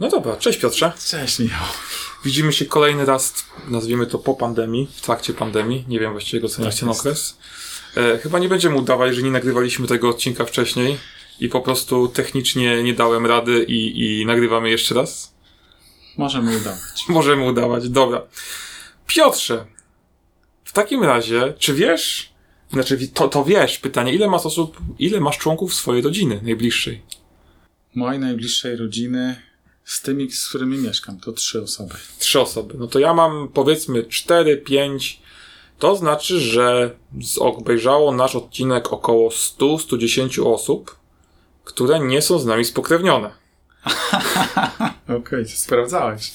No 0.00 0.08
dobra, 0.08 0.36
cześć 0.36 0.58
Piotrze. 0.58 0.92
Cześć 1.06 1.38
Michał. 1.38 1.66
Widzimy 2.24 2.52
się 2.52 2.64
kolejny 2.64 3.04
raz, 3.04 3.34
nazwijmy 3.68 4.06
to 4.06 4.18
po 4.18 4.34
pandemii, 4.34 4.88
w 4.94 5.00
trakcie 5.00 5.34
pandemii. 5.34 5.84
Nie 5.88 6.00
wiem 6.00 6.12
właściwie, 6.12 6.38
jak 6.38 6.44
oceniać 6.44 6.74
Tak 6.74 6.80
ten 6.80 6.88
okres. 6.88 7.38
E, 7.96 8.18
chyba 8.18 8.38
nie 8.38 8.48
będziemy 8.48 8.76
udawać, 8.76 9.14
że 9.14 9.22
nie 9.22 9.30
nagrywaliśmy 9.30 9.86
tego 9.86 10.08
odcinka 10.08 10.44
wcześniej 10.44 10.98
i 11.40 11.48
po 11.48 11.60
prostu 11.60 12.08
technicznie 12.08 12.82
nie 12.82 12.94
dałem 12.94 13.26
rady 13.26 13.64
i, 13.68 14.20
i 14.20 14.26
nagrywamy 14.26 14.70
jeszcze 14.70 14.94
raz. 14.94 15.34
Możemy 16.16 16.56
udawać. 16.56 17.04
Możemy 17.08 17.44
udawać, 17.44 17.88
dobra. 17.88 18.22
Piotrze, 19.06 19.66
w 20.64 20.72
takim 20.72 21.04
razie, 21.04 21.54
czy 21.58 21.74
wiesz, 21.74 22.32
znaczy 22.72 23.08
to, 23.08 23.28
to 23.28 23.44
wiesz, 23.44 23.78
pytanie, 23.78 24.12
ile 24.14 24.28
masz 24.28 24.46
osób, 24.46 24.78
ile 24.98 25.20
masz 25.20 25.38
członków 25.38 25.74
swojej 25.74 26.02
rodziny 26.02 26.40
najbliższej? 26.42 27.02
Mojej 27.94 28.20
najbliższej 28.20 28.76
rodziny 28.76 29.46
z 29.86 30.02
tymi, 30.02 30.32
z 30.32 30.48
którymi 30.48 30.78
mieszkam, 30.78 31.20
to 31.20 31.32
trzy 31.32 31.62
osoby. 31.62 31.94
Trzy 32.18 32.40
osoby. 32.40 32.74
No 32.78 32.86
to 32.86 32.98
ja 32.98 33.14
mam 33.14 33.48
powiedzmy 33.48 34.04
cztery, 34.04 34.56
pięć. 34.56 35.22
To 35.78 35.96
znaczy, 35.96 36.40
że 36.40 36.96
obejrzało 37.38 38.12
nasz 38.12 38.36
odcinek 38.36 38.92
około 38.92 39.30
100-110 39.30 40.52
osób, 40.52 40.96
które 41.64 42.00
nie 42.00 42.22
są 42.22 42.38
z 42.38 42.46
nami 42.46 42.64
spokrewnione. 42.64 43.30
Okej, 45.18 45.44
to 45.44 45.50
sprawdzałeś. 45.50 46.32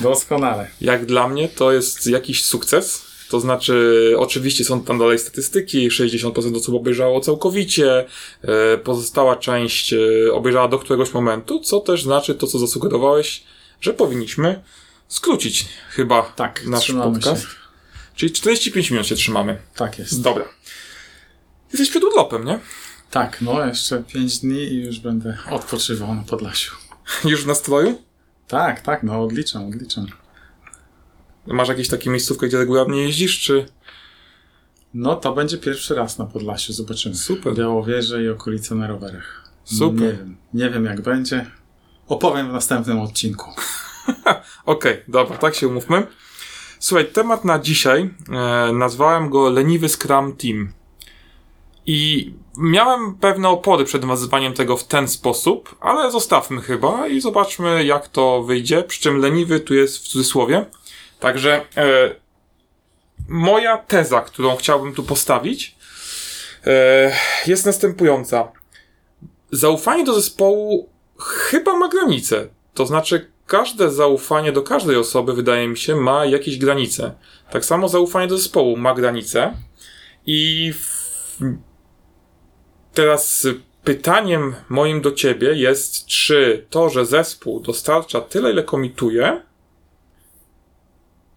Doskonale. 0.00 0.70
Jak 0.80 1.06
dla 1.06 1.28
mnie 1.28 1.48
to 1.48 1.72
jest 1.72 2.06
jakiś 2.06 2.44
sukces. 2.44 3.03
To 3.30 3.40
znaczy, 3.40 4.14
oczywiście 4.18 4.64
są 4.64 4.84
tam 4.84 4.98
dalej 4.98 5.18
statystyki, 5.18 5.90
60% 5.90 6.56
osób 6.56 6.74
obejrzało 6.74 7.20
całkowicie, 7.20 8.04
e, 8.42 8.78
pozostała 8.78 9.36
część 9.36 9.92
e, 9.92 9.98
obejrzała 10.32 10.68
do 10.68 10.78
któregoś 10.78 11.12
momentu, 11.14 11.60
co 11.60 11.80
też 11.80 12.02
znaczy 12.02 12.34
to, 12.34 12.46
co 12.46 12.58
zasugerowałeś, 12.58 13.44
że 13.80 13.94
powinniśmy 13.94 14.62
skrócić 15.08 15.66
chyba 15.90 16.22
Tak, 16.22 16.66
nasz 16.66 16.92
podcast. 16.92 17.42
się. 17.42 17.48
Czyli 18.14 18.32
45 18.32 18.90
minut 18.90 19.06
się 19.06 19.14
trzymamy. 19.14 19.58
Tak 19.76 19.98
jest. 19.98 20.22
Dobra. 20.22 20.44
Jesteś 21.72 21.90
przed 21.90 22.04
urlopem, 22.04 22.44
nie? 22.44 22.58
Tak, 23.10 23.40
no 23.40 23.66
jeszcze 23.66 24.02
pięć 24.02 24.38
dni 24.38 24.62
i 24.62 24.84
już 24.84 25.00
będę 25.00 25.38
odpoczywał 25.50 26.14
na 26.14 26.22
Podlasiu. 26.22 26.74
Już 27.24 27.44
w 27.44 27.46
nastroju? 27.46 28.02
Tak, 28.48 28.80
tak, 28.80 29.02
no 29.02 29.22
odliczam, 29.22 29.68
odliczam. 29.68 30.06
Masz 31.46 31.68
jakieś 31.68 31.88
takie 31.88 32.10
miejscówkę, 32.10 32.48
gdzie 32.48 32.58
regularnie 32.58 33.02
jeździsz, 33.02 33.40
czy... 33.40 33.66
No 34.94 35.16
to 35.16 35.32
będzie 35.32 35.58
pierwszy 35.58 35.94
raz 35.94 36.18
na 36.18 36.26
Podlasiu, 36.26 36.72
zobaczymy. 36.72 37.14
Super. 37.14 37.54
Białowieże 37.54 38.22
i 38.22 38.28
okolice 38.28 38.74
na 38.74 38.86
rowerach. 38.86 39.50
Super. 39.64 40.00
Nie 40.00 40.12
wiem, 40.12 40.36
nie 40.54 40.70
wiem 40.70 40.84
jak 40.84 41.00
będzie. 41.00 41.46
Opowiem 42.08 42.48
w 42.48 42.52
następnym 42.52 43.00
odcinku. 43.00 43.50
Okej, 44.66 45.02
dobra, 45.08 45.38
tak 45.38 45.54
się 45.54 45.68
umówmy. 45.68 46.06
Słuchaj, 46.78 47.06
temat 47.06 47.44
na 47.44 47.58
dzisiaj 47.58 48.10
e, 48.32 48.72
nazwałem 48.72 49.30
go 49.30 49.50
Leniwy 49.50 49.88
Scrum 49.88 50.36
Team. 50.36 50.72
I 51.86 52.32
miałem 52.56 53.14
pewne 53.14 53.48
opory 53.48 53.84
przed 53.84 54.04
nazywaniem 54.04 54.52
tego 54.52 54.76
w 54.76 54.84
ten 54.84 55.08
sposób, 55.08 55.76
ale 55.80 56.10
zostawmy 56.10 56.60
chyba 56.60 57.06
i 57.06 57.20
zobaczmy, 57.20 57.84
jak 57.84 58.08
to 58.08 58.42
wyjdzie. 58.42 58.82
Przy 58.82 59.00
czym 59.00 59.18
leniwy 59.18 59.60
tu 59.60 59.74
jest 59.74 59.98
w 59.98 60.08
cudzysłowie. 60.08 60.66
Także 61.24 61.64
e, 61.76 62.14
moja 63.28 63.78
teza, 63.78 64.20
którą 64.20 64.56
chciałbym 64.56 64.94
tu 64.94 65.02
postawić, 65.02 65.76
e, 66.66 67.12
jest 67.46 67.66
następująca. 67.66 68.52
Zaufanie 69.50 70.04
do 70.04 70.14
zespołu 70.14 70.88
chyba 71.18 71.76
ma 71.76 71.88
granice. 71.88 72.48
To 72.74 72.86
znaczy, 72.86 73.30
każde 73.46 73.90
zaufanie 73.90 74.52
do 74.52 74.62
każdej 74.62 74.96
osoby, 74.96 75.34
wydaje 75.34 75.68
mi 75.68 75.76
się, 75.76 75.96
ma 75.96 76.24
jakieś 76.24 76.58
granice. 76.58 77.14
Tak 77.50 77.64
samo 77.64 77.88
zaufanie 77.88 78.26
do 78.26 78.36
zespołu 78.36 78.76
ma 78.76 78.94
granice. 78.94 79.56
I 80.26 80.72
w... 80.72 81.38
teraz 82.94 83.46
pytaniem 83.84 84.54
moim 84.68 85.00
do 85.00 85.12
ciebie 85.12 85.54
jest, 85.54 86.06
czy 86.06 86.66
to, 86.70 86.88
że 86.88 87.06
zespół 87.06 87.60
dostarcza 87.60 88.20
tyle, 88.20 88.50
ile 88.50 88.62
komituje, 88.62 89.42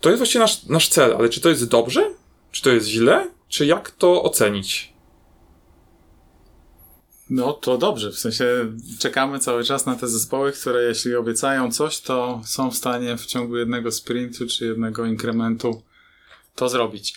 to 0.02 0.10
jest 0.10 0.20
właściwie 0.20 0.40
nasz, 0.42 0.64
nasz 0.66 0.90
cel, 0.90 1.16
ale 1.18 1.30
czy 1.30 1.42
to 1.42 1.50
jest 1.50 1.68
dobrze? 1.68 2.10
Czy 2.52 2.62
to 2.62 2.70
jest 2.70 2.88
źle? 2.88 3.28
Czy 3.48 3.66
jak 3.66 3.92
to 3.92 4.24
ocenić? 4.24 4.94
No 7.30 7.54
to 7.54 7.78
dobrze, 7.78 8.12
w 8.12 8.20
sensie 8.20 8.46
czekamy 9.00 9.40
cały 9.40 9.64
czas 9.64 9.86
na 9.86 9.96
te 9.96 10.08
zespoły, 10.08 10.52
które 10.52 10.84
jeśli 10.84 11.16
obiecają 11.16 11.72
coś, 11.72 12.00
to 12.00 12.42
są 12.46 12.72
w 12.72 12.78
stanie 12.78 13.18
w 13.18 13.26
ciągu 13.26 13.58
jednego 13.58 13.92
sprintu 13.92 14.48
czy 14.48 14.66
jednego 14.66 15.06
inkrementu 15.06 15.82
to 16.56 16.70
zrobić. 16.70 17.16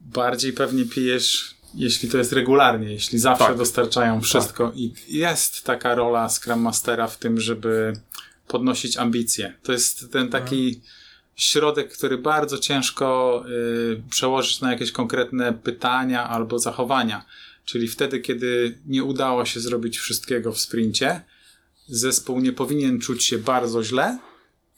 Bardziej 0.00 0.52
pewnie 0.52 0.84
pijesz, 0.84 1.54
jeśli 1.74 2.08
to 2.08 2.18
jest 2.18 2.32
regularnie, 2.32 2.92
jeśli 2.92 3.18
zawsze 3.18 3.46
Tak. 3.46 3.56
dostarczają 3.56 4.20
wszystko 4.20 4.72
i 4.74 4.92
jest 5.08 5.64
taka 5.64 5.94
rola 5.94 6.28
Scrum 6.28 6.60
Mastera 6.60 7.06
w 7.06 7.18
tym, 7.18 7.40
żeby 7.40 7.92
podnosić 8.48 8.96
ambicje. 8.96 9.54
To 9.62 9.72
jest 9.72 10.12
ten 10.12 10.28
taki 10.28 10.80
środek, 11.36 11.92
który 11.92 12.18
bardzo 12.18 12.58
ciężko 12.58 13.44
y, 13.48 14.02
przełożyć 14.10 14.60
na 14.60 14.72
jakieś 14.72 14.92
konkretne 14.92 15.52
pytania 15.52 16.28
albo 16.28 16.58
zachowania. 16.58 17.24
Czyli 17.64 17.88
wtedy, 17.88 18.20
kiedy 18.20 18.78
nie 18.86 19.04
udało 19.04 19.44
się 19.44 19.60
zrobić 19.60 19.98
wszystkiego 19.98 20.52
w 20.52 20.60
sprincie, 20.60 21.20
zespół 21.88 22.40
nie 22.40 22.52
powinien 22.52 23.00
czuć 23.00 23.24
się 23.24 23.38
bardzo 23.38 23.84
źle, 23.84 24.18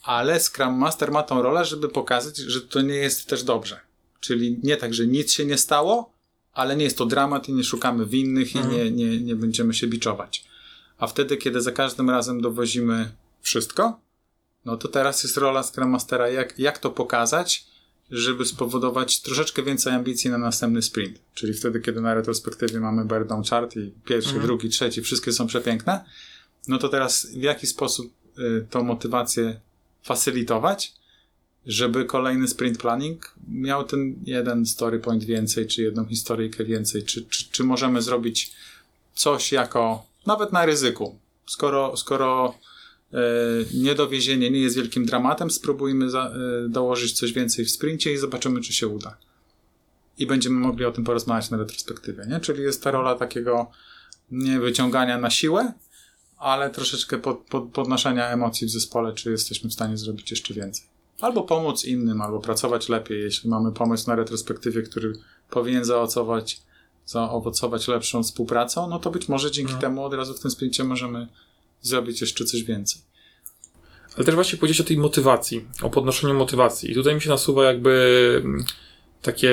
ale 0.02 0.40
Scrum 0.40 0.74
Master 0.74 1.12
ma 1.12 1.22
tą 1.22 1.42
rolę, 1.42 1.64
żeby 1.64 1.88
pokazać, 1.88 2.36
że 2.36 2.60
to 2.60 2.80
nie 2.80 2.94
jest 2.94 3.26
też 3.26 3.42
dobrze. 3.42 3.80
Czyli 4.20 4.60
nie 4.62 4.76
tak, 4.76 4.94
że 4.94 5.06
nic 5.06 5.32
się 5.32 5.44
nie 5.44 5.58
stało, 5.58 6.12
ale 6.52 6.76
nie 6.76 6.84
jest 6.84 6.98
to 6.98 7.06
dramat 7.06 7.48
i 7.48 7.52
nie 7.52 7.64
szukamy 7.64 8.06
winnych 8.06 8.54
i 8.54 8.58
nie, 8.58 8.90
nie, 8.90 9.20
nie 9.20 9.36
będziemy 9.36 9.74
się 9.74 9.86
biczować. 9.86 10.44
A 10.98 11.06
wtedy, 11.06 11.36
kiedy 11.36 11.60
za 11.60 11.72
każdym 11.72 12.10
razem 12.10 12.40
dowozimy 12.40 13.12
wszystko, 13.42 14.00
no 14.64 14.76
to 14.76 14.88
teraz 14.88 15.22
jest 15.22 15.36
rola 15.36 15.62
Scrum 15.62 15.90
Mastera, 15.90 16.28
jak, 16.28 16.58
jak 16.58 16.78
to 16.78 16.90
pokazać, 16.90 17.66
żeby 18.10 18.44
spowodować 18.44 19.20
troszeczkę 19.20 19.62
więcej 19.62 19.92
ambicji 19.92 20.30
na 20.30 20.38
następny 20.38 20.82
sprint. 20.82 21.18
Czyli 21.34 21.54
wtedy, 21.54 21.80
kiedy 21.80 22.00
na 22.00 22.14
retrospektywie 22.14 22.80
mamy 22.80 23.04
bear 23.04 23.26
down 23.26 23.44
chart 23.44 23.76
i 23.76 23.92
pierwszy, 24.04 24.40
drugi, 24.40 24.68
trzeci, 24.68 25.02
wszystkie 25.02 25.32
są 25.32 25.46
przepiękne, 25.46 26.04
no 26.68 26.78
to 26.78 26.88
teraz 26.88 27.26
w 27.26 27.42
jaki 27.42 27.66
sposób 27.66 28.12
y, 28.38 28.66
tą 28.70 28.82
motywację 28.82 29.60
facylitować, 30.02 30.92
żeby 31.66 32.04
kolejny 32.04 32.48
sprint 32.48 32.78
planning 32.78 33.34
miał 33.48 33.84
ten 33.84 34.14
jeden 34.24 34.66
story 34.66 34.98
point 34.98 35.24
więcej, 35.24 35.66
czy 35.66 35.82
jedną 35.82 36.06
historyjkę 36.06 36.64
więcej, 36.64 37.04
czy, 37.04 37.22
czy, 37.22 37.50
czy 37.50 37.64
możemy 37.64 38.02
zrobić 38.02 38.52
coś 39.14 39.52
jako, 39.52 40.06
nawet 40.26 40.52
na 40.52 40.66
ryzyku, 40.66 41.18
skoro, 41.46 41.96
skoro 41.96 42.54
niedowiezienie 43.74 44.50
nie 44.50 44.60
jest 44.60 44.76
wielkim 44.76 45.06
dramatem, 45.06 45.50
spróbujmy 45.50 46.10
za, 46.10 46.32
e, 46.66 46.68
dołożyć 46.68 47.12
coś 47.12 47.32
więcej 47.32 47.64
w 47.64 47.70
sprincie 47.70 48.12
i 48.12 48.16
zobaczymy, 48.16 48.60
czy 48.60 48.72
się 48.72 48.88
uda. 48.88 49.16
I 50.18 50.26
będziemy 50.26 50.56
mogli 50.60 50.84
o 50.84 50.92
tym 50.92 51.04
porozmawiać 51.04 51.50
na 51.50 51.56
retrospektywie, 51.56 52.26
nie? 52.28 52.40
Czyli 52.40 52.62
jest 52.62 52.82
ta 52.82 52.90
rola 52.90 53.14
takiego 53.14 53.70
nie 54.30 54.60
wyciągania 54.60 55.18
na 55.18 55.30
siłę, 55.30 55.72
ale 56.38 56.70
troszeczkę 56.70 57.18
pod, 57.18 57.38
pod, 57.38 57.64
podnoszenia 57.64 58.28
emocji 58.28 58.66
w 58.66 58.70
zespole, 58.70 59.12
czy 59.12 59.30
jesteśmy 59.30 59.70
w 59.70 59.72
stanie 59.72 59.96
zrobić 59.96 60.30
jeszcze 60.30 60.54
więcej. 60.54 60.86
Albo 61.20 61.42
pomóc 61.42 61.84
innym, 61.84 62.22
albo 62.22 62.38
pracować 62.40 62.88
lepiej, 62.88 63.22
jeśli 63.22 63.50
mamy 63.50 63.72
pomysł 63.72 64.10
na 64.10 64.16
retrospektywie, 64.16 64.82
który 64.82 65.12
powinien 65.50 65.84
zaowocować, 65.84 66.62
zaowocować 67.06 67.88
lepszą 67.88 68.22
współpracą, 68.22 68.88
no 68.88 68.98
to 68.98 69.10
być 69.10 69.28
może 69.28 69.50
dzięki 69.50 69.72
No. 69.72 69.78
temu 69.78 70.04
od 70.04 70.14
razu 70.14 70.34
w 70.34 70.40
tym 70.40 70.50
sprincie 70.50 70.84
możemy 70.84 71.28
zrobić 71.82 72.20
jeszcze 72.20 72.44
coś 72.44 72.62
więcej. 72.62 73.02
Ale 74.16 74.24
też 74.24 74.34
właśnie 74.34 74.58
powiedzieć 74.58 74.80
o 74.80 74.84
tej 74.84 74.98
motywacji, 74.98 75.64
o 75.82 75.90
podnoszeniu 75.90 76.34
motywacji. 76.34 76.90
I 76.90 76.94
tutaj 76.94 77.14
mi 77.14 77.20
się 77.20 77.28
nasuwa 77.28 77.64
jakby 77.64 78.42
mm, 78.44 78.64
takie 79.22 79.50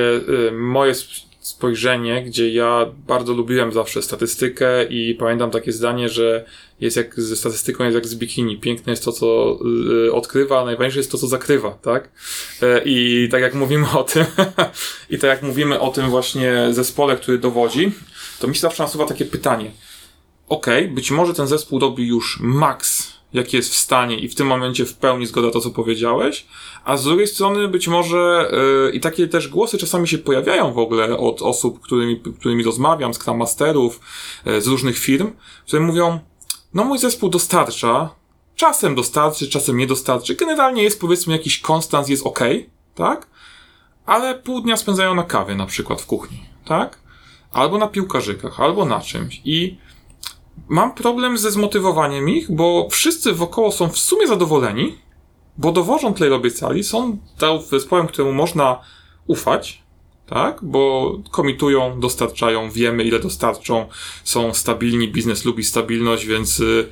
y, 0.47 0.51
moje 0.51 0.91
sp- 1.01 1.35
spojrzenie, 1.39 2.23
gdzie 2.23 2.53
ja 2.53 2.85
bardzo 3.07 3.33
lubiłem 3.33 3.71
zawsze 3.71 4.01
statystykę 4.01 4.85
i 4.85 5.15
pamiętam 5.15 5.51
takie 5.51 5.71
zdanie, 5.71 6.09
że 6.09 6.45
jest 6.79 6.97
jak 6.97 7.21
ze 7.21 7.35
statystyką 7.35 7.83
jest 7.83 7.95
jak 7.95 8.07
z 8.07 8.15
bikini. 8.15 8.57
Piękne 8.57 8.91
jest 8.91 9.05
to, 9.05 9.11
co 9.11 9.57
y, 10.05 10.13
odkrywa, 10.13 10.61
a 10.61 10.65
najważniejsze 10.65 10.99
jest 10.99 11.11
to, 11.11 11.17
co 11.17 11.27
zakrywa, 11.27 11.71
tak? 11.71 12.09
E, 12.61 12.81
I 12.85 13.27
tak 13.31 13.41
jak 13.41 13.53
mówimy 13.53 13.91
o 13.91 14.03
tym, 14.03 14.25
i 15.09 15.17
tak 15.17 15.29
jak 15.29 15.41
mówimy 15.41 15.79
o 15.79 15.91
tym 15.91 16.09
właśnie 16.09 16.67
zespole, 16.71 17.17
który 17.17 17.37
dowodzi, 17.37 17.91
to 18.39 18.47
mi 18.47 18.55
się 18.55 18.61
zawsze 18.61 18.83
nasuwa 18.83 19.05
takie 19.05 19.25
pytanie. 19.25 19.71
Okej, 20.49 20.87
być 20.87 21.11
może 21.11 21.33
ten 21.33 21.47
zespół 21.47 21.79
robi 21.79 22.07
już 22.07 22.39
maks, 22.39 23.13
jaki 23.33 23.57
jest 23.57 23.71
w 23.71 23.75
stanie 23.75 24.19
i 24.19 24.29
w 24.29 24.35
tym 24.35 24.47
momencie 24.47 24.85
w 24.85 24.93
pełni 24.93 25.25
zgoda 25.25 25.51
to, 25.51 25.61
co 25.61 25.69
powiedziałeś, 25.69 26.45
a 26.85 26.97
z 26.97 27.03
drugiej 27.03 27.27
strony 27.27 27.67
być 27.67 27.87
może 27.87 28.51
yy, 28.85 28.91
i 28.91 28.99
takie 28.99 29.27
też 29.27 29.47
głosy 29.47 29.77
czasami 29.77 30.07
się 30.07 30.17
pojawiają 30.17 30.73
w 30.73 30.77
ogóle 30.77 31.17
od 31.17 31.41
osób, 31.41 31.81
którymi, 31.81 32.21
którymi 32.39 32.63
rozmawiam, 32.63 33.13
z 33.13 33.17
Scrum 33.17 33.37
Masterów, 33.37 33.99
yy, 34.45 34.61
z 34.61 34.67
różnych 34.67 34.97
firm, 34.97 35.31
które 35.67 35.81
mówią, 35.81 36.19
no 36.73 36.83
mój 36.83 36.99
zespół 36.99 37.29
dostarcza 37.29 38.09
czasem 38.55 38.95
dostarczy, 38.95 39.49
czasem 39.49 39.77
nie 39.77 39.87
dostarczy. 39.87 40.35
Generalnie 40.35 40.83
jest 40.83 41.01
powiedzmy 41.01 41.33
jakiś 41.33 41.59
konstans, 41.59 42.09
jest 42.09 42.25
ok, 42.25 42.39
tak? 42.95 43.27
Ale 44.05 44.35
pół 44.35 44.61
dnia 44.61 44.77
spędzają 44.77 45.15
na 45.15 45.23
kawie 45.23 45.55
na 45.55 45.65
przykład 45.65 46.01
w 46.01 46.05
kuchni, 46.05 46.45
tak? 46.65 46.99
Albo 47.51 47.77
na 47.77 47.87
piłkarzykach, 47.87 48.59
albo 48.59 48.85
na 48.85 48.99
czymś. 48.99 49.41
I 49.45 49.77
mam 50.69 50.93
problem 50.93 51.37
ze 51.37 51.51
zmotywowaniem 51.51 52.29
ich, 52.29 52.51
bo 52.51 52.87
wszyscy 52.91 53.33
wokoło 53.33 53.71
są 53.71 53.89
w 53.89 53.97
sumie 53.97 54.27
zadowoleni, 54.27 54.97
bo 55.57 55.71
dowożą 55.71 56.13
tyle 56.13 56.35
obiecali, 56.35 56.83
są 56.83 57.17
zespołem, 57.69 58.07
któremu 58.07 58.33
można 58.33 58.79
ufać, 59.27 59.83
tak? 60.27 60.59
Bo 60.63 61.13
komitują, 61.31 61.99
dostarczają, 61.99 62.71
wiemy 62.71 63.03
ile 63.03 63.19
dostarczą, 63.19 63.85
są 64.23 64.53
stabilni, 64.53 65.07
biznes 65.07 65.45
lubi 65.45 65.63
stabilność, 65.63 66.25
więc 66.25 66.59
y, 66.59 66.89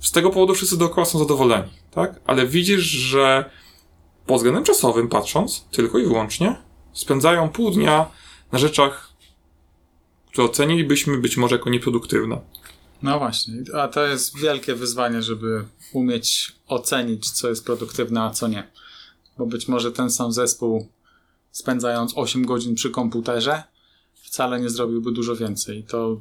z 0.00 0.12
tego 0.12 0.30
powodu 0.30 0.54
wszyscy 0.54 0.78
dookoła 0.78 1.04
są 1.04 1.18
zadowoleni, 1.18 1.70
tak? 1.90 2.20
Ale 2.26 2.46
widzisz, 2.46 2.82
że 2.82 3.50
pod 4.26 4.36
względem 4.36 4.64
czasowym 4.64 5.08
patrząc, 5.08 5.66
tylko 5.70 5.98
i 5.98 6.02
wyłącznie, 6.02 6.56
spędzają 6.92 7.48
pół 7.48 7.70
dnia 7.70 8.06
na 8.52 8.58
rzeczach, 8.58 9.12
które 10.28 10.46
ocenilibyśmy 10.46 11.18
być 11.18 11.36
może 11.36 11.56
jako 11.56 11.70
nieproduktywne. 11.70 12.40
No 13.02 13.18
właśnie, 13.18 13.54
a 13.74 13.88
to 13.88 14.06
jest 14.06 14.38
wielkie 14.38 14.74
wyzwanie, 14.74 15.22
żeby 15.22 15.64
umieć 15.92 16.52
ocenić, 16.66 17.30
co 17.30 17.48
jest 17.48 17.64
produktywne, 17.64 18.22
a 18.22 18.30
co 18.30 18.48
nie. 18.48 18.70
Bo 19.38 19.46
być 19.46 19.68
może 19.68 19.92
ten 19.92 20.10
sam 20.10 20.32
zespół, 20.32 20.88
spędzając 21.50 22.12
8 22.16 22.46
godzin 22.46 22.74
przy 22.74 22.90
komputerze, 22.90 23.62
wcale 24.14 24.60
nie 24.60 24.70
zrobiłby 24.70 25.12
dużo 25.12 25.36
więcej. 25.36 25.84
To, 25.84 26.20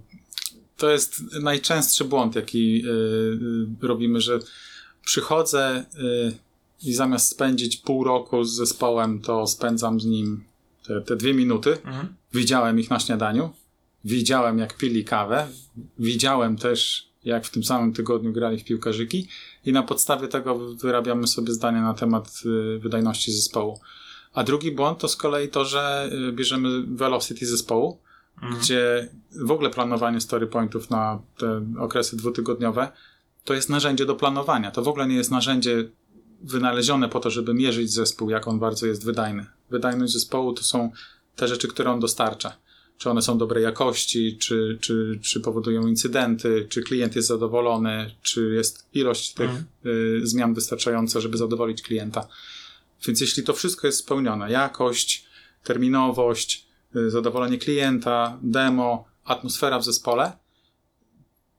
to 0.78 0.90
jest 0.90 1.22
najczęstszy 1.42 2.06
błąd, 2.06 2.36
jaki 2.36 2.82
yy, 2.82 2.88
yy, 3.82 3.88
robimy, 3.88 4.22
że 4.22 4.40
przychodzę 5.06 5.86
yy, 5.98 6.34
i 6.84 6.94
zamiast 6.94 7.30
spędzić 7.30 7.78
pół 7.78 8.04
roku 8.04 8.44
z 8.44 8.56
zespołem, 8.56 9.22
to 9.22 9.48
spędzam 9.48 10.02
z 10.02 10.06
nim 10.06 10.44
te, 10.88 11.02
te 11.02 11.16
dwie 11.16 11.34
minuty. 11.34 11.78
Mhm. 11.86 12.16
Widziałem 12.34 12.80
ich 12.80 12.90
na 12.90 13.00
śniadaniu, 13.00 13.54
widziałem 14.06 14.60
jak 14.60 14.78
pili 14.78 15.06
kawę, 15.06 15.48
widziałem 16.00 16.58
też 16.58 17.10
jak 17.24 17.46
w 17.46 17.50
tym 17.50 17.64
samym 17.64 17.94
tygodniu 17.94 18.34
grali 18.34 18.60
w 18.60 18.64
piłkarzyki 18.64 19.28
i 19.66 19.72
na 19.72 19.84
podstawie 19.84 20.28
tego 20.28 20.60
wyrabiamy 20.76 21.28
sobie 21.28 21.54
zdania 21.54 21.82
na 21.82 21.94
temat 21.94 22.42
y, 22.46 22.80
wydajności 22.80 23.32
zespołu. 23.32 23.80
A 24.34 24.44
drugi 24.44 24.72
błąd 24.72 25.00
to 25.00 25.08
z 25.08 25.16
kolei 25.16 25.50
to, 25.50 25.66
że 25.66 26.10
y, 26.30 26.32
bierzemy 26.32 26.84
velocity 26.88 27.46
zespołu, 27.46 28.00
mhm. 28.36 28.62
gdzie 28.62 29.10
w 29.32 29.52
ogóle 29.52 29.70
planowanie 29.70 30.22
story 30.22 30.48
pointów 30.48 30.90
na 30.90 31.22
te 31.38 31.66
okresy 31.80 32.18
dwutygodniowe 32.18 32.92
to 33.44 33.54
jest 33.54 33.70
narzędzie 33.70 34.06
do 34.06 34.16
planowania. 34.16 34.72
To 34.72 34.82
w 34.82 34.88
ogóle 34.88 35.08
nie 35.08 35.16
jest 35.16 35.32
narzędzie 35.32 35.90
wynalezione 36.42 37.10
po 37.10 37.20
to, 37.20 37.30
żeby 37.30 37.54
mierzyć 37.54 37.92
zespół, 37.92 38.30
jak 38.30 38.48
on 38.48 38.60
bardzo 38.60 38.88
jest 38.88 39.06
wydajny. 39.06 39.46
Wydajność 39.70 40.14
zespołu 40.14 40.54
to 40.54 40.64
są 40.64 40.92
te 41.36 41.48
rzeczy, 41.48 41.68
które 41.68 41.92
on 41.92 42.00
dostarcza 42.00 42.58
czy 42.98 43.10
one 43.10 43.22
są 43.22 43.38
dobrej 43.38 43.64
jakości, 43.64 44.38
czy, 44.38 44.78
czy, 44.82 45.20
czy 45.24 45.40
powodują 45.40 45.88
incydenty, 45.88 46.68
czy 46.70 46.84
klient 46.84 47.16
jest 47.16 47.28
zadowolony, 47.28 48.12
czy 48.22 48.54
jest 48.54 48.88
ilość 48.94 49.34
tych 49.34 49.50
mhm. 49.50 49.66
y, 49.86 50.28
zmian 50.28 50.54
wystarczająca, 50.54 51.20
żeby 51.20 51.38
zadowolić 51.38 51.82
klienta. 51.82 52.28
Więc 53.08 53.22
jeśli 53.22 53.44
to 53.44 53.54
wszystko 53.54 53.88
jest 53.88 54.00
spełnione, 54.00 54.52
jakość, 54.52 55.26
terminowość, 55.64 56.66
y, 56.96 57.10
zadowolenie 57.10 57.58
klienta, 57.58 58.40
demo, 58.42 59.08
atmosfera 59.24 59.80
w 59.80 59.86
zespole, 59.86 60.32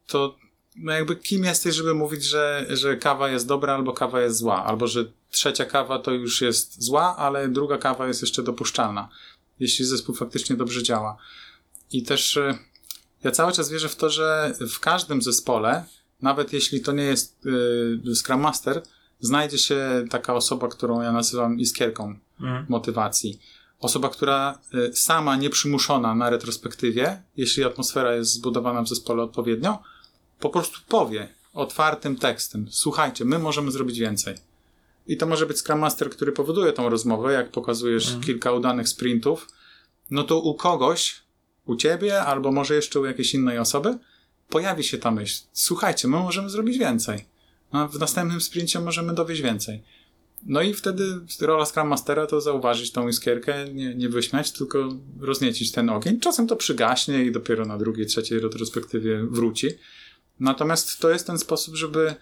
to 0.06 0.37
no 0.77 0.93
jakby 0.93 1.17
kim 1.17 1.44
jesteś, 1.44 1.75
żeby 1.75 1.94
mówić, 1.94 2.25
że, 2.25 2.67
że 2.71 2.97
kawa 2.97 3.29
jest 3.31 3.47
dobra 3.47 3.75
albo 3.75 3.93
kawa 3.93 4.21
jest 4.21 4.37
zła, 4.37 4.65
albo 4.65 4.87
że 4.87 5.05
trzecia 5.31 5.65
kawa 5.65 5.99
to 5.99 6.12
już 6.12 6.41
jest 6.41 6.83
zła, 6.83 7.17
ale 7.17 7.49
druga 7.49 7.79
kawa 7.79 8.06
jest 8.09 8.23
jeszcze 8.23 8.43
dopuszczalna 8.43 9.09
jeśli 9.61 9.85
zespół 9.85 10.14
faktycznie 10.14 10.56
dobrze 10.56 10.82
działa. 10.82 11.17
I 11.93 12.03
też 12.03 12.37
e, 12.37 12.58
ja 13.25 13.31
cały 13.31 13.53
czas 13.53 13.70
wierzę 13.70 13.88
w 13.88 13.97
to, 13.97 14.11
że 14.11 14.55
w 14.70 14.81
każdym 14.81 15.23
zespole, 15.23 15.85
nawet 16.23 16.53
jeśli 16.53 16.81
to 16.81 16.93
nie 16.93 17.05
jest 17.05 17.47
y, 17.47 18.14
Scrum 18.14 18.41
Master, 18.41 18.82
znajdzie 19.20 19.58
się 19.58 20.05
taka 20.11 20.35
osoba, 20.35 20.69
którą 20.69 21.00
ja 21.00 21.12
nazywam 21.12 21.58
iskierką 21.58 22.19
mhm. 22.41 22.67
motywacji. 22.69 23.41
Osoba, 23.79 24.08
która 24.08 24.58
y, 24.75 24.97
sama 24.97 25.37
nieprzymuszona 25.37 26.14
na 26.14 26.31
retrospektywie, 26.31 27.23
jeśli 27.37 27.64
atmosfera 27.64 28.14
jest 28.14 28.32
zbudowana 28.32 28.82
w 28.82 28.88
zespole 28.88 29.23
odpowiednio, 29.23 29.82
po 30.41 30.50
prostu 30.50 30.79
powie 30.88 31.35
otwartym 31.52 32.17
tekstem: 32.17 32.67
Słuchajcie, 32.70 33.25
my 33.25 33.38
możemy 33.38 33.70
zrobić 33.70 33.99
więcej. 33.99 34.35
I 35.06 35.17
to 35.17 35.26
może 35.26 35.47
być 35.47 35.58
Scrum 35.58 35.79
Master, 35.79 36.11
który 36.11 36.32
powoduje 36.32 36.73
tą 36.73 36.88
rozmowę, 36.88 37.32
jak 37.32 37.50
pokazujesz 37.50 38.06
mhm. 38.06 38.25
kilka 38.25 38.53
udanych 38.53 38.88
sprintów, 38.88 39.49
no 40.11 40.23
to 40.25 40.41
u 40.41 40.55
kogoś, 40.55 41.23
u 41.67 41.76
ciebie, 41.76 42.23
albo 42.23 42.53
może 42.53 42.75
jeszcze 42.75 43.00
u 43.00 43.05
jakiejś 43.05 43.35
innej 43.35 43.58
osoby, 43.58 43.99
pojawi 44.49 44.85
się 44.85 44.99
ta 44.99 45.11
myśl. 45.11 45.43
Słuchajcie, 45.53 46.08
my 46.08 46.17
możemy 46.17 46.50
zrobić 46.50 46.79
więcej. 46.79 47.25
A 47.70 47.87
w 47.87 47.99
następnym 47.99 48.41
sprincie 48.41 48.81
możemy 48.81 49.14
dowieść 49.14 49.43
więcej. 49.43 49.82
No 50.47 50.62
i 50.62 50.75
wtedy 50.75 51.20
rola 51.41 51.67
Scrum 51.67 51.88
Mastera 51.88 52.26
to 52.26 52.41
zauważyć 52.41 52.93
tą 52.93 53.09
iskierkę, 53.09 53.64
nie, 53.75 53.94
nie 53.94 54.09
wyśmiać, 54.09 54.52
tylko 54.52 54.97
rozniecić 55.20 55.73
ten 55.73 55.91
ogień. 55.91 56.20
Czasem 56.20 56.47
to 56.47 56.56
przygaśnie 56.56 57.25
i 57.25 57.32
dopiero 57.32 57.64
na 57.64 57.79
drugiej, 57.79 58.06
trzeciej 58.06 58.41
retrospektywie 58.41 59.26
wróci. 59.31 59.69
Natomiast 60.41 61.00
to 61.00 61.11
jest 61.11 61.26
ten 61.26 61.38
sposób, 61.38 61.76
żeby 61.76 62.14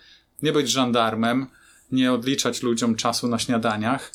nie 0.43 0.53
być 0.53 0.71
żandarmem, 0.71 1.47
nie 1.93 2.13
odliczać 2.13 2.63
ludziom 2.63 2.95
czasu 2.95 3.29
na 3.29 3.39
śniadaniach. 3.39 4.13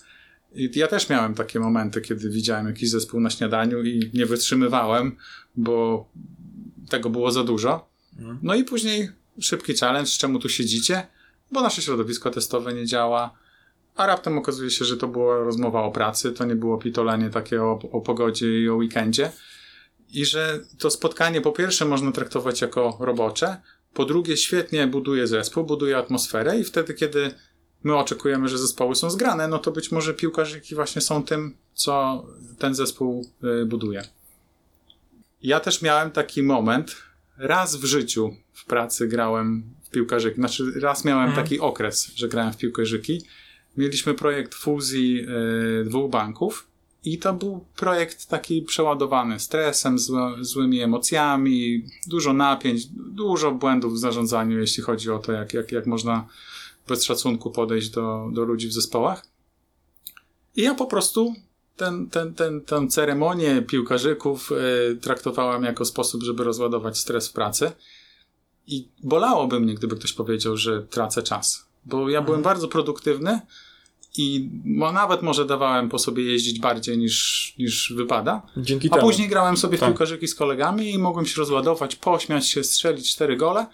I 0.55 0.71
ja 0.75 0.87
też 0.87 1.09
miałem 1.09 1.33
takie 1.33 1.59
momenty, 1.59 2.01
kiedy 2.01 2.29
widziałem 2.29 2.67
jakiś 2.67 2.89
zespół 2.89 3.19
na 3.19 3.29
śniadaniu 3.29 3.83
i 3.83 4.11
nie 4.13 4.25
wytrzymywałem, 4.25 5.15
bo 5.55 6.05
tego 6.89 7.09
było 7.09 7.31
za 7.31 7.43
dużo. 7.43 7.89
Mhm. 8.17 8.39
No 8.43 8.55
i 8.55 8.63
później 8.63 9.09
szybki 9.39 9.77
challenge, 9.77 10.09
czemu 10.19 10.39
tu 10.39 10.49
siedzicie? 10.49 11.07
Bo 11.51 11.61
nasze 11.61 11.81
środowisko 11.81 12.29
testowe 12.31 12.73
nie 12.73 12.85
działa, 12.85 13.33
a 13.95 14.07
raptem 14.07 14.37
okazuje 14.37 14.71
się, 14.71 14.85
że 14.85 14.97
to 14.97 15.07
była 15.07 15.37
rozmowa 15.37 15.83
o 15.83 15.91
pracy, 15.91 16.31
to 16.31 16.45
nie 16.45 16.55
było 16.55 16.77
pitolenie 16.77 17.29
takie 17.29 17.63
o, 17.63 17.79
o 17.91 18.01
pogodzie 18.01 18.59
i 18.59 18.69
o 18.69 18.75
weekendzie. 18.75 19.31
I 20.13 20.25
że 20.25 20.59
to 20.77 20.89
spotkanie 20.89 21.41
po 21.41 21.51
pierwsze 21.51 21.85
można 21.85 22.11
traktować 22.11 22.61
jako 22.61 22.97
robocze, 22.99 23.61
po 23.93 24.05
drugie 24.05 24.37
świetnie 24.37 24.87
buduje 24.87 25.27
zespół, 25.27 25.63
buduje 25.63 25.97
atmosferę 25.97 26.59
i 26.59 26.63
wtedy, 26.63 26.93
kiedy 26.93 27.31
my 27.83 27.97
oczekujemy, 27.97 28.47
że 28.47 28.57
zespoły 28.57 28.95
są 28.95 29.09
zgrane, 29.09 29.47
no 29.47 29.59
to 29.59 29.71
być 29.71 29.91
może 29.91 30.13
piłkarzyki 30.13 30.75
właśnie 30.75 31.01
są 31.01 31.23
tym, 31.23 31.55
co 31.73 32.25
ten 32.57 32.75
zespół 32.75 33.25
y, 33.61 33.65
buduje. 33.65 34.03
Ja 35.43 35.59
też 35.59 35.81
miałem 35.81 36.11
taki 36.11 36.43
moment, 36.43 36.95
raz 37.37 37.75
w 37.75 37.85
życiu 37.85 38.35
w 38.53 38.65
pracy 38.65 39.07
grałem 39.07 39.63
w 39.83 39.89
piłkarzyki, 39.89 40.35
znaczy 40.35 40.63
raz 40.81 41.05
miałem 41.05 41.27
mhm. 41.27 41.43
taki 41.43 41.59
okres, 41.59 42.11
że 42.15 42.27
grałem 42.27 42.53
w 42.53 42.57
piłkarzyki. 42.57 43.21
Mieliśmy 43.77 44.13
projekt 44.13 44.55
fuzji 44.55 45.25
y, 45.81 45.85
dwóch 45.85 46.11
banków 46.11 46.67
i 47.03 47.17
to 47.19 47.33
był 47.33 47.65
projekt 47.75 48.27
taki 48.27 48.61
przeładowany 48.61 49.39
stresem, 49.39 49.99
zły, 49.99 50.19
złymi 50.41 50.81
emocjami, 50.81 51.85
dużo 52.07 52.33
napięć, 52.33 52.85
dużo 52.91 53.51
błędów 53.51 53.93
w 53.93 53.97
zarządzaniu, 53.97 54.59
jeśli 54.59 54.83
chodzi 54.83 55.11
o 55.11 55.19
to, 55.19 55.31
jak, 55.31 55.53
jak, 55.53 55.71
jak 55.71 55.85
można 55.85 56.27
bez 56.89 57.03
szacunku 57.03 57.51
podejść 57.51 57.89
do, 57.89 58.29
do 58.33 58.43
ludzi 58.43 58.67
w 58.67 58.73
zespołach. 58.73 59.25
I 60.55 60.61
ja 60.61 60.75
po 60.75 60.85
prostu 60.85 61.33
ten, 61.77 62.09
ten, 62.09 62.33
ten, 62.33 62.61
tę 62.61 62.87
ceremonię 62.87 63.61
piłkarzyków 63.61 64.51
y, 64.51 64.97
traktowałem 64.97 65.63
jako 65.63 65.85
sposób, 65.85 66.23
żeby 66.23 66.43
rozładować 66.43 66.97
stres 66.97 67.29
w 67.29 67.33
pracy. 67.33 67.71
I 68.67 68.87
bolałoby 69.03 69.59
mnie, 69.59 69.75
gdyby 69.75 69.95
ktoś 69.95 70.13
powiedział, 70.13 70.57
że 70.57 70.83
tracę 70.83 71.23
czas. 71.23 71.65
Bo 71.85 71.97
ja 71.97 72.05
mhm. 72.05 72.25
byłem 72.25 72.41
bardzo 72.41 72.67
produktywny 72.67 73.39
i 74.17 74.49
nawet 74.93 75.21
może 75.21 75.45
dawałem 75.45 75.89
po 75.89 75.99
sobie 75.99 76.23
jeździć 76.23 76.59
bardziej 76.59 76.97
niż, 76.97 77.53
niż 77.59 77.93
wypada. 77.95 78.41
Dzięki 78.57 78.87
A 78.91 78.95
temu. 78.95 79.07
później 79.07 79.29
grałem 79.29 79.57
sobie 79.57 79.77
w 79.77 79.79
tak. 79.79 79.89
piłkarzyki 79.89 80.27
z 80.27 80.35
kolegami 80.35 80.91
i 80.91 80.97
mogłem 80.97 81.25
się 81.25 81.35
rozładować, 81.37 81.95
pośmiać 81.95 82.47
się, 82.47 82.63
strzelić 82.63 83.11
cztery 83.11 83.37
gole 83.37 83.65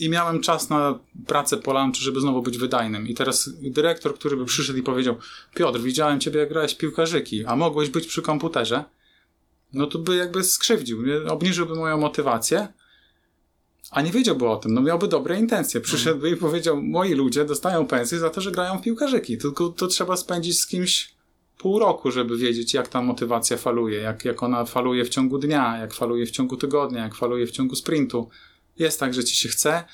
i 0.00 0.08
miałem 0.08 0.40
czas 0.40 0.70
na 0.70 0.98
pracę 1.26 1.56
po 1.56 1.72
lunchu, 1.72 2.00
żeby 2.00 2.20
znowu 2.20 2.42
być 2.42 2.58
wydajnym. 2.58 3.08
I 3.08 3.14
teraz 3.14 3.50
dyrektor, 3.62 4.14
który 4.14 4.36
by 4.36 4.44
przyszedł 4.44 4.78
i 4.78 4.82
powiedział 4.82 5.16
Piotr, 5.54 5.80
widziałem 5.80 6.20
ciebie 6.20 6.40
jak 6.40 6.48
grałeś 6.48 6.74
piłkarzyki, 6.74 7.44
a 7.44 7.56
mogłeś 7.56 7.90
być 7.90 8.06
przy 8.06 8.22
komputerze, 8.22 8.84
no 9.72 9.86
to 9.86 9.98
by 9.98 10.16
jakby 10.16 10.44
skrzywdził, 10.44 10.98
obniżyłby 11.28 11.74
moją 11.74 11.98
motywację, 11.98 12.68
a 13.90 14.02
nie 14.02 14.10
wiedziałby 14.10 14.48
o 14.48 14.56
tym, 14.56 14.74
no 14.74 14.80
miałby 14.80 15.08
dobre 15.08 15.38
intencje. 15.38 15.80
Przyszedłby 15.80 16.30
i 16.30 16.36
powiedział, 16.36 16.82
moi 16.82 17.14
ludzie 17.14 17.44
dostają 17.44 17.86
pensję 17.86 18.18
za 18.18 18.30
to, 18.30 18.40
że 18.40 18.52
grają 18.52 18.78
w 18.78 18.82
piłkarzyki, 18.82 19.38
tylko 19.38 19.68
to 19.68 19.86
trzeba 19.86 20.16
spędzić 20.16 20.60
z 20.60 20.66
kimś 20.66 21.14
pół 21.58 21.78
roku, 21.78 22.10
żeby 22.10 22.36
wiedzieć, 22.36 22.74
jak 22.74 22.88
ta 22.88 23.02
motywacja 23.02 23.56
faluje, 23.56 24.00
jak, 24.00 24.24
jak 24.24 24.42
ona 24.42 24.64
faluje 24.64 25.04
w 25.04 25.08
ciągu 25.08 25.38
dnia, 25.38 25.78
jak 25.78 25.94
faluje 25.94 26.26
w 26.26 26.30
ciągu 26.30 26.56
tygodnia, 26.56 27.02
jak 27.02 27.14
faluje 27.14 27.46
w 27.46 27.50
ciągu 27.50 27.74
sprintu 27.76 28.28
jest 28.80 29.00
tak, 29.00 29.14
że 29.14 29.24
ci 29.24 29.36
się 29.36 29.48
chce 29.48 29.84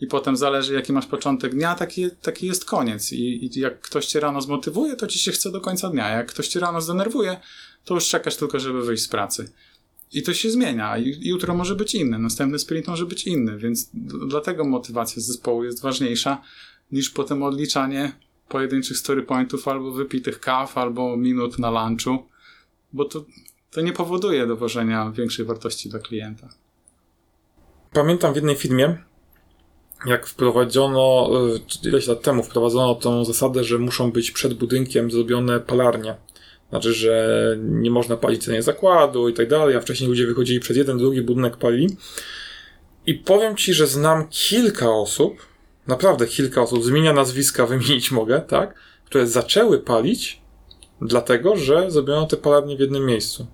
i 0.00 0.06
potem 0.06 0.36
zależy 0.36 0.74
jaki 0.74 0.92
masz 0.92 1.06
początek 1.06 1.54
dnia, 1.54 1.74
taki, 1.74 2.10
taki 2.22 2.46
jest 2.46 2.64
koniec. 2.64 3.12
I, 3.12 3.44
I 3.44 3.60
jak 3.60 3.80
ktoś 3.80 4.06
cię 4.06 4.20
rano 4.20 4.42
zmotywuje, 4.42 4.96
to 4.96 5.06
ci 5.06 5.18
się 5.18 5.32
chce 5.32 5.50
do 5.50 5.60
końca 5.60 5.90
dnia. 5.90 6.08
Jak 6.08 6.26
ktoś 6.26 6.48
cię 6.48 6.60
rano 6.60 6.80
zdenerwuje, 6.80 7.40
to 7.84 7.94
już 7.94 8.08
czekasz 8.08 8.36
tylko, 8.36 8.60
żeby 8.60 8.82
wyjść 8.84 9.02
z 9.02 9.08
pracy. 9.08 9.52
I 10.12 10.22
to 10.22 10.34
się 10.34 10.50
zmienia. 10.50 10.96
Jutro 11.20 11.54
może 11.54 11.74
być 11.74 11.94
inny, 11.94 12.18
następny 12.18 12.58
sprint 12.58 12.88
może 12.88 13.06
być 13.06 13.26
inny, 13.26 13.58
więc 13.58 13.90
dlatego 14.28 14.64
motywacja 14.64 15.22
zespołu 15.22 15.64
jest 15.64 15.82
ważniejsza 15.82 16.42
niż 16.92 17.10
potem 17.10 17.42
odliczanie 17.42 18.12
pojedynczych 18.48 18.98
story 18.98 19.22
pointów 19.22 19.68
albo 19.68 19.92
wypitych 19.92 20.40
kaw, 20.40 20.78
albo 20.78 21.16
minut 21.16 21.58
na 21.58 21.70
lunchu, 21.70 22.26
bo 22.92 23.04
to, 23.04 23.24
to 23.70 23.80
nie 23.80 23.92
powoduje 23.92 24.46
dowożenia 24.46 25.10
większej 25.10 25.44
wartości 25.44 25.88
dla 25.88 25.98
klienta. 25.98 26.48
Pamiętam 27.92 28.32
w 28.32 28.36
jednej 28.36 28.56
filmie, 28.56 28.98
jak 30.06 30.26
wprowadzono, 30.26 31.30
e, 31.84 31.88
ileś 31.88 32.06
lat 32.06 32.22
temu 32.22 32.42
wprowadzono 32.42 32.94
tą 32.94 33.24
zasadę, 33.24 33.64
że 33.64 33.78
muszą 33.78 34.12
być 34.12 34.30
przed 34.30 34.54
budynkiem 34.54 35.10
zrobione 35.10 35.60
palarnie. 35.60 36.16
Znaczy, 36.70 36.94
że 36.94 37.56
nie 37.60 37.90
można 37.90 38.16
palić 38.16 38.44
cenie 38.44 38.62
zakładu 38.62 39.28
i 39.28 39.34
tak 39.34 39.48
dalej, 39.48 39.76
a 39.76 39.80
wcześniej 39.80 40.10
ludzie 40.10 40.26
wychodzili 40.26 40.60
przez 40.60 40.76
jeden, 40.76 40.98
drugi 40.98 41.22
budynek 41.22 41.56
palili. 41.56 41.96
I 43.06 43.14
powiem 43.14 43.56
ci, 43.56 43.74
że 43.74 43.86
znam 43.86 44.28
kilka 44.28 44.90
osób, 44.90 45.46
naprawdę 45.86 46.26
kilka 46.26 46.62
osób, 46.62 46.84
zmienia 46.84 47.12
nazwiska, 47.12 47.66
wymienić 47.76 48.10
mogę, 48.10 48.40
tak? 48.40 48.74
Które 49.04 49.26
zaczęły 49.26 49.78
palić, 49.78 50.40
dlatego 51.00 51.56
że 51.56 51.90
zrobiono 51.90 52.26
te 52.26 52.36
palarnie 52.36 52.76
w 52.76 52.80
jednym 52.80 53.06
miejscu. 53.06 53.46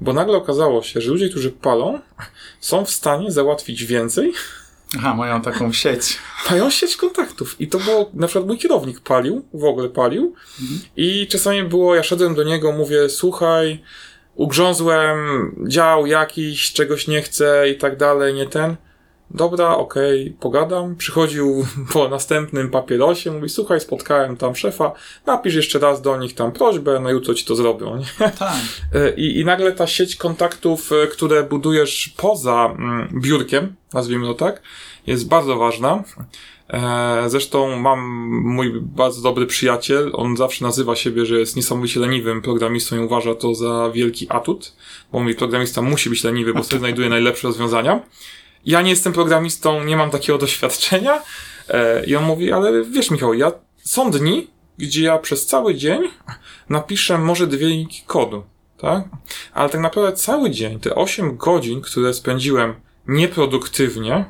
Bo 0.00 0.12
nagle 0.12 0.36
okazało 0.36 0.82
się, 0.82 1.00
że 1.00 1.10
ludzie, 1.10 1.28
którzy 1.28 1.50
palą, 1.50 1.98
są 2.60 2.84
w 2.84 2.90
stanie 2.90 3.32
załatwić 3.32 3.84
więcej. 3.84 4.32
Aha, 4.98 5.14
mają 5.14 5.42
taką 5.42 5.72
sieć. 5.72 6.18
Mają 6.50 6.70
sieć 6.70 6.96
kontaktów. 6.96 7.60
I 7.60 7.68
to 7.68 7.78
było, 7.78 8.10
na 8.14 8.26
przykład 8.26 8.46
mój 8.46 8.58
kierownik 8.58 9.00
palił, 9.00 9.44
w 9.54 9.64
ogóle 9.64 9.88
palił. 9.88 10.34
Mhm. 10.60 10.80
I 10.96 11.26
czasami 11.26 11.62
było, 11.62 11.94
ja 11.94 12.02
szedłem 12.02 12.34
do 12.34 12.42
niego, 12.42 12.72
mówię, 12.72 13.08
słuchaj, 13.08 13.82
ugrzązłem, 14.34 15.16
dział 15.68 16.06
jakiś, 16.06 16.72
czegoś 16.72 17.08
nie 17.08 17.22
chcę 17.22 17.70
i 17.70 17.78
tak 17.78 17.96
dalej, 17.96 18.34
nie 18.34 18.46
ten 18.46 18.76
dobra, 19.30 19.76
okej, 19.76 20.22
okay, 20.22 20.36
pogadam. 20.40 20.96
Przychodził 20.96 21.66
po 21.92 22.08
następnym 22.08 22.70
papierosie, 22.70 23.30
mówi, 23.30 23.48
słuchaj, 23.48 23.80
spotkałem 23.80 24.36
tam 24.36 24.56
szefa, 24.56 24.92
napisz 25.26 25.54
jeszcze 25.54 25.78
raz 25.78 26.02
do 26.02 26.16
nich 26.16 26.34
tam 26.34 26.52
prośbę, 26.52 27.00
no 27.00 27.10
jutro 27.10 27.34
ci 27.34 27.44
to 27.44 27.54
zrobią. 27.54 27.96
Nie? 27.96 28.30
Tak. 28.30 28.56
I, 29.16 29.40
I 29.40 29.44
nagle 29.44 29.72
ta 29.72 29.86
sieć 29.86 30.16
kontaktów, 30.16 30.92
e, 30.92 31.06
które 31.06 31.42
budujesz 31.42 32.14
poza 32.16 32.74
mm, 32.78 33.20
biurkiem, 33.20 33.74
nazwijmy 33.92 34.26
to 34.26 34.34
tak, 34.34 34.62
jest 35.06 35.28
bardzo 35.28 35.56
ważna. 35.56 36.04
E, 36.68 37.24
zresztą 37.26 37.76
mam 37.76 38.00
mój 38.42 38.80
bardzo 38.80 39.22
dobry 39.22 39.46
przyjaciel, 39.46 40.10
on 40.14 40.36
zawsze 40.36 40.64
nazywa 40.64 40.96
siebie, 40.96 41.26
że 41.26 41.38
jest 41.40 41.56
niesamowicie 41.56 42.00
leniwym 42.00 42.42
programistą 42.42 42.96
i 42.96 42.98
uważa 42.98 43.34
to 43.34 43.54
za 43.54 43.90
wielki 43.94 44.26
atut, 44.28 44.76
bo 45.12 45.20
mój 45.20 45.34
programista 45.34 45.82
musi 45.82 46.10
być 46.10 46.24
leniwy, 46.24 46.54
bo 46.54 46.64
sobie 46.64 46.78
znajduje 46.78 47.08
najlepsze 47.08 47.48
rozwiązania 47.48 48.00
ja 48.66 48.82
nie 48.82 48.90
jestem 48.90 49.12
programistą, 49.12 49.84
nie 49.84 49.96
mam 49.96 50.10
takiego 50.10 50.38
doświadczenia. 50.38 51.22
E, 51.68 52.04
I 52.04 52.16
on 52.16 52.24
mówi, 52.24 52.52
ale 52.52 52.84
wiesz 52.84 53.10
Michał, 53.10 53.34
ja 53.34 53.52
są 53.76 54.10
dni, 54.10 54.50
gdzie 54.78 55.02
ja 55.02 55.18
przez 55.18 55.46
cały 55.46 55.74
dzień 55.74 56.02
napiszę 56.68 57.18
może 57.18 57.46
dwie 57.46 57.66
linki 57.66 58.02
kodu, 58.06 58.44
tak? 58.78 59.04
Ale 59.52 59.70
tak 59.70 59.80
naprawdę 59.80 60.16
cały 60.16 60.50
dzień, 60.50 60.80
te 60.80 60.94
8 60.94 61.36
godzin, 61.36 61.80
które 61.80 62.14
spędziłem 62.14 62.74
nieproduktywnie, 63.08 64.24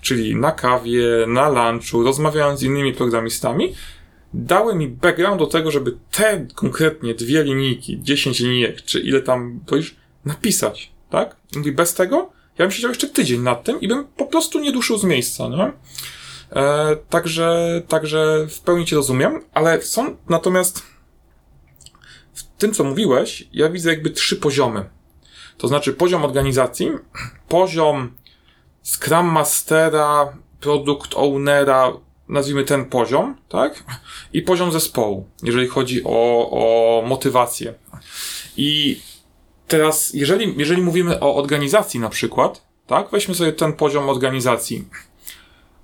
czyli 0.00 0.36
na 0.36 0.52
kawie, 0.52 1.04
na 1.26 1.48
lunchu, 1.48 2.02
rozmawiając 2.02 2.60
z 2.60 2.62
innymi 2.62 2.92
programistami, 2.92 3.74
dały 4.34 4.74
mi 4.74 4.88
background 4.88 5.38
do 5.38 5.46
tego, 5.46 5.70
żeby 5.70 5.96
te 6.10 6.46
konkretnie 6.54 7.14
dwie 7.14 7.42
linijki, 7.42 8.02
10 8.02 8.40
linijek, 8.40 8.82
czy 8.82 9.00
ile 9.00 9.20
tam 9.20 9.60
już 9.72 9.96
napisać, 10.24 10.92
tak? 11.10 11.36
I 11.64 11.72
bez 11.72 11.94
tego 11.94 12.35
ja 12.58 12.64
bym 12.64 12.70
siedział 12.70 12.90
jeszcze 12.90 13.08
tydzień 13.08 13.40
nad 13.40 13.64
tym 13.64 13.80
i 13.80 13.88
bym 13.88 14.04
po 14.04 14.26
prostu 14.26 14.60
nie 14.60 14.72
duszył 14.72 14.98
z 14.98 15.04
miejsca, 15.04 15.48
nie? 15.48 15.72
E, 16.52 16.96
także, 16.96 17.82
także 17.88 18.46
w 18.50 18.60
pełni 18.60 18.86
cię 18.86 18.96
rozumiem, 18.96 19.44
ale 19.54 19.82
są 19.82 20.16
natomiast 20.28 20.82
w 22.34 22.42
tym, 22.42 22.74
co 22.74 22.84
mówiłeś, 22.84 23.48
ja 23.52 23.68
widzę 23.68 23.90
jakby 23.90 24.10
trzy 24.10 24.36
poziomy. 24.36 24.84
To 25.58 25.68
znaczy 25.68 25.92
poziom 25.92 26.24
organizacji, 26.24 26.90
poziom 27.48 28.14
Scrum 28.82 29.26
Mastera, 29.26 30.36
Product 30.60 31.14
Ownera, 31.14 31.92
nazwijmy 32.28 32.64
ten 32.64 32.84
poziom, 32.84 33.36
tak? 33.48 33.84
I 34.32 34.42
poziom 34.42 34.72
zespołu, 34.72 35.28
jeżeli 35.42 35.68
chodzi 35.68 36.02
o, 36.04 36.50
o 36.50 37.02
motywację. 37.06 37.74
I 38.56 39.00
Teraz, 39.68 40.14
jeżeli, 40.14 40.54
jeżeli 40.56 40.82
mówimy 40.82 41.20
o 41.20 41.36
organizacji 41.36 42.00
na 42.00 42.08
przykład, 42.08 42.66
tak, 42.86 43.10
weźmy 43.10 43.34
sobie 43.34 43.52
ten 43.52 43.72
poziom 43.72 44.08
organizacji. 44.08 44.88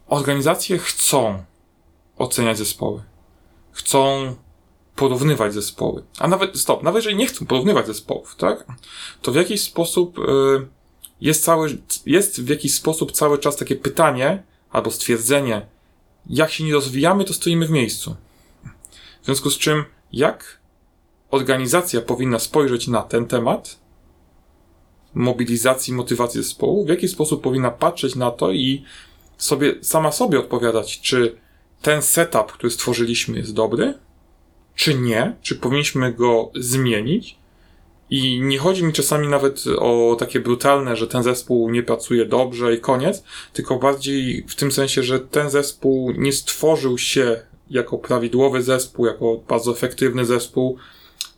Organizacje 0.07 0.79
chcą 0.79 1.45
oceniać 2.19 2.59
zespoły. 2.59 3.03
Chcą 3.73 4.35
porównywać 4.97 5.55
zespoły. 5.55 6.05
A 6.19 6.29
nawet, 6.29 6.59
stop, 6.59 6.83
nawet 6.83 6.99
jeżeli 6.99 7.17
nie 7.17 7.27
chcą 7.27 7.47
porównywać 7.47 7.87
zespołów, 7.87 8.37
tak, 8.37 8.67
to 9.23 9.33
w 9.33 9.35
jakiś 9.35 9.63
sposób 9.63 10.19
y, 10.19 10.23
jest 11.21 11.45
cały, 11.45 11.79
jest 12.07 12.43
w 12.43 12.49
jakiś 12.49 12.75
sposób 12.75 13.13
cały 13.13 13.39
czas 13.39 13.57
takie 13.57 13.77
pytanie 13.77 14.43
albo 14.71 14.91
stwierdzenie, 14.91 15.67
jak 16.27 16.51
się 16.51 16.65
nie 16.65 16.73
rozwijamy, 16.73 17.25
to 17.25 17.35
stoimy 17.35 17.67
w 17.67 17.71
miejscu. 17.71 18.17
W 19.23 19.25
związku 19.25 19.51
z 19.51 19.59
czym, 19.59 19.85
jak 20.13 20.62
organizacja 21.33 22.01
powinna 22.01 22.39
spojrzeć 22.39 22.89
na 22.89 23.03
ten 23.03 23.27
temat, 23.27 23.79
mobilizacji, 25.15 25.95
motywacji 25.95 26.43
zespołu, 26.43 26.85
w 26.85 26.89
jaki 26.89 27.09
sposób 27.09 27.43
powinna 27.43 27.71
patrzeć 27.71 28.15
na 28.17 28.31
to 28.31 28.53
i 28.53 28.85
sobie, 29.39 29.75
sama 29.81 30.13
sobie 30.13 30.39
odpowiadać, 30.39 31.01
czy 31.01 31.37
ten 31.83 32.03
setup, 32.03 32.53
który 32.53 32.71
stworzyliśmy 32.71 33.39
jest 33.39 33.55
dobry, 33.55 33.95
czy 34.75 34.95
nie, 34.95 35.37
czy 35.43 35.57
powinniśmy 35.57 36.13
go 36.13 36.51
zmienić. 36.55 37.39
I 38.11 38.41
nie 38.41 38.59
chodzi 38.59 38.85
mi 38.85 38.93
czasami 38.93 39.29
nawet 39.29 39.65
o 39.79 40.17
takie 40.19 40.41
brutalne, 40.41 40.97
że 40.97 41.07
ten 41.07 41.23
zespół 41.23 41.71
nie 41.71 41.83
pracuje 41.83 42.27
dobrze 42.27 42.75
i 42.75 42.81
koniec, 42.81 43.25
tylko 43.53 43.79
bardziej 43.79 44.45
w 44.49 44.55
tym 44.55 44.73
sensie, 44.73 45.03
że 45.03 45.21
ten 45.21 45.51
zespół 45.51 46.11
nie 46.11 46.33
stworzył 46.33 46.99
się 46.99 47.43
jako 47.71 47.99
prawidłowy 47.99 48.63
zespół, 48.63 49.07
jako 49.07 49.37
bardzo 49.49 49.73
efektywny 49.73 50.25
zespół, 50.25 50.79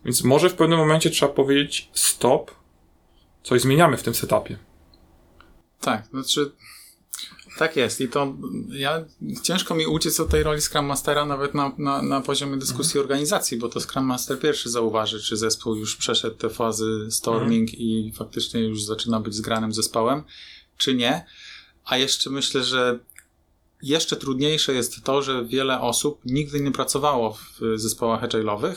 więc 0.05 0.25
może 0.25 0.51
w 0.51 0.55
pewnym 0.55 0.79
momencie 0.79 1.11
trzeba 1.11 1.33
powiedzieć 1.33 1.89
stop, 1.93 2.51
coś 3.43 3.61
zmieniamy 3.61 3.97
w 3.97 4.03
tym 4.03 4.15
setupie. 4.15 4.59
Tak, 5.81 6.07
znaczy 6.07 6.53
tak 7.59 7.77
jest 7.77 8.01
i 8.01 8.09
to 8.09 8.35
ja 8.69 9.05
ciężko 9.43 9.75
mi 9.75 9.87
uciec 9.87 10.21
od 10.21 10.29
tej 10.29 10.43
roli 10.43 10.61
Scrum 10.61 10.87
Mastera 10.87 11.25
nawet 11.25 11.55
na, 11.55 11.73
na, 11.79 12.03
na 12.03 12.21
poziomie 12.21 12.57
dyskusji 12.57 12.99
mhm. 12.99 13.03
organizacji, 13.05 13.57
bo 13.59 13.69
to 13.69 13.81
Scrum 13.81 14.05
Master 14.05 14.41
pierwszy 14.41 14.71
zauważy, 14.71 15.23
czy 15.23 15.37
zespół 15.37 15.77
już 15.77 15.97
przeszedł 15.97 16.37
te 16.37 16.51
fazy 16.51 17.07
storming 17.11 17.71
mhm. 17.71 17.83
i 17.83 18.13
faktycznie 18.17 18.61
już 18.61 18.83
zaczyna 18.83 19.21
być 19.21 19.35
zgranym 19.35 19.73
zespołem, 19.73 20.23
czy 20.77 20.95
nie. 20.95 21.25
A 21.85 21.97
jeszcze 21.97 22.31
myślę, 22.31 22.65
że 22.65 22.99
jeszcze 23.83 24.17
trudniejsze 24.17 24.75
jest 24.75 25.05
to, 25.05 25.23
że 25.23 25.45
wiele 25.45 25.81
osób 25.81 26.21
nigdy 26.25 26.61
nie 26.61 26.73
pracowało 26.73 27.33
w 27.33 27.61
zespołach 27.77 28.23
agile'owych 28.23 28.75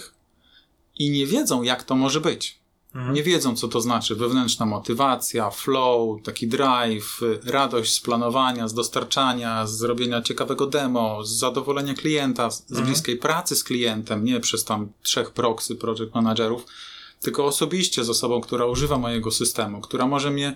i 0.99 1.09
nie 1.09 1.25
wiedzą, 1.25 1.63
jak 1.63 1.83
to 1.83 1.95
może 1.95 2.21
być. 2.21 2.59
Mhm. 2.95 3.13
Nie 3.13 3.23
wiedzą, 3.23 3.55
co 3.55 3.67
to 3.67 3.81
znaczy 3.81 4.15
wewnętrzna 4.15 4.65
motywacja, 4.65 5.49
flow, 5.49 6.23
taki 6.23 6.47
drive, 6.47 7.21
radość 7.43 7.93
z 7.93 7.99
planowania, 7.99 8.67
z 8.67 8.73
dostarczania, 8.73 9.67
z 9.67 9.77
zrobienia 9.77 10.21
ciekawego 10.21 10.67
demo, 10.67 11.23
z 11.23 11.29
zadowolenia 11.29 11.93
klienta, 11.93 12.51
z 12.51 12.69
mhm. 12.69 12.87
bliskiej 12.87 13.17
pracy 13.17 13.55
z 13.55 13.63
klientem, 13.63 14.25
nie 14.25 14.39
przez 14.39 14.63
tam 14.63 14.91
trzech 15.03 15.31
proxy, 15.31 15.75
project 15.75 16.15
managerów, 16.15 16.65
tylko 17.21 17.45
osobiście 17.45 18.03
z 18.03 18.09
osobą, 18.09 18.41
która 18.41 18.65
używa 18.65 18.97
mojego 18.97 19.31
systemu, 19.31 19.81
która 19.81 20.07
może 20.07 20.31
mnie 20.31 20.55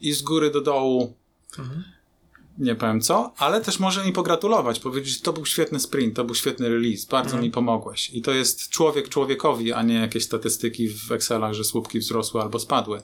i 0.00 0.12
z 0.12 0.22
góry 0.22 0.50
do 0.50 0.60
dołu 0.60 1.14
mhm 1.58 1.84
nie 2.58 2.74
powiem 2.74 3.00
co, 3.00 3.32
ale 3.36 3.60
też 3.60 3.80
może 3.80 4.04
mi 4.04 4.12
pogratulować, 4.12 4.80
powiedzieć, 4.80 5.20
to 5.20 5.32
był 5.32 5.46
świetny 5.46 5.80
sprint, 5.80 6.16
to 6.16 6.24
był 6.24 6.34
świetny 6.34 6.68
release, 6.68 7.04
bardzo 7.04 7.32
mm. 7.32 7.42
mi 7.44 7.50
pomogłeś. 7.50 8.10
I 8.10 8.22
to 8.22 8.32
jest 8.32 8.68
człowiek 8.68 9.08
człowiekowi, 9.08 9.72
a 9.72 9.82
nie 9.82 9.94
jakieś 9.94 10.24
statystyki 10.24 10.88
w 10.88 11.12
Excelach, 11.12 11.52
że 11.52 11.64
słupki 11.64 11.98
wzrosły 11.98 12.42
albo 12.42 12.58
spadły. 12.58 13.02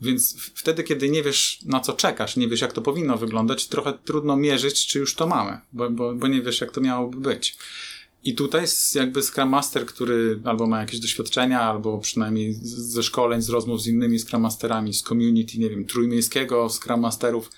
Więc 0.00 0.36
wtedy, 0.54 0.82
kiedy 0.82 1.08
nie 1.08 1.22
wiesz, 1.22 1.58
na 1.64 1.80
co 1.80 1.92
czekasz, 1.92 2.36
nie 2.36 2.48
wiesz, 2.48 2.60
jak 2.60 2.72
to 2.72 2.82
powinno 2.82 3.16
wyglądać, 3.16 3.66
trochę 3.66 3.92
trudno 4.04 4.36
mierzyć, 4.36 4.86
czy 4.86 4.98
już 4.98 5.14
to 5.14 5.26
mamy, 5.26 5.60
bo, 5.72 5.90
bo, 5.90 6.14
bo 6.14 6.28
nie 6.28 6.42
wiesz, 6.42 6.60
jak 6.60 6.70
to 6.70 6.80
miałoby 6.80 7.16
być. 7.16 7.56
I 8.24 8.34
tutaj 8.34 8.60
jest 8.60 8.94
jakby 8.94 9.22
Scrum 9.22 9.48
Master, 9.48 9.86
który 9.86 10.40
albo 10.44 10.66
ma 10.66 10.80
jakieś 10.80 11.00
doświadczenia, 11.00 11.60
albo 11.60 11.98
przynajmniej 11.98 12.54
ze 12.62 13.02
szkoleń, 13.02 13.42
z 13.42 13.48
rozmów 13.48 13.82
z 13.82 13.86
innymi 13.86 14.18
Scrum 14.18 14.42
Masterami, 14.42 14.94
z 14.94 15.02
community, 15.02 15.58
nie 15.58 15.70
wiem, 15.70 15.84
trójmiejskiego 15.84 16.68
Scrum 16.68 17.00
Masterów, 17.00 17.50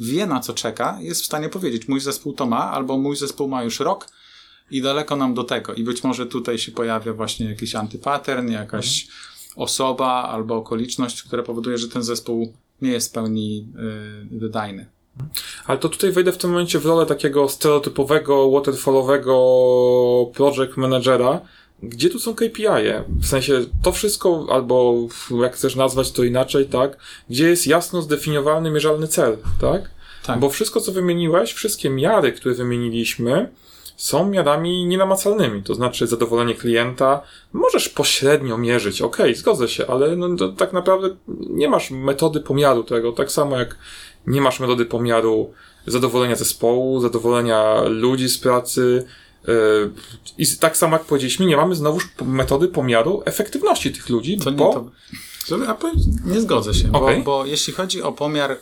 wie 0.00 0.26
na 0.26 0.40
co 0.40 0.54
czeka, 0.54 0.98
jest 1.00 1.22
w 1.22 1.24
stanie 1.24 1.48
powiedzieć, 1.48 1.88
mój 1.88 2.00
zespół 2.00 2.32
to 2.32 2.46
ma, 2.46 2.70
albo 2.70 2.98
mój 2.98 3.16
zespół 3.16 3.48
ma 3.48 3.62
już 3.62 3.80
rok 3.80 4.06
i 4.70 4.82
daleko 4.82 5.16
nam 5.16 5.34
do 5.34 5.44
tego. 5.44 5.74
I 5.74 5.84
być 5.84 6.04
może 6.04 6.26
tutaj 6.26 6.58
się 6.58 6.72
pojawia 6.72 7.12
właśnie 7.12 7.46
jakiś 7.46 7.74
antypattern, 7.74 8.50
jakaś 8.50 9.08
osoba 9.56 10.22
albo 10.22 10.56
okoliczność, 10.56 11.22
która 11.22 11.42
powoduje, 11.42 11.78
że 11.78 11.88
ten 11.88 12.02
zespół 12.02 12.52
nie 12.82 12.90
jest 12.90 13.10
w 13.10 13.12
pełni 13.12 13.68
y, 14.32 14.38
wydajny. 14.38 14.86
Ale 15.66 15.78
to 15.78 15.88
tutaj 15.88 16.12
wejdę 16.12 16.32
w 16.32 16.38
tym 16.38 16.50
momencie 16.50 16.78
w 16.78 16.86
rolę 16.86 17.06
takiego 17.06 17.48
stereotypowego, 17.48 18.50
waterfallowego 18.50 19.34
project 20.34 20.76
managera. 20.76 21.40
Gdzie 21.82 22.10
tu 22.10 22.18
są 22.18 22.34
KPI? 22.34 22.66
-e? 22.66 23.02
W 23.20 23.26
sensie 23.26 23.60
to 23.82 23.92
wszystko, 23.92 24.46
albo 24.50 24.94
jak 25.42 25.54
chcesz 25.54 25.76
nazwać 25.76 26.12
to 26.12 26.24
inaczej, 26.24 26.66
tak? 26.66 26.96
Gdzie 27.30 27.48
jest 27.48 27.66
jasno 27.66 28.02
zdefiniowany, 28.02 28.70
mierzalny 28.70 29.08
cel, 29.08 29.36
tak? 29.60 29.90
Tak. 30.26 30.40
Bo 30.40 30.50
wszystko, 30.50 30.80
co 30.80 30.92
wymieniłeś, 30.92 31.52
wszystkie 31.52 31.90
miary, 31.90 32.32
które 32.32 32.54
wymieniliśmy, 32.54 33.50
są 33.96 34.28
miarami 34.28 34.86
nienamacalnymi, 34.86 35.62
to 35.62 35.74
znaczy 35.74 36.06
zadowolenie 36.06 36.54
klienta 36.54 37.22
możesz 37.52 37.88
pośrednio 37.88 38.58
mierzyć, 38.58 39.02
ok, 39.02 39.16
zgodzę 39.34 39.68
się, 39.68 39.86
ale 39.86 40.16
no, 40.16 40.36
to, 40.36 40.48
tak 40.48 40.72
naprawdę 40.72 41.16
nie 41.28 41.68
masz 41.68 41.90
metody 41.90 42.40
pomiaru 42.40 42.84
tego, 42.84 43.12
tak 43.12 43.32
samo 43.32 43.58
jak 43.58 43.76
nie 44.26 44.40
masz 44.40 44.60
metody 44.60 44.84
pomiaru 44.84 45.52
zadowolenia 45.86 46.36
zespołu, 46.36 47.00
zadowolenia 47.00 47.82
ludzi 47.82 48.28
z 48.28 48.38
pracy, 48.38 49.06
i 50.38 50.46
tak 50.60 50.76
samo 50.76 50.96
jak 50.96 51.06
powiedzieliśmy, 51.06 51.46
nie 51.46 51.56
mamy 51.56 51.74
znowuż 51.74 52.08
metody 52.24 52.68
pomiaru 52.68 53.22
efektywności 53.24 53.92
tych 53.92 54.08
ludzi, 54.08 54.38
To 54.38 54.50
nie, 54.50 54.56
bo... 54.56 54.90
to, 55.48 55.56
a 55.68 55.74
powiem, 55.74 55.96
nie 56.24 56.40
zgodzę 56.40 56.74
się, 56.74 56.92
Okej. 56.92 57.18
bo, 57.18 57.24
bo 57.24 57.46
jeśli 57.46 57.72
chodzi 57.72 58.02
o 58.02 58.12
pomiar 58.12 58.52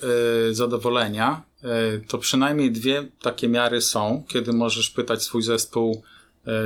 y, 0.50 0.54
zadowolenia, 0.54 1.42
y, 1.64 2.06
to 2.08 2.18
przynajmniej 2.18 2.73
dwie 2.73 3.08
takie 3.23 3.49
miary 3.49 3.80
są, 3.80 4.25
kiedy 4.28 4.52
możesz 4.52 4.90
pytać 4.90 5.23
swój 5.23 5.42
zespół, 5.42 6.02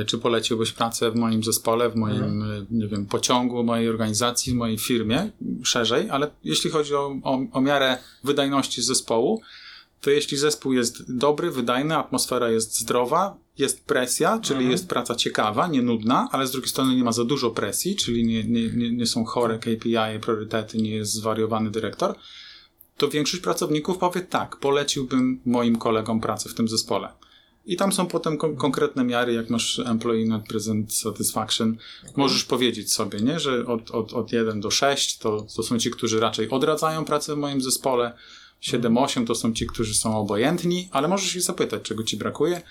y, 0.01 0.05
czy 0.05 0.17
poleciłbyś 0.17 0.71
pracę 0.71 1.11
w 1.11 1.15
moim 1.15 1.43
zespole, 1.43 1.89
w 1.89 1.95
moim, 1.95 2.41
y, 2.51 2.65
nie 2.71 2.87
wiem, 2.87 3.05
pociągu, 3.05 3.63
mojej 3.63 3.89
organizacji, 3.89 4.53
w 4.53 4.55
mojej 4.55 4.77
firmie, 4.77 5.29
szerzej, 5.63 6.09
ale 6.09 6.31
jeśli 6.43 6.69
chodzi 6.69 6.95
o, 6.95 7.15
o, 7.23 7.39
o 7.51 7.61
miarę 7.61 7.97
wydajności 8.23 8.81
zespołu, 8.81 9.41
to 10.03 10.09
jeśli 10.09 10.37
zespół 10.37 10.73
jest 10.73 11.17
dobry, 11.17 11.51
wydajny, 11.51 11.97
atmosfera 11.97 12.49
jest 12.49 12.79
zdrowa, 12.79 13.37
jest 13.57 13.85
presja, 13.85 14.39
czyli 14.39 14.69
jest 14.69 14.87
praca 14.87 15.15
ciekawa, 15.15 15.67
nie 15.67 15.81
nudna, 15.81 16.29
ale 16.31 16.47
z 16.47 16.51
drugiej 16.51 16.69
strony 16.69 16.95
nie 16.95 17.03
ma 17.03 17.11
za 17.11 17.25
dużo 17.25 17.51
presji, 17.51 17.95
czyli 17.95 18.25
nie, 18.25 18.43
nie, 18.43 18.69
nie, 18.69 18.91
nie 18.91 19.05
są 19.05 19.25
chore 19.25 19.59
KPI, 19.59 20.19
priorytety, 20.21 20.77
nie 20.77 20.95
jest 20.95 21.13
zwariowany 21.13 21.71
dyrektor, 21.71 22.15
to 22.97 23.07
większość 23.07 23.43
pracowników 23.43 23.97
powie 23.97 24.21
tak, 24.21 24.55
poleciłbym 24.55 25.41
moim 25.45 25.75
kolegom 25.75 26.21
pracę 26.21 26.49
w 26.49 26.53
tym 26.53 26.67
zespole. 26.67 27.13
I 27.65 27.77
tam 27.77 27.91
są 27.91 28.05
potem 28.05 28.37
kon- 28.37 28.55
konkretne 28.55 29.03
miary, 29.03 29.33
jak 29.33 29.49
masz 29.49 29.79
Employee 29.79 30.29
Net 30.29 30.47
Present 30.47 30.93
Satisfaction. 30.93 31.77
Możesz 32.15 32.43
powiedzieć 32.43 32.93
sobie, 32.93 33.19
nie, 33.19 33.39
że 33.39 33.65
od, 33.65 33.91
od, 33.91 34.13
od 34.13 34.31
1 34.31 34.61
do 34.61 34.71
6 34.71 35.17
to, 35.17 35.45
to 35.55 35.63
są 35.63 35.79
ci, 35.79 35.91
którzy 35.91 36.19
raczej 36.19 36.49
odradzają 36.49 37.05
pracę 37.05 37.35
w 37.35 37.37
moim 37.37 37.61
zespole. 37.61 38.13
7-8 38.63 39.27
to 39.27 39.35
są 39.35 39.53
ci, 39.53 39.67
którzy 39.67 39.95
są 39.95 40.17
obojętni, 40.17 40.89
ale 40.91 41.07
możesz 41.07 41.35
ich 41.35 41.41
zapytać, 41.41 41.81
czego 41.81 42.03
ci 42.03 42.17
brakuje. 42.17 42.61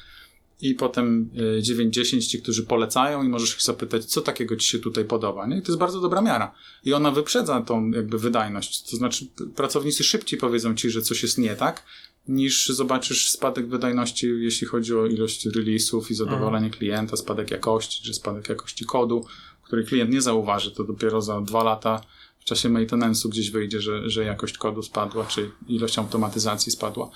I 0.60 0.74
potem 0.74 1.30
y, 1.58 1.62
9-10 1.62 2.26
ci, 2.26 2.42
którzy 2.42 2.62
polecają 2.62 3.22
i 3.22 3.28
możesz 3.28 3.54
ich 3.54 3.62
zapytać, 3.62 4.04
co 4.04 4.20
takiego 4.20 4.56
ci 4.56 4.68
się 4.68 4.78
tutaj 4.78 5.04
podoba. 5.04 5.46
Nie? 5.46 5.58
I 5.58 5.62
to 5.62 5.72
jest 5.72 5.78
bardzo 5.78 6.00
dobra 6.00 6.20
miara. 6.20 6.54
I 6.84 6.94
ona 6.94 7.10
wyprzedza 7.10 7.60
tą 7.60 7.90
jakby 7.90 8.18
wydajność. 8.18 8.90
To 8.90 8.96
znaczy 8.96 9.26
pracownicy 9.56 10.04
szybciej 10.04 10.38
powiedzą 10.38 10.74
ci, 10.74 10.90
że 10.90 11.02
coś 11.02 11.22
jest 11.22 11.38
nie 11.38 11.56
tak, 11.56 11.84
niż 12.28 12.68
zobaczysz 12.68 13.30
spadek 13.30 13.68
wydajności, 13.68 14.26
jeśli 14.38 14.66
chodzi 14.66 14.94
o 14.94 15.06
ilość 15.06 15.46
release'ów 15.46 16.10
i 16.10 16.14
zadowolenie 16.14 16.70
klienta, 16.70 17.16
spadek 17.16 17.50
jakości, 17.50 18.04
czy 18.04 18.14
spadek 18.14 18.48
jakości 18.48 18.84
kodu, 18.84 19.26
który 19.62 19.84
klient 19.84 20.10
nie 20.10 20.22
zauważy. 20.22 20.70
To 20.70 20.84
dopiero 20.84 21.22
za 21.22 21.40
dwa 21.40 21.64
lata 21.64 22.02
w 22.42 22.44
czasie 22.44 22.68
maintenance'u 22.68 23.28
gdzieś 23.28 23.50
wyjdzie, 23.50 23.80
że, 23.80 24.10
że 24.10 24.24
jakość 24.24 24.58
kodu 24.58 24.82
spadła, 24.82 25.24
czy 25.24 25.50
ilość 25.68 25.98
automatyzacji 25.98 26.72
spadła. 26.72 27.10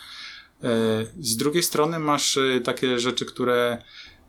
E, 0.63 1.07
Z 1.21 1.37
drugiej 1.37 1.63
strony 1.63 1.99
masz 1.99 2.37
e, 2.37 2.61
takie 2.61 2.99
rzeczy, 2.99 3.25
które 3.25 3.83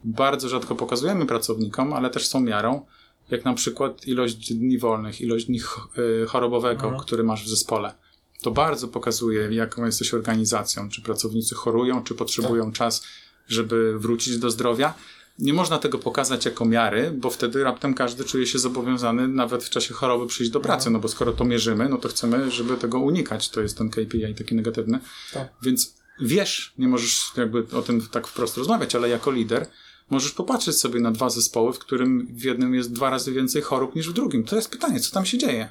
bardzo 0.04 0.50
rzadko 0.50 0.76
pokazujemy 0.76 1.26
pracownikom, 1.26 1.94
ale 1.94 2.10
też 2.10 2.28
są 2.28 2.40
miarą, 2.40 2.86
jak 3.30 3.46
na 3.46 3.54
przykład 3.54 4.08
ilość 4.08 4.54
dni 4.54 4.78
wolnych, 4.78 5.22
ilość 5.22 5.46
dni 5.46 5.60
e, 5.60 6.26
chorobowego, 6.26 6.98
który 7.00 7.24
masz 7.24 7.44
w 7.44 7.50
zespole. 7.50 7.94
To 8.42 8.52
bardzo 8.52 8.88
pokazuje, 8.88 9.48
jaką 9.52 9.86
jesteś 9.86 10.14
organizacją, 10.14 10.90
czy 10.90 11.02
pracownicy 11.02 11.56
chorują, 11.56 12.04
czy 12.04 12.16
potrzebują 12.16 12.72
czas, 12.72 13.04
żeby 13.48 14.00
wrócić 14.00 14.38
do 14.38 14.52
zdrowia. 14.52 14.94
Nie 15.40 15.54
można 15.54 15.78
tego 15.78 16.00
pokazać 16.00 16.46
jako 16.46 16.66
miary, 16.66 17.12
bo 17.12 17.30
wtedy 17.30 17.64
raptem 17.64 17.94
każdy 17.94 18.24
czuje 18.24 18.48
się 18.48 18.60
zobowiązany 18.60 19.28
nawet 19.28 19.64
w 19.64 19.70
czasie 19.70 19.94
choroby 19.94 20.28
przyjść 20.28 20.52
do 20.52 20.60
pracy, 20.60 20.90
no 20.90 21.00
bo 21.00 21.08
skoro 21.08 21.34
to 21.34 21.46
mierzymy, 21.46 21.90
no 21.90 21.98
to 21.98 22.10
chcemy, 22.10 22.52
żeby 22.52 22.78
tego 22.78 23.00
unikać. 23.00 23.50
To 23.50 23.62
jest 23.62 23.78
ten 23.78 23.90
KPI 23.90 24.36
taki 24.38 24.56
negatywny. 24.56 25.00
Tak. 25.34 25.54
Więc 25.62 25.96
wiesz, 26.22 26.74
nie 26.78 26.88
możesz 26.88 27.32
jakby 27.38 27.66
o 27.74 27.82
tym 27.82 28.02
tak 28.12 28.28
wprost 28.28 28.58
rozmawiać, 28.58 28.96
ale 28.96 29.10
jako 29.10 29.32
lider 29.32 29.68
możesz 30.10 30.32
popatrzeć 30.32 30.76
sobie 30.78 31.00
na 31.00 31.12
dwa 31.12 31.30
zespoły, 31.30 31.74
w 31.74 31.80
którym 31.80 32.28
w 32.32 32.44
jednym 32.44 32.76
jest 32.76 32.92
dwa 32.94 33.10
razy 33.10 33.32
więcej 33.32 33.62
chorób 33.62 33.96
niż 33.96 34.10
w 34.10 34.14
drugim. 34.14 34.44
To 34.44 34.56
jest 34.56 34.70
pytanie, 34.72 35.00
co 35.00 35.12
tam 35.12 35.26
się 35.26 35.38
dzieje? 35.38 35.70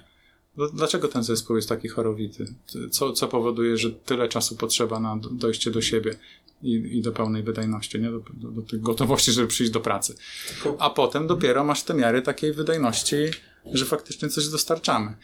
Dl- 0.58 0.70
Dlaczego 0.74 1.08
ten 1.08 1.22
zespół 1.22 1.56
jest 1.56 1.68
taki 1.68 1.88
chorowity? 1.88 2.54
Co, 2.90 3.12
co 3.12 3.28
powoduje, 3.28 3.76
że 3.76 3.90
tyle 3.90 4.28
czasu 4.28 4.56
potrzeba 4.56 5.00
na 5.00 5.16
do- 5.16 5.28
dojście 5.30 5.70
do 5.70 5.82
siebie 5.82 6.18
i, 6.62 6.98
i 6.98 7.02
do 7.02 7.12
pełnej 7.12 7.42
wydajności, 7.42 8.00
nie? 8.00 8.10
Do, 8.10 8.20
do, 8.34 8.50
do 8.50 8.62
tej 8.62 8.80
gotowości, 8.80 9.32
żeby 9.32 9.48
przyjść 9.48 9.72
do 9.72 9.80
pracy. 9.80 10.14
A 10.78 10.90
potem 10.90 11.26
dopiero 11.26 11.64
masz 11.64 11.82
te 11.82 11.94
miary 11.94 12.22
takiej 12.22 12.52
wydajności, 12.52 13.16
że 13.72 13.84
faktycznie 13.84 14.28
coś 14.28 14.48
dostarczamy. 14.48 15.16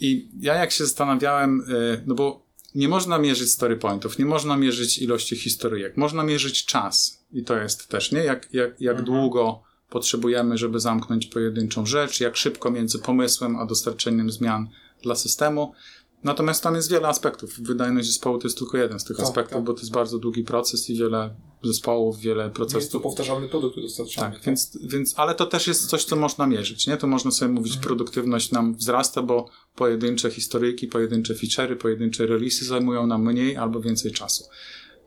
I 0.00 0.28
ja 0.40 0.54
jak 0.54 0.72
się 0.72 0.84
zastanawiałem, 0.84 1.60
y, 1.60 2.02
no 2.06 2.14
bo 2.14 2.46
nie 2.74 2.88
można 2.88 3.18
mierzyć 3.18 3.50
story 3.50 3.76
pointów, 3.76 4.18
nie 4.18 4.26
można 4.26 4.56
mierzyć 4.56 4.98
ilości 4.98 5.36
historyjek, 5.36 5.96
można 5.96 6.24
mierzyć 6.24 6.64
czas. 6.64 7.24
I 7.32 7.44
to 7.44 7.56
jest 7.56 7.88
też, 7.88 8.12
nie? 8.12 8.24
Jak, 8.24 8.54
jak, 8.54 8.80
jak 8.80 9.02
długo 9.02 9.62
potrzebujemy, 9.90 10.58
żeby 10.58 10.80
zamknąć 10.80 11.26
pojedynczą 11.26 11.86
rzecz, 11.86 12.20
jak 12.20 12.36
szybko 12.36 12.70
między 12.70 12.98
pomysłem 12.98 13.56
a 13.56 13.66
dostarczeniem 13.66 14.30
zmian 14.30 14.68
dla 15.02 15.14
systemu. 15.14 15.74
Natomiast 16.24 16.62
tam 16.62 16.74
jest 16.74 16.90
wiele 16.90 17.08
aspektów. 17.08 17.60
Wydajność 17.60 18.08
zespołu 18.08 18.38
to 18.38 18.46
jest 18.46 18.58
tylko 18.58 18.76
jeden 18.78 19.00
z 19.00 19.04
tych 19.04 19.16
Tak, 19.16 19.26
aspektów, 19.26 19.54
tak. 19.56 19.64
bo 19.64 19.72
to 19.72 19.80
jest 19.80 19.92
bardzo 19.92 20.18
długi 20.18 20.44
proces 20.44 20.90
i 20.90 20.96
wiele 20.96 21.34
zespołów, 21.62 22.18
wiele 22.20 22.42
Jest 22.44 22.54
to 22.54 22.56
procesów. 22.56 23.02
powtarzalny 23.02 23.48
produkt, 23.48 23.72
który 23.72 23.86
dostarczamy. 23.86 24.32
Tak, 24.34 24.42
więc, 24.44 24.78
więc, 24.82 25.14
ale 25.18 25.34
to 25.34 25.46
też 25.46 25.66
jest 25.66 25.86
coś, 25.86 26.04
co 26.04 26.16
można 26.16 26.46
mierzyć, 26.46 26.86
nie? 26.86 26.96
To 26.96 27.06
można 27.06 27.30
sobie 27.30 27.52
mówić, 27.52 27.76
produktywność 27.76 28.50
nam 28.50 28.74
wzrasta, 28.74 29.22
bo 29.22 29.48
pojedyncze 29.74 30.30
historyjki, 30.30 30.86
pojedyncze 30.86 31.34
feature'y, 31.34 31.76
pojedyncze 31.76 32.26
release'y 32.26 32.64
zajmują 32.64 33.06
nam 33.06 33.24
mniej 33.24 33.56
albo 33.56 33.80
więcej 33.80 34.12
czasu. 34.12 34.44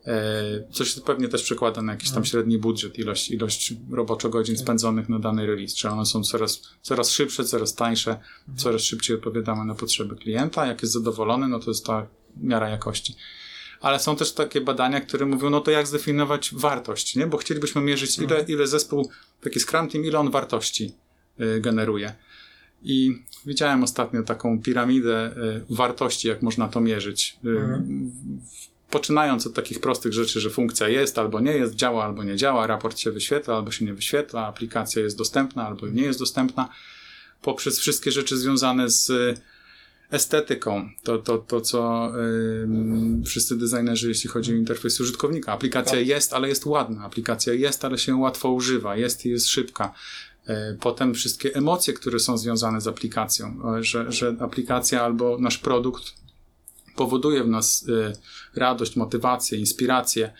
E, 0.06 0.72
co 0.72 0.84
się 0.84 1.00
pewnie 1.00 1.28
też 1.28 1.42
przekłada 1.42 1.82
na 1.82 1.92
jakiś 1.92 2.10
tam 2.10 2.24
średni 2.24 2.58
budżet, 2.58 2.98
ilość, 2.98 3.30
ilość 3.30 3.74
roboczo-godzin 3.90 4.56
spędzonych 4.56 5.08
na 5.08 5.18
dany 5.18 5.46
release. 5.46 5.74
Czy 5.74 5.88
one 5.88 6.06
są 6.06 6.22
coraz, 6.22 6.62
coraz 6.82 7.10
szybsze, 7.10 7.44
coraz 7.44 7.74
tańsze, 7.74 8.20
coraz 8.56 8.82
szybciej 8.82 9.16
odpowiadamy 9.16 9.64
na 9.64 9.74
potrzeby 9.74 10.16
klienta. 10.16 10.66
Jak 10.66 10.82
jest 10.82 10.94
zadowolony, 10.94 11.48
no 11.48 11.58
to 11.58 11.70
jest 11.70 11.86
ta 11.86 12.06
miara 12.36 12.68
jakości. 12.68 13.16
Ale 13.80 13.98
są 13.98 14.16
też 14.16 14.32
takie 14.32 14.60
badania, 14.60 15.00
które 15.00 15.26
mówią, 15.26 15.50
no 15.50 15.60
to 15.60 15.70
jak 15.70 15.86
zdefiniować 15.86 16.50
wartość, 16.54 17.16
nie? 17.16 17.26
Bo 17.26 17.36
chcielibyśmy 17.36 17.80
mierzyć, 17.80 18.18
ile, 18.18 18.44
ile 18.48 18.66
zespół, 18.66 19.10
taki 19.40 19.60
Scrum 19.60 19.88
Team, 19.88 20.04
ile 20.04 20.18
on 20.18 20.30
wartości 20.30 20.94
y, 21.40 21.60
generuje. 21.60 22.14
I 22.82 23.22
widziałem 23.46 23.82
ostatnio 23.82 24.22
taką 24.22 24.62
piramidę 24.62 25.36
y, 25.70 25.74
wartości, 25.74 26.28
jak 26.28 26.42
można 26.42 26.68
to 26.68 26.80
mierzyć. 26.80 27.38
Mhm. 27.44 28.12
Poczynając 28.90 29.46
od 29.46 29.54
takich 29.54 29.80
prostych 29.80 30.12
rzeczy, 30.12 30.40
że 30.40 30.50
funkcja 30.50 30.88
jest 30.88 31.18
albo 31.18 31.40
nie 31.40 31.52
jest, 31.52 31.74
działa 31.74 32.04
albo 32.04 32.24
nie 32.24 32.36
działa, 32.36 32.66
raport 32.66 32.98
się 32.98 33.10
wyświetla 33.10 33.54
albo 33.56 33.70
się 33.70 33.84
nie 33.84 33.94
wyświetla, 33.94 34.46
aplikacja 34.46 35.02
jest 35.02 35.18
dostępna 35.18 35.66
albo 35.66 35.88
nie 35.88 36.02
jest 36.02 36.18
dostępna, 36.18 36.68
poprzez 37.42 37.78
wszystkie 37.78 38.12
rzeczy 38.12 38.36
związane 38.36 38.90
z 38.90 39.10
y, 39.10 39.34
estetyką, 40.10 40.90
to, 41.02 41.18
to, 41.18 41.38
to 41.38 41.60
co 41.60 42.12
ym, 42.62 43.22
wszyscy 43.26 43.56
designerzy, 43.58 44.08
jeśli 44.08 44.30
chodzi 44.30 44.52
o 44.52 44.56
interfejs 44.56 45.00
użytkownika. 45.00 45.52
Aplikacja 45.52 45.98
Tak. 45.98 46.06
jest, 46.06 46.32
ale 46.32 46.48
jest 46.48 46.66
ładna. 46.66 47.04
Aplikacja 47.04 47.52
jest, 47.54 47.84
ale 47.84 47.98
się 47.98 48.16
łatwo 48.16 48.50
używa. 48.52 48.96
Jest 48.96 49.26
i 49.26 49.30
jest 49.30 49.48
szybka. 49.48 49.94
E, 50.46 50.76
Potem 50.80 51.14
wszystkie 51.14 51.54
emocje, 51.54 51.94
które 51.94 52.18
są 52.18 52.38
związane 52.38 52.80
z 52.80 52.86
aplikacją, 52.86 53.60
że, 53.80 54.12
że 54.12 54.36
aplikacja 54.40 55.02
albo 55.02 55.38
nasz 55.38 55.58
produkt 55.58 56.19
powoduje 56.96 57.44
w 57.44 57.48
nas 57.48 57.86
e, 57.88 58.12
radość, 58.60 58.96
motywację, 58.96 59.58
inspirację. 59.58 60.32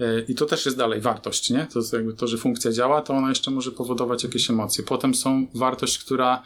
E, 0.00 0.20
I 0.20 0.34
to 0.34 0.46
też 0.46 0.64
jest 0.64 0.78
dalej 0.78 1.00
wartość, 1.00 1.50
nie? 1.50 1.66
To 1.66 1.96
jakby 1.96 2.14
to, 2.14 2.26
że 2.26 2.38
funkcja 2.38 2.72
działa, 2.72 3.02
to 3.02 3.14
ona 3.14 3.28
jeszcze 3.28 3.50
może 3.50 3.70
powodować 3.70 4.24
jakieś 4.24 4.50
emocje. 4.50 4.84
Potem 4.84 5.14
są 5.14 5.46
wartość, 5.54 5.98
która 5.98 6.42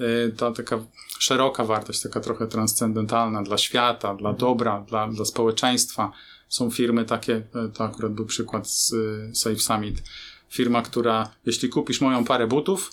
y, 0.00 0.32
ta 0.36 0.52
taka 0.52 0.78
szeroka 1.18 1.64
wartość, 1.64 2.02
taka 2.02 2.20
trochę 2.20 2.46
transcendentalna 2.46 3.42
dla 3.42 3.58
świata, 3.58 4.14
dla 4.14 4.32
dobra, 4.32 4.84
dla, 4.88 5.08
dla 5.08 5.24
społeczeństwa. 5.24 6.12
Są 6.48 6.70
firmy 6.70 7.04
takie, 7.04 7.36
y, 7.36 7.72
to 7.74 7.84
akurat 7.84 8.12
był 8.12 8.26
przykład 8.26 8.70
z 8.70 8.92
y, 8.92 9.30
Safe 9.34 9.58
Summit. 9.58 10.02
Firma, 10.50 10.82
która, 10.82 11.30
jeśli 11.46 11.68
kupisz 11.68 12.00
moją 12.00 12.24
parę 12.24 12.46
butów, 12.46 12.92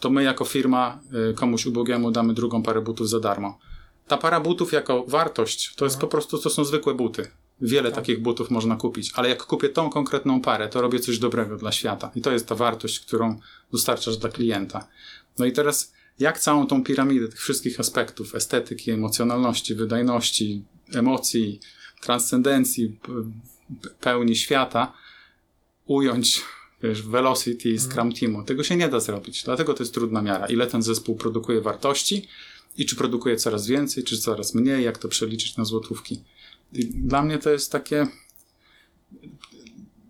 to 0.00 0.10
my 0.10 0.22
jako 0.22 0.44
firma 0.44 1.00
y, 1.30 1.34
komuś 1.34 1.66
ubogiemu 1.66 2.10
damy 2.10 2.34
drugą 2.34 2.62
parę 2.62 2.80
butów 2.82 3.08
za 3.08 3.20
darmo. 3.20 3.58
Ta 4.06 4.16
para 4.16 4.40
butów 4.40 4.72
jako 4.72 5.04
wartość 5.08 5.74
to 5.74 5.84
jest 5.84 5.98
po 5.98 6.06
prostu, 6.06 6.38
to 6.38 6.50
są 6.50 6.64
zwykłe 6.64 6.94
buty. 6.94 7.30
Wiele 7.60 7.92
takich 7.92 8.22
butów 8.22 8.50
można 8.50 8.76
kupić, 8.76 9.12
ale 9.14 9.28
jak 9.28 9.42
kupię 9.42 9.68
tą 9.68 9.90
konkretną 9.90 10.40
parę, 10.40 10.68
to 10.68 10.80
robię 10.80 11.00
coś 11.00 11.18
dobrego 11.18 11.56
dla 11.56 11.72
świata. 11.72 12.10
I 12.14 12.20
to 12.20 12.32
jest 12.32 12.48
ta 12.48 12.54
wartość, 12.54 13.00
którą 13.00 13.40
dostarczasz 13.72 14.16
dla 14.16 14.30
klienta. 14.30 14.88
No 15.38 15.44
i 15.44 15.52
teraz, 15.52 15.92
jak 16.18 16.40
całą 16.40 16.66
tą 16.66 16.84
piramidę 16.84 17.28
tych 17.28 17.40
wszystkich 17.40 17.80
aspektów 17.80 18.34
estetyki, 18.34 18.90
emocjonalności, 18.90 19.74
wydajności, 19.74 20.64
emocji, 20.94 21.60
transcendencji, 22.00 22.98
pełni 24.00 24.36
świata 24.36 24.92
ująć 25.86 26.42
wiesz, 26.82 27.02
w 27.02 27.10
Velocity 27.10 27.68
i 27.68 27.78
Scrum 27.78 28.12
Teamu. 28.12 28.44
Tego 28.44 28.64
się 28.64 28.76
nie 28.76 28.88
da 28.88 29.00
zrobić, 29.00 29.42
dlatego 29.42 29.74
to 29.74 29.82
jest 29.82 29.94
trudna 29.94 30.22
miara. 30.22 30.46
Ile 30.46 30.66
ten 30.66 30.82
zespół 30.82 31.16
produkuje 31.16 31.60
wartości 31.60 32.28
i 32.76 32.86
czy 32.86 32.96
produkuje 32.96 33.36
coraz 33.36 33.66
więcej, 33.66 34.04
czy 34.04 34.18
coraz 34.18 34.54
mniej, 34.54 34.84
jak 34.84 34.98
to 34.98 35.08
przeliczyć 35.08 35.56
na 35.56 35.64
złotówki. 35.64 36.22
I 36.72 36.84
dla 36.84 37.22
mnie 37.22 37.38
to 37.38 37.50
jest 37.50 37.72
takie 37.72 38.06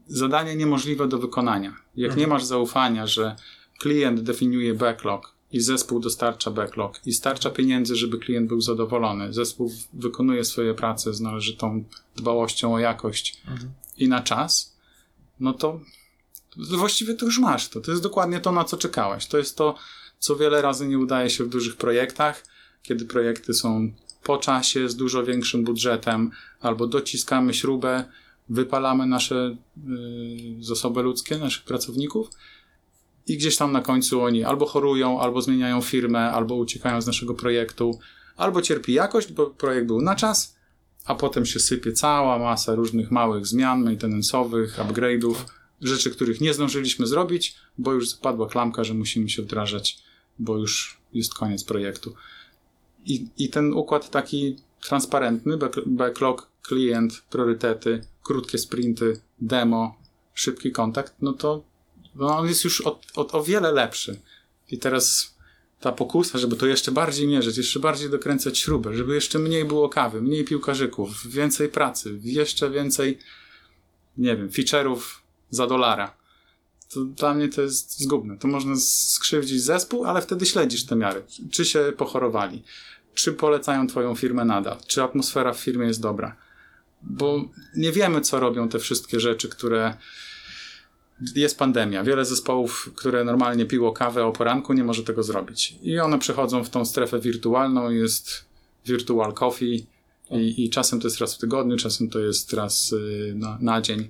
zadanie 0.07 0.57
niemożliwe 0.57 1.09
do 1.09 1.19
wykonania. 1.19 1.77
Jak 1.97 2.17
nie 2.17 2.27
masz 2.27 2.45
zaufania, 2.45 3.07
że 3.07 3.37
klient 3.79 4.21
definiuje 4.21 4.75
backlog 4.75 5.35
i 5.53 5.61
zespół 5.61 6.01
dostarcza 6.01 6.51
backlog 6.51 7.01
i 7.07 7.13
starcza 7.13 7.51
pieniędzy, 7.51 7.97
żeby 7.97 8.19
klient 8.19 8.49
był 8.49 8.61
zadowolony, 8.61 9.33
zespół 9.33 9.73
wykonuje 9.93 10.45
swoje 10.45 10.75
prace 10.75 11.15
z 11.15 11.21
należytą 11.21 11.85
dbałością 12.17 12.75
o 12.75 12.79
jakość 12.79 13.43
i 13.97 14.09
na 14.09 14.23
czas, 14.23 14.77
no 15.41 15.53
to 15.53 15.81
właściwie 16.57 17.15
to 17.15 17.27
już 17.27 17.39
masz 17.39 17.69
to. 17.69 17.81
To 17.81 17.91
jest 17.91 18.03
dokładnie 18.03 18.41
to, 18.41 18.53
na 18.53 18.65
co 18.65 18.77
czekałeś. 18.77 19.27
To 19.27 19.39
jest 19.39 19.57
to, 19.57 19.75
co 20.19 20.37
wiele 20.37 20.63
razy 20.63 20.89
nie 20.89 20.99
udaje 20.99 21.31
się 21.31 21.45
w 21.45 21.49
dużych 21.49 21.77
projektach, 21.77 22.45
kiedy 22.83 23.05
projekty 23.05 23.55
są 23.55 23.93
po 24.23 24.39
czasie, 24.39 24.89
z 24.89 24.97
dużo 24.97 25.25
większym 25.25 25.65
budżetem, 25.65 26.31
albo 26.61 26.87
dociskamy 26.87 27.55
śrubę, 27.55 28.05
wypalamy 28.49 29.07
nasze 29.07 29.57
y, 30.59 30.65
zasoby 30.65 31.03
ludzkie, 31.03 31.39
naszych 31.39 31.65
pracowników 31.65 32.31
i 33.27 33.37
gdzieś 33.37 33.57
tam 33.57 33.73
na 33.73 33.81
końcu 33.81 34.23
oni 34.23 34.45
albo 34.45 34.67
chorują, 34.67 35.21
albo 35.21 35.43
zmieniają 35.43 35.81
firmę, 35.81 36.33
albo 36.33 36.55
uciekają 36.55 37.01
z 37.01 37.07
naszego 37.07 37.35
projektu, 37.35 37.99
albo 38.37 38.63
cierpi 38.63 38.93
jakość, 38.93 39.33
bo 39.33 39.47
projekt 39.47 39.87
był 39.87 40.03
na 40.03 40.15
czas, 40.15 40.57
a 41.05 41.15
potem 41.15 41.47
się 41.47 41.61
sypie 41.61 41.93
cała 41.93 42.39
masa 42.39 42.75
różnych 42.75 43.11
małych 43.11 43.47
zmian 43.47 43.85
maintenance'owych, 43.85 44.69
upgrade'ów, 44.69 45.35
rzeczy, 45.81 46.11
których 46.11 46.41
nie 46.41 46.55
zdążyliśmy 46.55 47.07
zrobić, 47.07 47.55
bo 47.79 47.93
już 47.93 48.09
zapadła 48.09 48.49
klamka, 48.49 48.85
że 48.85 48.95
musimy 48.95 49.29
się 49.29 49.43
wdrażać, 49.43 49.99
bo 50.39 50.59
już 50.59 50.99
jest 51.13 51.35
koniec 51.35 51.65
projektu. 51.65 52.15
I, 53.07 53.27
i 53.39 53.49
ten 53.49 53.73
układ 53.73 54.11
taki 54.11 54.57
transparentny, 54.81 55.57
back- 55.57 55.83
backlog, 55.87 56.49
klient, 56.63 57.23
priorytety, 57.31 58.01
krótkie 58.23 58.59
sprinty, 58.59 59.21
demo, 59.39 59.95
szybki 60.35 60.73
kontakt, 60.73 61.15
no 61.21 61.33
to 61.33 61.63
no 62.17 62.39
on 62.39 62.49
jest 62.49 62.65
już 62.65 62.81
o, 62.81 63.01
o, 63.17 63.29
o 63.29 63.43
wiele 63.43 63.73
lepszy. 63.73 64.21
I 64.71 64.79
teraz 64.79 65.35
ta 65.81 65.93
pokusa, 65.93 66.39
żeby 66.39 66.57
to 66.57 66.67
jeszcze 66.67 66.93
bardziej 66.93 67.29
mierzyć, 67.29 67.57
jeszcze 67.57 67.81
bardziej 67.81 68.11
dokręcać 68.11 68.59
śrubę, 68.59 68.95
żeby 68.95 69.15
jeszcze 69.15 69.39
mniej 69.39 69.65
było 69.65 69.89
kawy, 69.89 70.23
mniej 70.23 70.45
piłkarzyków, 70.45 71.27
więcej 71.27 71.69
pracy, 71.69 72.19
jeszcze 72.23 72.71
więcej, 72.71 73.19
nie 74.19 74.37
wiem, 74.37 74.49
feature'ów 74.49 74.99
za 75.51 75.67
dolara. 75.67 76.17
To 76.95 77.05
dla 77.05 77.35
mnie 77.35 77.49
to 77.49 77.63
jest 77.63 78.01
zgubne. 78.01 78.39
To 78.39 78.49
można 78.49 78.77
skrzywdzić 78.77 79.63
zespół, 79.63 80.05
ale 80.05 80.23
wtedy 80.23 80.47
śledzisz 80.47 80.85
te 80.85 80.97
miary. 80.97 81.23
Czy 81.51 81.65
się 81.65 81.93
pochorowali, 81.97 82.63
czy 83.17 83.33
polecają 83.33 83.87
twoją 83.87 84.15
firmę 84.15 84.45
nadal, 84.45 84.77
czy 84.87 85.03
atmosfera 85.03 85.53
w 85.53 85.59
firmie 85.59 85.87
jest 85.87 86.01
dobra. 86.01 86.37
Bo 87.03 87.45
nie 87.77 87.93
wiemy, 87.93 88.21
co 88.21 88.41
robią 88.41 88.69
te 88.69 88.79
wszystkie 88.79 89.21
rzeczy, 89.21 89.49
które 89.49 89.97
jest 91.35 91.59
pandemia. 91.59 92.05
Wiele 92.05 92.25
zespołów, 92.25 92.93
które 92.97 93.25
normalnie 93.25 93.67
piło 93.67 93.93
kawę 93.93 94.25
o 94.25 94.33
poranku, 94.33 94.73
nie 94.73 94.85
może 94.85 95.03
tego 95.03 95.23
zrobić. 95.23 95.79
I 95.83 95.99
one 95.99 96.19
przechodzą 96.19 96.65
w 96.65 96.71
tą 96.71 96.85
strefę 96.85 97.21
wirtualną, 97.21 97.91
jest 97.91 98.45
virtual 98.87 99.33
coffee 99.33 99.87
i, 100.31 100.65
i 100.65 100.71
czasem 100.71 101.01
to 101.01 101.07
jest 101.07 101.19
raz 101.19 101.35
w 101.35 101.39
tygodniu, 101.39 101.77
czasem 101.77 102.11
to 102.11 102.19
jest 102.19 102.53
raz 102.53 102.93
y, 102.93 103.33
na, 103.37 103.59
na 103.61 103.81
dzień. 103.81 104.09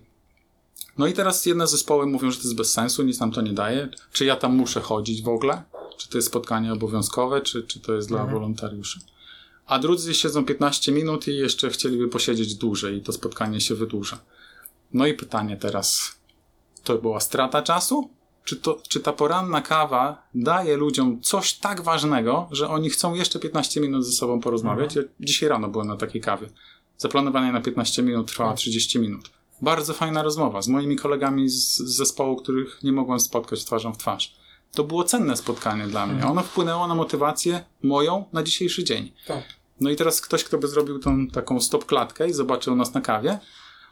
No 0.99 1.07
i 1.07 1.13
teraz 1.13 1.47
jedne 1.47 1.67
zespoły 1.67 2.07
mówią, 2.07 2.31
że 2.31 2.37
to 2.37 2.43
jest 2.43 2.57
bez 2.57 2.73
sensu, 2.73 3.03
nic 3.03 3.21
nam 3.21 3.33
to 3.33 3.43
nie 3.43 3.53
daje. 3.53 3.89
Czy 4.13 4.25
ja 4.25 4.37
tam 4.37 4.57
muszę 4.57 4.81
chodzić 4.81 5.23
w 5.23 5.29
ogóle? 5.29 5.63
Czy 5.97 6.09
to 6.09 6.19
jest 6.19 6.29
spotkanie 6.29 6.73
obowiązkowe, 6.73 7.41
czy, 7.41 7.63
czy 7.63 7.81
to 7.81 7.95
jest 7.95 8.09
dla 8.09 8.27
wolontariuszy? 8.27 9.01
A 9.67 9.79
drudzy 9.79 10.15
siedzą 10.15 10.45
15 10.45 10.93
minut 10.93 11.29
i 11.29 11.37
jeszcze 11.37 11.71
chcieliby 11.71 12.09
posiedzieć 12.09 12.55
dłużej 12.55 12.97
i 12.97 13.03
to 13.03 13.13
spotkanie 13.13 13.61
się 13.61 13.75
wydłuża. 13.75 14.19
No 14.93 15.07
i 15.07 15.15
pytanie 15.15 15.57
teraz, 15.57 16.17
to 16.85 16.99
była 16.99 17.21
strata 17.21 17.63
czasu? 17.63 18.11
Czy, 18.45 18.57
to, 18.57 18.83
czy 18.89 19.01
ta 19.01 19.13
poranna 19.13 19.63
kawa 19.63 20.29
daje 20.35 20.77
ludziom 20.77 21.21
coś 21.21 21.53
tak 21.53 21.81
ważnego, 21.81 22.49
że 22.51 22.69
oni 22.69 22.91
chcą 22.91 23.15
jeszcze 23.15 23.39
15 23.39 23.81
minut 23.81 24.07
ze 24.07 24.13
sobą 24.13 24.41
porozmawiać? 24.41 24.97
Ja 24.97 25.03
dzisiaj 25.21 25.49
rano 25.49 25.69
byłem 25.69 25.89
na 25.89 25.97
takiej 25.97 26.21
kawie. 26.21 26.49
Zaplanowanie 26.99 27.53
na 27.53 27.61
15 27.61 28.03
minut 28.03 28.27
trwała 28.27 28.55
30 28.55 28.99
minut. 28.99 29.31
Bardzo 29.63 29.95
fajna 29.95 30.23
rozmowa 30.23 30.63
z 30.63 30.69
moimi 30.69 30.97
kolegami 30.97 31.49
z, 31.49 31.77
z 31.77 31.97
zespołu, 31.97 32.37
których 32.37 32.83
nie 32.83 32.93
mogłem 32.93 33.21
spotkać 33.21 33.65
twarzą 33.65 33.93
w 33.93 33.99
twarz. 33.99 34.37
To 34.73 34.85
było 34.85 35.05
cenne 35.05 35.37
spotkanie 35.37 35.87
dla 35.87 36.07
mnie. 36.07 36.27
Ono 36.27 36.43
wpłynęło 36.43 36.87
na 36.87 36.95
motywację 36.95 37.65
moją 37.83 38.25
na 38.33 38.43
dzisiejszy 38.43 38.85
dzień. 38.85 39.13
Tak. 39.27 39.45
No 39.81 39.91
i 39.91 39.97
teraz 39.97 40.21
ktoś, 40.21 40.45
kto 40.45 40.59
by 40.59 40.69
zrobił 40.69 40.99
tą 40.99 41.29
taką 41.29 41.61
stop 41.61 41.85
klatkę 41.85 42.29
i 42.29 42.33
zobaczył 42.33 42.77
nas 42.77 42.95
na 42.95 43.01
kawie, 43.01 43.39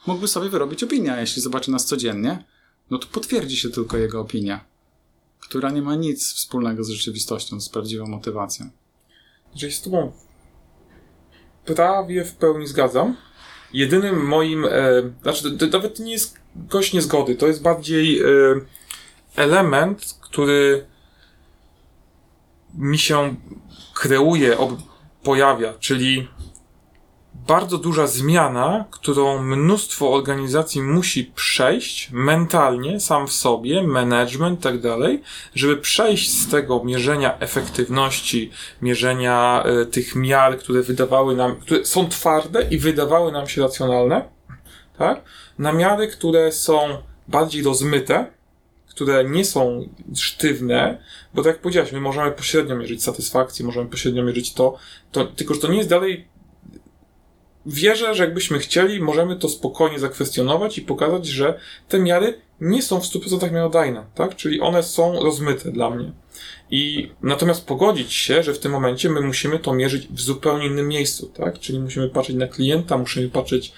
mógłby 0.07 0.29
sobie 0.29 0.49
wyrobić 0.49 0.83
opinię, 0.83 1.13
a 1.13 1.21
jeśli 1.21 1.43
zobaczy 1.43 1.71
nas 1.71 1.85
codziennie, 1.85 2.45
no 2.91 2.99
to 2.99 3.07
potwierdzi 3.07 3.57
się 3.57 3.71
tylko 3.71 3.97
jego 3.97 4.21
opinia, 4.21 4.65
która 5.41 5.71
nie 5.71 5.83
ma 5.83 5.95
nic 5.95 6.35
wspólnego 6.35 6.85
z 6.85 6.89
rzeczywistością, 6.89 7.61
z 7.61 7.69
prawdziwą 7.69 8.07
motywacją. 8.07 8.71
Że 9.55 9.71
się 9.71 9.77
z 9.77 9.83
tobą 9.83 10.13
prawie 11.65 12.25
w 12.25 12.35
pełni 12.35 12.67
zgadzam. 12.67 13.17
Jedynym 13.73 14.27
moim, 14.27 14.65
e, 14.65 14.71
znaczy 15.23 15.43
to, 15.43 15.67
to 15.67 15.79
nawet 15.79 15.99
nie 15.99 16.13
jest 16.13 16.39
gość 16.57 16.93
niezgody, 16.93 17.35
to 17.35 17.47
jest 17.47 17.63
bardziej 17.63 18.21
e, 18.21 18.27
element, 19.37 20.19
który 20.35 20.87
mi 22.75 22.99
się 22.99 23.35
kreuje, 23.95 24.57
pojawia, 25.23 25.75
czyli 25.81 26.29
bardzo 27.35 27.79
duża 27.79 28.07
zmiana, 28.07 28.85
którą 28.91 29.43
mnóstwo 29.43 30.13
organizacji 30.13 30.83
musi 30.83 31.25
przejść 31.25 32.11
mentalnie, 32.13 33.01
sam 33.01 33.27
w 33.27 33.33
sobie, 33.33 33.83
management 33.83 34.61
tak 34.61 34.81
dalej, 34.81 35.23
żeby 35.55 35.77
przejść 35.77 36.31
z 36.31 36.51
tego 36.51 36.85
mierzenia 36.85 37.39
efektywności, 37.39 38.51
mierzenia 38.83 39.63
e, 39.65 39.87
tych 39.87 40.15
miar, 40.15 40.59
które 40.59 40.83
wydawały 40.83 41.37
nam, 41.37 41.57
które 41.57 41.85
są 41.85 42.09
twarde 42.09 42.63
i 42.71 42.79
wydawały 42.79 43.33
nam 43.33 43.49
się 43.49 43.63
racjonalne, 43.63 44.29
tak? 44.99 45.23
Na 45.59 45.73
miary, 45.73 46.09
które 46.09 46.53
są 46.53 46.99
bardziej 47.29 47.63
rozmyte, 47.63 48.34
które 48.95 49.25
nie 49.25 49.45
są 49.45 49.89
sztywne, 50.17 50.99
bo 51.35 51.43
tak 51.43 51.53
jak 51.53 51.63
powiedziałeś, 51.63 51.93
my 51.93 52.01
możemy 52.01 52.33
pośrednio 52.33 52.77
mierzyć 52.77 53.03
satysfakcję, 53.03 53.67
możemy 53.67 53.91
pośrednio 53.91 54.23
mierzyć 54.23 54.55
to, 54.55 54.79
to 55.13 55.25
tylko 55.25 55.55
że 55.55 55.61
to 55.61 55.69
nie 55.69 55.77
jest 55.77 55.91
dalej 55.91 56.29
wierzę, 57.67 58.15
że 58.15 58.25
jakbyśmy 58.25 58.59
chcieli, 58.59 59.01
możemy 59.01 59.37
to 59.37 59.49
spokojnie 59.49 59.99
zakwestionować 59.99 60.79
i 60.79 60.83
pokazać, 60.83 61.27
że 61.27 61.59
te 61.89 61.99
miary 61.99 62.41
nie 62.61 62.83
są 62.83 63.01
w 63.01 63.05
100% 63.05 63.53
miarodajne, 63.53 64.05
tak? 64.15 64.37
Czyli 64.37 64.61
one 64.61 64.83
są 64.83 65.23
rozmyte 65.23 65.73
dla 65.73 65.91
mnie. 65.91 66.13
I 66.71 67.11
natomiast 67.23 67.67
pogodzić 67.67 68.13
się, 68.13 68.43
że 68.43 68.55
w 68.55 68.59
tym 68.59 68.73
momencie 68.73 69.11
my 69.11 69.21
musimy 69.21 69.59
to 69.59 69.75
mierzyć 69.75 70.09
w 70.09 70.21
zupełnie 70.21 70.67
innym 70.67 70.89
miejscu, 70.89 71.27
tak? 71.27 71.59
Czyli 71.59 71.81
musimy 71.81 72.09
patrzeć 72.09 72.37
na 72.37 72.47
klienta, 72.47 72.99
musimy 72.99 73.29
patrzeć 73.29 73.73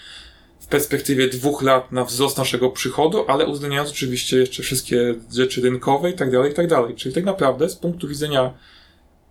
w 0.66 0.68
perspektywie 0.68 1.28
dwóch 1.28 1.62
lat 1.62 1.92
na 1.92 2.04
wzrost 2.04 2.38
naszego 2.38 2.70
przychodu, 2.70 3.24
ale 3.28 3.46
uwzględniając 3.46 3.90
oczywiście 3.90 4.36
jeszcze 4.36 4.62
wszystkie 4.62 5.14
rzeczy 5.32 5.60
rynkowe 5.60 6.10
i 6.10 6.14
tak 6.14 6.30
dalej, 6.30 6.52
i 6.52 6.54
tak 6.54 6.66
dalej. 6.66 6.94
Czyli 6.94 7.14
tak 7.14 7.24
naprawdę 7.24 7.68
z 7.68 7.76
punktu 7.76 8.08
widzenia 8.08 8.54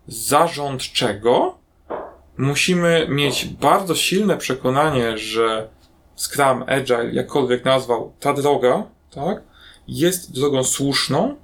zarządczego 0.07 1.57
musimy 2.37 3.07
mieć 3.09 3.45
bardzo 3.45 3.95
silne 3.95 4.37
przekonanie, 4.37 5.17
że 5.17 5.69
Scrum, 6.15 6.63
Agile, 6.67 7.13
jakkolwiek 7.13 7.65
nazwał, 7.65 8.13
ta 8.19 8.33
droga, 8.33 8.83
tak, 9.11 9.43
jest 9.87 10.31
drogą 10.31 10.63
słuszną 10.63 11.35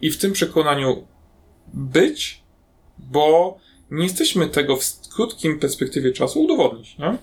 i 0.00 0.10
w 0.10 0.18
tym 0.18 0.32
przekonaniu 0.32 1.06
być 1.74 2.42
bo 2.98 3.58
nie 3.90 4.04
jesteśmy 4.04 4.48
tego 4.48 4.76
w 4.76 5.08
krótkim 5.14 5.58
perspektywie 5.58 6.12
czasu 6.12 6.42
udowodnić, 6.42 6.98
nie? 6.98 7.18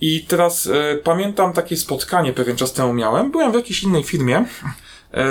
I 0.00 0.24
teraz 0.24 0.66
e, 0.66 0.96
pamiętam 1.04 1.52
takie 1.52 1.76
spotkanie 1.76 2.32
pewien 2.32 2.56
czas 2.56 2.72
temu 2.72 2.94
miałem. 2.94 3.30
Byłem 3.30 3.52
w 3.52 3.54
jakiejś 3.54 3.82
innej 3.82 4.04
firmie. 4.04 4.44
E, 5.14 5.24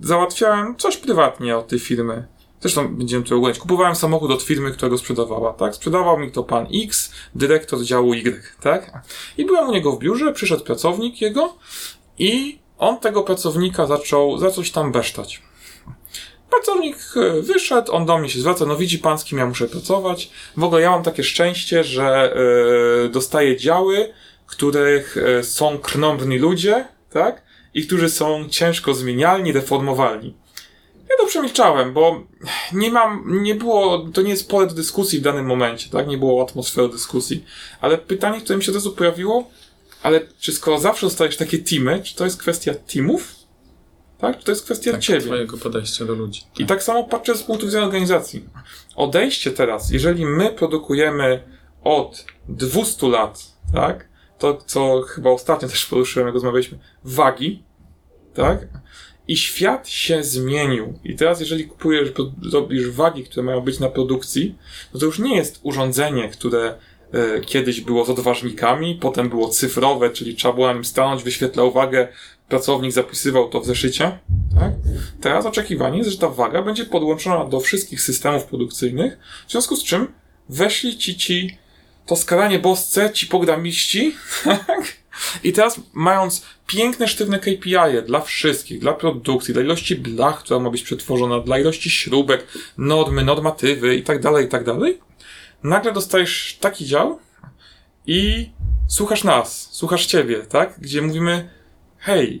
załatwiałem 0.00 0.76
coś 0.76 0.96
prywatnie 0.96 1.56
od 1.56 1.68
tej 1.68 1.78
firmy. 1.78 2.26
Zresztą 2.60 2.96
będziemy 2.96 3.24
to 3.24 3.36
ogólniać. 3.36 3.58
Kupowałem 3.58 3.94
samochód 3.94 4.30
od 4.30 4.42
firmy, 4.42 4.70
która 4.70 4.88
go 4.88 4.98
sprzedawała, 4.98 5.52
tak? 5.52 5.74
Sprzedawał 5.74 6.18
mi 6.18 6.32
to 6.32 6.42
pan 6.42 6.66
X, 6.84 7.12
dyrektor 7.34 7.84
działu 7.84 8.14
Y, 8.14 8.42
tak? 8.60 8.92
I 9.38 9.44
byłem 9.44 9.68
u 9.68 9.72
niego 9.72 9.92
w 9.92 9.98
biurze, 9.98 10.32
przyszedł 10.32 10.64
pracownik 10.64 11.20
jego 11.20 11.54
i 12.18 12.58
on 12.78 13.00
tego 13.00 13.22
pracownika 13.22 13.86
zaczął 13.86 14.38
za 14.38 14.50
coś 14.50 14.70
tam 14.70 14.92
besztać. 14.92 15.42
Pracownik 16.50 16.96
e, 17.16 17.42
wyszedł, 17.42 17.92
on 17.92 18.06
do 18.06 18.18
mnie 18.18 18.30
się 18.30 18.40
zwraca, 18.40 18.66
no 18.66 18.76
widzi 18.76 18.98
pan, 18.98 19.18
z 19.18 19.24
kim 19.24 19.38
ja 19.38 19.46
muszę 19.46 19.68
pracować. 19.68 20.30
W 20.56 20.64
ogóle 20.64 20.82
ja 20.82 20.90
mam 20.90 21.02
takie 21.02 21.24
szczęście, 21.24 21.84
że 21.84 22.34
e, 22.34 23.08
dostaję 23.08 23.56
działy, 23.56 24.12
których 24.46 25.16
e, 25.16 25.44
są 25.44 25.78
krnąbrni 25.78 26.38
ludzie, 26.38 26.88
tak? 27.10 27.42
I 27.74 27.86
którzy 27.86 28.10
są 28.10 28.48
ciężko 28.48 28.94
zmienialni, 28.94 29.52
deformowalni. 29.52 30.34
Ja 31.10 31.16
to 31.20 31.26
przemilczałem, 31.26 31.92
bo 31.92 32.22
nie 32.72 32.90
mam, 32.90 33.42
nie 33.42 33.54
było, 33.54 34.06
to 34.14 34.22
nie 34.22 34.30
jest 34.30 34.48
pole 34.48 34.66
do 34.66 34.74
dyskusji 34.74 35.18
w 35.18 35.22
danym 35.22 35.46
momencie, 35.46 35.90
tak? 35.90 36.08
Nie 36.08 36.18
było 36.18 36.42
atmosfery 36.42 36.88
dyskusji. 36.88 37.44
Ale 37.80 37.98
pytanie, 37.98 38.40
które 38.40 38.56
mi 38.56 38.64
się 38.64 38.70
od 38.70 38.74
razu 38.74 38.92
pojawiło, 38.92 39.50
ale 40.02 40.20
czy 40.40 40.52
skoro 40.52 40.78
zawsze 40.78 41.06
dostajesz 41.06 41.36
takie 41.36 41.58
teamy, 41.58 42.02
czy 42.02 42.16
to 42.16 42.24
jest 42.24 42.38
kwestia 42.40 42.74
teamów? 42.74 43.37
Tak? 44.18 44.42
To 44.44 44.52
jest 44.52 44.64
kwestia 44.64 44.92
Tak, 44.92 45.00
ciebie? 45.00 45.20
twojego 45.20 45.56
podejścia 45.56 46.04
do 46.04 46.14
ludzi. 46.14 46.42
I 46.58 46.66
tak 46.66 46.82
samo 46.82 47.04
patrzę 47.04 47.36
z 47.36 47.42
punktu 47.42 47.66
widzenia 47.66 47.84
organizacji. 47.84 48.44
Odejście 48.96 49.50
teraz, 49.50 49.90
jeżeli 49.90 50.26
my 50.26 50.50
produkujemy 50.52 51.42
od 51.84 52.24
200 52.48 53.08
lat, 53.08 53.42
tak? 53.74 54.08
To, 54.38 54.58
co 54.66 55.02
chyba 55.02 55.30
ostatnio 55.30 55.68
też 55.68 55.86
poruszyłem, 55.86 56.26
jak 56.26 56.34
rozmawialiśmy, 56.34 56.78
wagi, 57.04 57.62
tak? 58.34 58.68
I 59.28 59.36
świat 59.36 59.88
się 59.88 60.24
zmienił. 60.24 60.98
I 61.04 61.16
teraz, 61.16 61.40
jeżeli 61.40 61.64
kupujesz, 61.64 62.08
robisz 62.52 62.90
wagi, 62.90 63.24
które 63.24 63.42
mają 63.46 63.60
być 63.60 63.80
na 63.80 63.88
produkcji, 63.88 64.54
no 64.94 65.00
to 65.00 65.06
już 65.06 65.18
nie 65.18 65.36
jest 65.36 65.60
urządzenie, 65.62 66.28
które 66.28 66.74
e, 67.12 67.40
kiedyś 67.40 67.80
było 67.80 68.04
z 68.04 68.10
odważnikami, 68.10 68.98
potem 69.00 69.28
było 69.28 69.48
cyfrowe, 69.48 70.10
czyli 70.10 70.34
trzeba 70.34 70.54
było 70.54 70.66
na 70.66 70.72
nim 70.72 70.84
stanąć, 70.84 71.22
wyświetlał 71.22 71.72
wagę, 71.72 72.08
pracownik 72.48 72.92
zapisywał 72.92 73.48
to 73.48 73.60
w 73.60 73.66
zeszycie, 73.66 74.18
tak? 74.60 74.72
Teraz 75.20 75.46
oczekiwanie 75.46 75.98
jest, 75.98 76.10
że 76.10 76.18
ta 76.18 76.28
waga 76.28 76.62
będzie 76.62 76.84
podłączona 76.84 77.44
do 77.44 77.60
wszystkich 77.60 78.00
systemów 78.00 78.44
produkcyjnych, 78.44 79.18
w 79.48 79.50
związku 79.50 79.76
z 79.76 79.84
czym 79.84 80.06
weszli 80.48 80.98
ci 80.98 81.16
ci 81.16 81.58
to 82.06 82.16
skalanie 82.16 82.58
bosce, 82.58 83.10
ci 83.12 83.26
programiści, 83.26 84.14
tak? 84.66 84.98
I 85.44 85.52
teraz 85.52 85.80
mając 85.92 86.42
piękne, 86.66 87.08
sztywne 87.08 87.38
KPI 87.38 88.02
dla 88.06 88.20
wszystkich, 88.20 88.80
dla 88.80 88.92
produkcji, 88.92 89.54
dla 89.54 89.62
ilości 89.62 89.96
blach, 89.96 90.38
która 90.38 90.60
ma 90.60 90.70
być 90.70 90.82
przetworzona, 90.82 91.40
dla 91.40 91.58
ilości 91.58 91.90
śrubek, 91.90 92.46
normy, 92.78 93.24
normatywy 93.24 93.96
i 93.96 94.02
tak 94.02 94.22
dalej, 94.22 94.46
i 94.46 94.48
tak 94.48 94.64
dalej, 94.64 94.98
nagle 95.62 95.92
dostajesz 95.92 96.58
taki 96.60 96.86
dział 96.86 97.18
i 98.06 98.50
słuchasz 98.88 99.24
nas, 99.24 99.68
słuchasz 99.72 100.06
ciebie, 100.06 100.38
tak? 100.38 100.74
Gdzie 100.78 101.02
mówimy, 101.02 101.57
hej, 101.98 102.40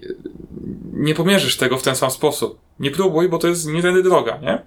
nie 0.92 1.14
pomierzysz 1.14 1.56
tego 1.56 1.78
w 1.78 1.82
ten 1.82 1.96
sam 1.96 2.10
sposób. 2.10 2.58
Nie 2.80 2.90
próbuj, 2.90 3.28
bo 3.28 3.38
to 3.38 3.48
jest 3.48 3.66
nie 3.66 3.82
tędy 3.82 4.02
droga, 4.02 4.38
nie? 4.38 4.62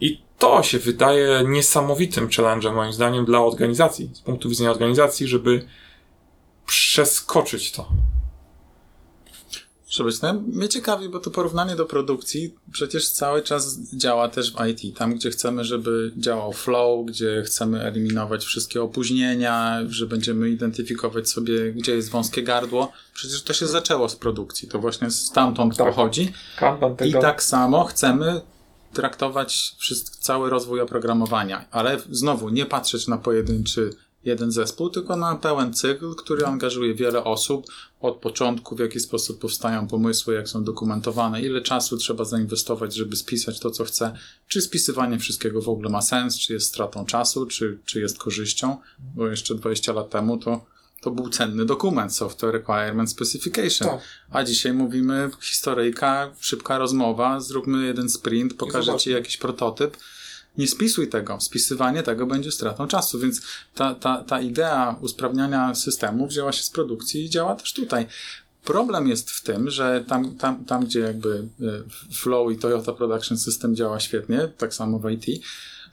I 0.00 0.22
to 0.38 0.62
się 0.62 0.78
wydaje 0.78 1.44
niesamowitym 1.48 2.28
challenge'em, 2.28 2.74
moim 2.74 2.92
zdaniem, 2.92 3.24
dla 3.24 3.40
organizacji, 3.40 4.10
z 4.12 4.20
punktu 4.20 4.48
widzenia 4.48 4.70
organizacji, 4.70 5.28
żeby 5.28 5.66
przeskoczyć 6.66 7.72
to. 7.72 7.88
No, 10.22 10.32
mnie 10.52 10.68
ciekawi, 10.68 11.08
bo 11.08 11.20
to 11.20 11.30
porównanie 11.30 11.76
do 11.76 11.86
produkcji 11.86 12.54
przecież 12.72 13.08
cały 13.08 13.42
czas 13.42 13.78
działa 13.96 14.28
też 14.28 14.52
w 14.52 14.56
IT. 14.66 14.96
Tam, 14.98 15.14
gdzie 15.14 15.30
chcemy, 15.30 15.64
żeby 15.64 16.12
działał 16.16 16.52
flow, 16.52 17.06
gdzie 17.06 17.42
chcemy 17.46 17.82
eliminować 17.82 18.44
wszystkie 18.44 18.82
opóźnienia, 18.82 19.78
że 19.88 20.06
będziemy 20.06 20.50
identyfikować 20.50 21.28
sobie, 21.28 21.72
gdzie 21.72 21.94
jest 21.94 22.10
wąskie 22.10 22.42
gardło. 22.42 22.92
Przecież 23.14 23.42
to 23.42 23.52
się 23.52 23.66
zaczęło 23.66 24.08
z 24.08 24.16
produkcji. 24.16 24.68
To 24.68 24.78
właśnie 24.78 25.10
stamtąd 25.10 25.76
Tak. 25.76 25.86
pochodzi. 25.86 26.32
I 27.06 27.12
tak 27.12 27.42
samo 27.42 27.84
chcemy 27.84 28.40
traktować 28.92 29.74
wszystk- 29.78 30.16
cały 30.20 30.50
rozwój 30.50 30.80
oprogramowania, 30.80 31.64
ale 31.70 31.98
znowu 32.10 32.48
nie 32.48 32.66
patrzeć 32.66 33.06
na 33.08 33.18
pojedynczy 33.18 33.90
jeden 34.24 34.52
zespół, 34.52 34.90
tylko 34.90 35.16
na 35.16 35.36
pełen 35.36 35.74
cykl, 35.74 36.14
który 36.14 36.46
angażuje 36.46 36.94
wiele 36.94 37.24
osób 37.24 37.66
od 38.00 38.16
początku, 38.16 38.76
w 38.76 38.78
jaki 38.78 39.00
sposób 39.00 39.38
powstają 39.38 39.88
pomysły, 39.88 40.34
jak 40.34 40.48
są 40.48 40.64
dokumentowane, 40.64 41.42
ile 41.42 41.60
czasu 41.60 41.96
trzeba 41.96 42.24
zainwestować, 42.24 42.94
żeby 42.94 43.16
spisać 43.16 43.60
to, 43.60 43.70
co 43.70 43.84
chcę, 43.84 44.12
czy 44.48 44.60
spisywanie 44.60 45.18
wszystkiego 45.18 45.62
w 45.62 45.68
ogóle 45.68 45.90
ma 45.90 46.02
sens, 46.02 46.38
czy 46.38 46.52
jest 46.52 46.66
stratą 46.66 47.06
czasu, 47.06 47.46
czy, 47.46 47.78
czy 47.84 48.00
jest 48.00 48.18
korzyścią, 48.18 48.76
bo 49.14 49.28
jeszcze 49.28 49.54
20 49.54 49.92
lat 49.92 50.10
temu 50.10 50.38
to, 50.38 50.64
to 51.00 51.10
był 51.10 51.28
cenny 51.28 51.64
dokument, 51.64 52.16
Software 52.16 52.52
Requirement 52.52 53.10
Specification. 53.10 53.88
Tak. 53.88 54.00
A 54.30 54.44
dzisiaj 54.44 54.72
mówimy 54.72 55.30
historyjka, 55.40 56.30
szybka 56.40 56.78
rozmowa, 56.78 57.40
zróbmy 57.40 57.86
jeden 57.86 58.08
sprint, 58.08 58.54
pokażę 58.54 58.96
ci 58.96 59.10
jakiś 59.10 59.36
prototyp. 59.36 59.96
Nie 60.60 60.68
spisuj 60.68 61.08
tego. 61.08 61.40
Spisywanie 61.40 62.02
tego 62.02 62.26
będzie 62.26 62.52
stratą 62.52 62.86
czasu, 62.86 63.18
więc 63.18 63.40
ta, 63.74 63.94
ta, 63.94 64.24
ta 64.24 64.40
idea 64.40 64.96
usprawniania 65.00 65.74
systemu 65.74 66.26
wzięła 66.26 66.52
się 66.52 66.62
z 66.62 66.70
produkcji 66.70 67.24
i 67.24 67.30
działa 67.30 67.54
też 67.54 67.72
tutaj. 67.72 68.06
Problem 68.64 69.08
jest 69.08 69.30
w 69.30 69.42
tym, 69.42 69.70
że 69.70 70.04
tam, 70.08 70.36
tam, 70.36 70.64
tam 70.64 70.84
gdzie 70.84 71.00
jakby 71.00 71.48
e, 71.60 72.14
Flow 72.14 72.52
i 72.52 72.56
Toyota 72.56 72.92
Production 72.92 73.38
System 73.38 73.76
działa 73.76 74.00
świetnie, 74.00 74.48
tak 74.58 74.74
samo 74.74 74.98
w 74.98 75.10
IT, 75.10 75.44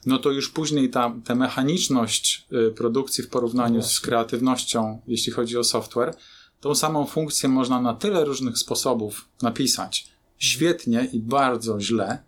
no 0.06 0.18
to 0.18 0.30
już 0.30 0.50
później 0.50 0.90
ta, 0.90 1.14
ta 1.24 1.34
mechaniczność 1.34 2.46
e, 2.52 2.70
produkcji 2.70 3.24
w 3.24 3.28
porównaniu 3.28 3.82
z 3.82 4.00
kreatywnością, 4.00 5.00
jeśli 5.06 5.32
chodzi 5.32 5.58
o 5.58 5.64
software, 5.64 6.14
tą 6.60 6.74
samą 6.74 7.06
funkcję 7.06 7.48
można 7.48 7.80
na 7.80 7.94
tyle 7.94 8.24
różnych 8.24 8.58
sposobów 8.58 9.28
napisać 9.42 10.08
świetnie 10.38 11.08
i 11.12 11.20
bardzo 11.20 11.80
źle. 11.80 12.27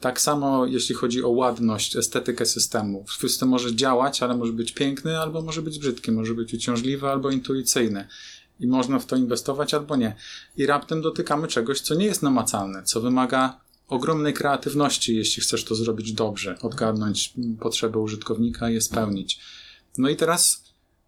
Tak 0.00 0.20
samo 0.20 0.66
jeśli 0.66 0.94
chodzi 0.94 1.24
o 1.24 1.28
ładność, 1.28 1.96
estetykę 1.96 2.46
systemu. 2.46 3.04
System 3.20 3.48
może 3.48 3.74
działać, 3.74 4.22
ale 4.22 4.36
może 4.36 4.52
być 4.52 4.72
piękny, 4.72 5.18
albo 5.18 5.42
może 5.42 5.62
być 5.62 5.78
brzydki, 5.78 6.12
może 6.12 6.34
być 6.34 6.54
uciążliwy, 6.54 7.08
albo 7.08 7.30
intuicyjny. 7.30 8.08
I 8.60 8.66
można 8.66 8.98
w 8.98 9.06
to 9.06 9.16
inwestować, 9.16 9.74
albo 9.74 9.96
nie. 9.96 10.16
I 10.56 10.66
raptem 10.66 11.02
dotykamy 11.02 11.48
czegoś, 11.48 11.80
co 11.80 11.94
nie 11.94 12.06
jest 12.06 12.22
namacalne, 12.22 12.82
co 12.82 13.00
wymaga 13.00 13.60
ogromnej 13.88 14.34
kreatywności, 14.34 15.16
jeśli 15.16 15.42
chcesz 15.42 15.64
to 15.64 15.74
zrobić 15.74 16.12
dobrze, 16.12 16.58
odgadnąć 16.62 17.34
potrzeby 17.60 17.98
użytkownika 17.98 18.70
i 18.70 18.74
je 18.74 18.80
spełnić. 18.80 19.40
No 19.98 20.08
i 20.08 20.16
teraz, 20.16 20.64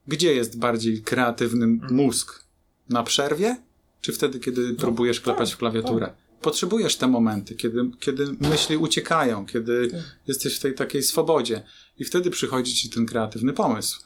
gdzie 0.06 0.34
jest 0.34 0.58
bardziej 0.58 1.02
kreatywny 1.02 1.66
mózg? 1.90 2.44
Na 2.88 3.02
przerwie? 3.02 3.56
Czy 4.00 4.12
wtedy, 4.12 4.40
kiedy 4.40 4.74
próbujesz 4.74 5.20
klepać 5.20 5.52
w 5.54 5.56
klawiaturę? 5.56 6.12
Potrzebujesz 6.42 6.96
te 6.96 7.08
momenty, 7.08 7.54
kiedy, 7.54 7.90
kiedy 8.00 8.26
myśli 8.40 8.76
uciekają, 8.76 9.46
kiedy 9.46 9.90
jesteś 10.26 10.56
w 10.56 10.60
tej 10.60 10.74
takiej 10.74 11.02
swobodzie. 11.02 11.62
I 11.98 12.04
wtedy 12.04 12.30
przychodzi 12.30 12.74
ci 12.74 12.90
ten 12.90 13.06
kreatywny 13.06 13.52
pomysł. 13.52 14.00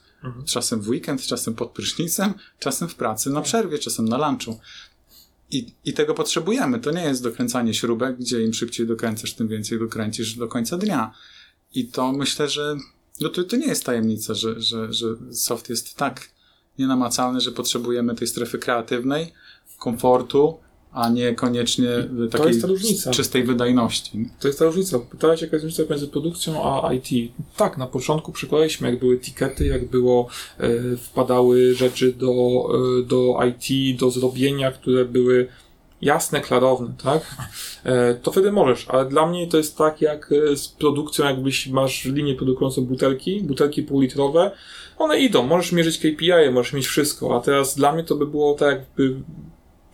Czasem 0.46 0.80
w 0.80 0.88
weekend, 0.88 1.22
czasem 1.22 1.54
pod 1.54 1.70
prysznicem, 1.70 2.34
czasem 2.58 2.88
w 2.88 2.94
pracy, 2.94 3.30
na 3.30 3.40
przerwie, 3.40 3.78
czasem 3.78 4.08
na 4.08 4.28
lunchu. 4.28 4.60
I, 5.50 5.74
I 5.84 5.92
tego 5.92 6.14
potrzebujemy. 6.14 6.80
To 6.80 6.90
nie 6.90 7.02
jest 7.02 7.22
dokręcanie 7.22 7.74
śrubek, 7.74 8.16
gdzie 8.18 8.42
im 8.42 8.54
szybciej 8.54 8.86
dokręcasz, 8.86 9.34
tym 9.34 9.48
więcej 9.48 9.78
dokręcisz 9.78 10.34
do 10.34 10.48
końca 10.48 10.78
dnia. 10.78 11.14
I 11.74 11.88
to 11.88 12.12
myślę, 12.12 12.48
że 12.48 12.76
no 13.20 13.28
to, 13.28 13.44
to 13.44 13.56
nie 13.56 13.66
jest 13.66 13.84
tajemnica, 13.84 14.34
że, 14.34 14.60
że, 14.60 14.92
że 14.92 15.06
soft 15.32 15.70
jest 15.70 15.96
tak 15.96 16.28
nienamacalny, 16.78 17.40
że 17.40 17.52
potrzebujemy 17.52 18.14
tej 18.14 18.28
strefy 18.28 18.58
kreatywnej, 18.58 19.32
komfortu, 19.78 20.58
a 20.94 21.08
nie 21.08 21.34
koniecznie 21.34 21.88
takiej 22.30 22.60
czystej 23.10 23.44
wydajności. 23.44 24.28
To 24.40 24.48
jest 24.48 24.58
ta 24.58 24.64
różnica. 24.64 24.98
Pytałeś, 24.98 25.42
jaka 25.42 25.56
jest 25.56 25.64
różnica 25.64 25.90
między 25.90 26.08
produkcją 26.08 26.64
a 26.64 26.92
IT. 26.92 27.32
Tak, 27.56 27.78
na 27.78 27.86
początku 27.86 28.32
przykładaliśmy, 28.32 28.90
jak 28.90 28.98
były 28.98 29.18
tikety, 29.18 29.66
jak 29.66 29.88
było, 29.88 30.28
e, 30.58 30.96
wpadały 30.96 31.74
rzeczy 31.74 32.12
do, 32.12 32.32
e, 33.00 33.02
do 33.02 33.38
IT, 33.48 33.98
do 33.98 34.10
zrobienia, 34.10 34.72
które 34.72 35.04
były 35.04 35.48
jasne, 36.02 36.40
klarowne, 36.40 36.94
tak? 37.02 37.36
E, 37.84 38.14
to 38.14 38.32
wtedy 38.32 38.52
możesz, 38.52 38.88
ale 38.88 39.08
dla 39.08 39.26
mnie 39.26 39.46
to 39.46 39.56
jest 39.56 39.78
tak 39.78 40.00
jak 40.00 40.32
e, 40.32 40.56
z 40.56 40.68
produkcją, 40.68 41.24
jakbyś 41.24 41.66
masz 41.66 42.04
linię 42.04 42.34
produkującą 42.34 42.84
butelki, 42.84 43.40
butelki 43.42 43.82
półlitrowe, 43.82 44.50
one 44.98 45.18
idą, 45.18 45.42
możesz 45.42 45.72
mierzyć 45.72 45.98
KPI, 45.98 46.50
możesz 46.52 46.72
mieć 46.72 46.86
wszystko, 46.86 47.36
a 47.36 47.40
teraz 47.40 47.76
dla 47.76 47.92
mnie 47.92 48.04
to 48.04 48.14
by 48.14 48.26
było 48.26 48.54
tak 48.54 48.78
jakby 48.78 49.14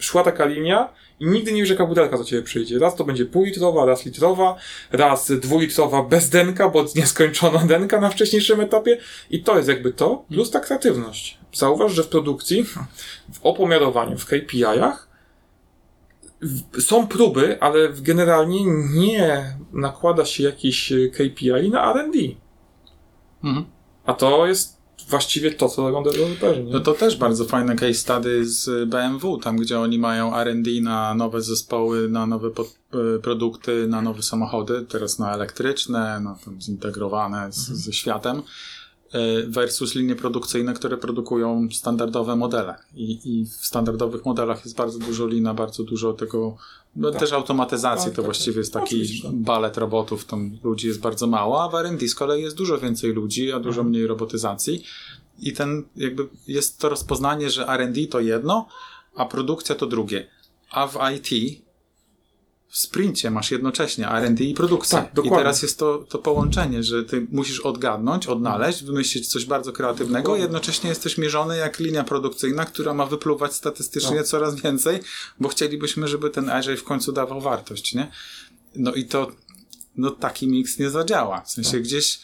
szła 0.00 0.22
taka 0.22 0.44
linia 0.44 0.92
i 1.20 1.26
nigdy 1.26 1.52
nie 1.52 1.60
wiesz, 1.60 1.70
jaka 1.70 1.86
butelka 1.86 2.18
do 2.18 2.24
ciebie 2.24 2.42
przyjdzie. 2.42 2.78
Raz 2.78 2.96
to 2.96 3.04
będzie 3.04 3.26
półlitrowa, 3.26 3.84
raz 3.84 4.04
litrowa, 4.04 4.56
raz 4.92 5.32
dwulitrowa 5.32 6.02
bez 6.02 6.28
denka, 6.28 6.68
bo 6.68 6.84
nieskończona 6.96 7.58
denka 7.58 8.00
na 8.00 8.10
wcześniejszym 8.10 8.60
etapie 8.60 8.98
i 9.30 9.42
to 9.42 9.56
jest 9.56 9.68
jakby 9.68 9.92
to, 9.92 10.24
plus 10.30 10.50
ta 10.50 10.60
kreatywność. 10.60 11.38
Zauważ, 11.52 11.92
że 11.92 12.02
w 12.02 12.08
produkcji, 12.08 12.64
w 13.32 13.40
opomiarowaniu, 13.42 14.18
w 14.18 14.26
KPI-ach 14.26 15.10
są 16.80 17.06
próby, 17.06 17.60
ale 17.60 17.88
generalnie 17.88 18.58
nie 18.94 19.54
nakłada 19.72 20.24
się 20.24 20.42
jakiś 20.42 20.92
KPI 21.12 21.70
na 21.70 21.94
R&D. 21.94 22.18
Mhm. 23.44 23.66
A 24.04 24.14
to 24.14 24.46
jest 24.46 24.79
właściwie 25.10 25.50
to, 25.50 25.68
co 25.68 25.90
robią 25.90 26.10
deweloperzy. 26.10 26.64
nie? 26.64 26.72
No 26.72 26.80
to 26.80 26.92
też 26.92 27.16
bardzo 27.16 27.44
fajne 27.44 27.76
case 27.76 27.94
study 27.94 28.46
z 28.46 28.88
BMW, 28.88 29.38
tam 29.38 29.56
gdzie 29.56 29.80
oni 29.80 29.98
mają 29.98 30.36
R&D 30.36 30.70
na 30.82 31.14
nowe 31.14 31.42
zespoły, 31.42 32.08
na 32.08 32.26
nowe 32.26 32.50
pod, 32.50 32.74
e, 33.16 33.18
produkty, 33.18 33.86
na 33.88 34.02
nowe 34.02 34.22
samochody, 34.22 34.86
teraz 34.88 35.18
na 35.18 35.34
elektryczne, 35.34 36.20
na 36.20 36.38
tam 36.44 36.60
zintegrowane 36.60 37.52
z, 37.52 37.56
ze 37.56 37.92
światem, 37.92 38.42
versus 39.48 39.94
linie 39.94 40.16
produkcyjne, 40.16 40.74
które 40.74 40.96
produkują 40.96 41.68
standardowe 41.72 42.36
modele. 42.36 42.74
I, 42.94 43.18
I 43.24 43.44
w 43.46 43.66
standardowych 43.66 44.24
modelach 44.24 44.64
jest 44.64 44.76
bardzo 44.76 44.98
dużo 44.98 45.26
lina, 45.26 45.54
bardzo 45.54 45.84
dużo 45.84 46.12
tego, 46.12 46.56
no 46.96 47.10
Tak. 47.10 47.20
też 47.20 47.32
automatyzacji, 47.32 48.04
Tak, 48.04 48.12
to 48.12 48.16
tak, 48.16 48.24
właściwie 48.24 48.54
tak. 48.54 48.58
jest 48.58 48.72
taki 48.74 49.22
tak. 49.22 49.32
balet 49.32 49.78
robotów, 49.78 50.24
tam 50.24 50.58
ludzi 50.64 50.86
jest 50.88 51.00
bardzo 51.00 51.26
mało, 51.26 51.62
a 51.62 51.68
w 51.68 51.74
R&D 51.74 52.08
z 52.08 52.14
kolei 52.14 52.42
jest 52.42 52.56
dużo 52.56 52.78
więcej 52.78 53.12
ludzi, 53.12 53.52
a 53.52 53.60
dużo 53.60 53.80
Mhm. 53.80 53.88
mniej 53.88 54.06
robotyzacji. 54.06 54.82
I 55.38 55.52
ten 55.52 55.84
jakby 55.96 56.28
jest 56.48 56.78
to 56.78 56.88
rozpoznanie, 56.88 57.50
że 57.50 57.68
R&D 57.68 58.06
to 58.06 58.20
jedno, 58.20 58.66
a 59.14 59.24
produkcja 59.24 59.74
to 59.74 59.86
drugie. 59.86 60.26
A 60.70 60.86
w 60.86 60.98
IT 61.16 61.60
w 62.70 62.78
sprincie 62.78 63.30
masz 63.30 63.50
jednocześnie 63.50 64.08
R&D 64.08 64.44
i 64.44 64.54
produkcję. 64.54 64.98
Tak, 64.98 65.12
I 65.12 65.14
dokładnie. 65.14 65.38
teraz 65.38 65.62
jest 65.62 65.78
to, 65.78 66.04
to 66.08 66.18
połączenie, 66.18 66.82
że 66.82 67.04
ty 67.04 67.26
musisz 67.30 67.60
odgadnąć, 67.60 68.26
odnaleźć, 68.26 68.84
wymyślić 68.84 69.28
coś 69.28 69.44
bardzo 69.44 69.72
kreatywnego, 69.72 70.22
Dokładnie. 70.22 70.42
jednocześnie 70.42 70.90
jesteś 70.90 71.18
mierzony 71.18 71.56
jak 71.56 71.78
linia 71.78 72.04
produkcyjna, 72.04 72.64
która 72.64 72.94
ma 72.94 73.06
wypluwać 73.06 73.54
statystycznie 73.54 74.16
Tak. 74.16 74.26
coraz 74.26 74.54
więcej, 74.60 75.00
bo 75.40 75.48
chcielibyśmy, 75.48 76.08
żeby 76.08 76.30
ten 76.30 76.50
Agile 76.50 76.76
w 76.76 76.84
końcu 76.84 77.12
dawał 77.12 77.40
wartość, 77.40 77.94
nie? 77.94 78.10
No 78.76 78.92
i 78.94 79.04
to 79.04 79.30
no 79.96 80.10
taki 80.10 80.48
miks 80.48 80.78
nie 80.78 80.90
zadziała. 80.90 81.40
W 81.40 81.50
sensie 81.50 81.72
Tak. 81.72 81.82
gdzieś 81.82 82.20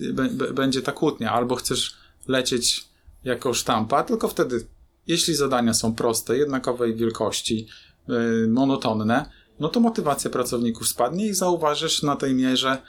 y, 0.00 0.12
będzie 0.54 0.82
ta 0.82 0.92
kłótnia. 0.92 1.32
Albo 1.32 1.56
chcesz 1.56 1.94
lecieć 2.28 2.84
jako 3.24 3.54
sztampa, 3.54 4.02
tylko 4.02 4.28
wtedy, 4.28 4.66
jeśli 5.06 5.34
zadania 5.34 5.74
są 5.74 5.94
proste, 5.94 6.36
jednakowej 6.38 6.94
wielkości, 6.96 7.66
yy, 8.08 8.48
monotonne, 8.48 9.30
no 9.60 9.68
to 9.68 9.80
motywacja 9.80 10.30
pracowników 10.30 10.88
spadnie 10.88 11.26
i 11.26 11.34
zauważysz 11.34 12.02
na 12.02 12.16
tej 12.16 12.34
mierze, 12.34 12.82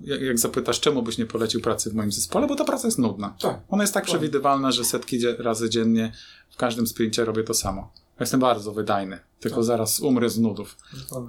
jak, 0.00 0.38
zapytasz, 0.38 0.80
czemu 0.80 1.02
byś 1.02 1.18
nie 1.18 1.26
polecił 1.26 1.60
pracy 1.60 1.90
w 1.90 1.94
moim 1.94 2.12
zespole, 2.12 2.46
bo 2.46 2.56
ta 2.56 2.64
praca 2.64 2.86
jest 2.88 2.98
nudna. 2.98 3.36
Tak. 3.40 3.60
Ona 3.68 3.82
jest 3.82 3.94
tak 3.94 4.04
przewidywalna, 4.04 4.72
że 4.72 4.84
setki 4.84 5.20
razy 5.38 5.70
dziennie 5.70 6.12
w 6.50 6.56
każdym 6.56 6.86
sprincie 6.86 7.24
robię 7.24 7.44
to 7.44 7.54
samo. 7.54 7.92
Ja 7.94 8.22
Jestem 8.22 8.40
bardzo 8.40 8.72
wydajny, 8.72 9.18
tylko 9.40 9.56
Tak. 9.56 9.64
zaraz 9.64 10.00
umrę 10.00 10.30
z 10.30 10.38
nudów 10.38 10.76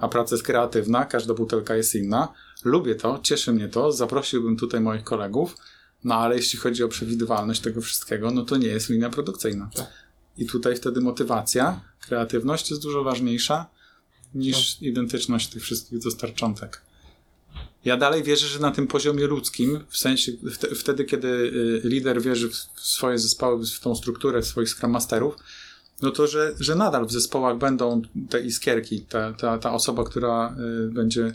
a 0.01 0.07
praca 0.07 0.35
jest 0.35 0.45
kreatywna, 0.45 1.05
każda 1.05 1.33
butelka 1.33 1.75
jest 1.75 1.95
inna. 1.95 2.33
Lubię 2.63 2.95
to, 2.95 3.19
cieszy 3.23 3.53
mnie 3.53 3.67
to, 3.67 3.91
zaprosiłbym 3.91 4.57
tutaj 4.57 4.81
moich 4.81 5.03
kolegów, 5.03 5.55
no 6.03 6.15
ale 6.15 6.35
jeśli 6.35 6.59
chodzi 6.59 6.83
o 6.83 6.87
przewidywalność 6.87 7.61
tego 7.61 7.81
wszystkiego, 7.81 8.31
no 8.31 8.45
to 8.45 8.57
nie 8.57 8.67
jest 8.67 8.89
linia 8.89 9.09
produkcyjna. 9.09 9.69
Tak. 9.75 9.87
I 10.37 10.45
tutaj 10.45 10.75
wtedy 10.75 11.01
motywacja, 11.01 11.81
kreatywność 12.01 12.69
jest 12.69 12.83
dużo 12.83 13.03
ważniejsza 13.03 13.65
niż 14.35 14.73
Tak. 14.73 14.81
identyczność 14.81 15.47
tych 15.47 15.63
wszystkich 15.63 15.99
dostarczątek. 15.99 16.81
Ja 17.85 17.97
dalej 17.97 18.23
wierzę, 18.23 18.47
że 18.47 18.59
na 18.59 18.71
tym 18.71 18.87
poziomie 18.87 19.27
ludzkim, 19.27 19.79
w 19.89 19.97
sensie 19.97 20.31
wte- 20.31 20.75
wtedy, 20.75 21.03
kiedy 21.05 21.27
y, 21.27 21.81
lider 21.83 22.21
wierzy 22.21 22.49
w 22.49 22.55
swoje 22.75 23.17
zespoły, 23.19 23.65
w 23.65 23.79
tą 23.79 23.95
strukturę 23.95 24.43
swoich 24.43 24.69
Scrum 24.69 24.91
Masterów, 24.91 25.35
no 26.01 26.11
to, 26.11 26.27
że, 26.27 26.53
że 26.59 26.75
nadal 26.75 27.05
w 27.05 27.11
zespołach 27.11 27.57
będą 27.57 28.01
te 28.29 28.41
iskierki, 28.41 29.01
ta, 29.01 29.33
ta, 29.33 29.57
ta 29.57 29.73
osoba, 29.73 30.03
która 30.03 30.55
y, 30.87 30.91
będzie 30.91 31.33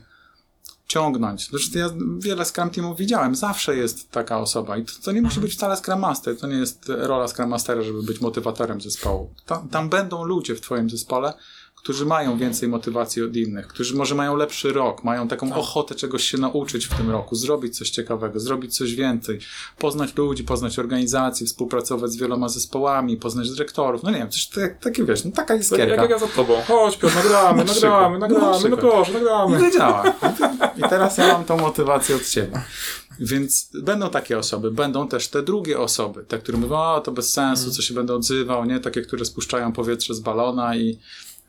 ciągnąć. 0.88 1.48
Zresztą 1.50 1.78
ja 1.78 1.90
wiele 2.18 2.44
Scrum 2.44 2.70
Teamów 2.70 2.98
widziałem, 2.98 3.34
zawsze 3.34 3.76
jest 3.76 4.10
taka 4.10 4.38
osoba 4.38 4.76
i 4.76 4.84
to, 4.84 4.92
to 5.02 5.12
nie 5.12 5.22
musi 5.22 5.40
być 5.40 5.52
wcale 5.54 5.76
Scrum 5.76 6.00
Master, 6.00 6.38
to 6.38 6.46
nie 6.46 6.56
jest 6.56 6.84
rola 6.88 7.28
Scrum 7.28 7.48
Mastera, 7.48 7.82
żeby 7.82 8.02
być 8.02 8.20
motywatorem 8.20 8.80
zespołu. 8.80 9.30
Tam 9.70 9.88
będą 9.88 10.24
ludzie 10.24 10.54
w 10.54 10.60
twoim 10.60 10.90
zespole, 10.90 11.32
którzy 11.84 12.06
mają 12.06 12.36
więcej 12.38 12.68
motywacji 12.68 13.22
od 13.22 13.36
innych, 13.36 13.66
którzy 13.68 13.94
może 13.96 14.14
mają 14.14 14.36
lepszy 14.36 14.72
rok, 14.72 15.04
mają 15.04 15.28
taką 15.28 15.48
Tak. 15.48 15.58
ochotę 15.58 15.94
czegoś 15.94 16.24
się 16.24 16.38
nauczyć 16.38 16.86
w 16.86 16.94
tym 16.96 17.10
roku, 17.10 17.34
zrobić 17.36 17.78
coś 17.78 17.90
ciekawego, 17.90 18.40
zrobić 18.40 18.76
coś 18.76 18.94
więcej, 18.94 19.38
poznać 19.78 20.16
ludzi, 20.16 20.44
poznać 20.44 20.78
organizacje, 20.78 21.46
współpracować 21.46 22.10
z 22.10 22.16
wieloma 22.16 22.48
zespołami, 22.48 23.16
poznać 23.16 23.50
dyrektorów, 23.50 24.02
no 24.02 24.10
nie 24.10 24.18
wiem, 24.18 24.30
coś 24.30 24.46
tak, 24.46 24.78
takie 24.78 25.04
wiesz, 25.04 25.24
no 25.24 25.30
taka 25.30 25.54
Tak 25.54 25.60
iskierka. 25.60 26.02
jak, 26.02 26.10
ja 26.10 26.18
za 26.18 26.26
tobą. 26.26 26.54
Chodź, 26.68 26.96
Piotr, 26.96 27.14
nagramy, 27.14 27.58
Na 27.64 27.72
nagramy, 27.74 28.18
nagramy, 28.18 28.62
Na 28.62 28.68
no 28.68 28.76
proszę, 28.76 29.10
I 29.10 29.14
nagramy. 29.14 29.58
to 29.58 29.78
działa. 29.78 30.04
I 30.76 30.82
teraz 30.90 31.18
ja 31.18 31.32
mam 31.32 31.44
tą 31.44 31.56
motywację 31.56 32.16
od 32.16 32.24
ciebie. 32.28 32.62
Więc 33.20 33.70
będą 33.82 34.10
takie 34.10 34.38
osoby, 34.38 34.70
będą 34.70 35.08
też 35.08 35.28
te 35.28 35.42
drugie 35.42 35.78
osoby, 35.80 36.24
te, 36.28 36.38
które 36.38 36.58
mówią, 36.58 36.76
o 36.76 37.00
to 37.00 37.12
bez 37.12 37.32
sensu, 37.32 37.70
co 37.70 37.82
się 37.82 37.94
będę 37.94 38.14
odzywał, 38.14 38.64
nie? 38.64 38.80
Takie, 38.80 39.02
które 39.02 39.24
spuszczają 39.24 39.72
powietrze 39.72 40.14
z 40.14 40.20
balona 40.20 40.76
i 40.76 40.98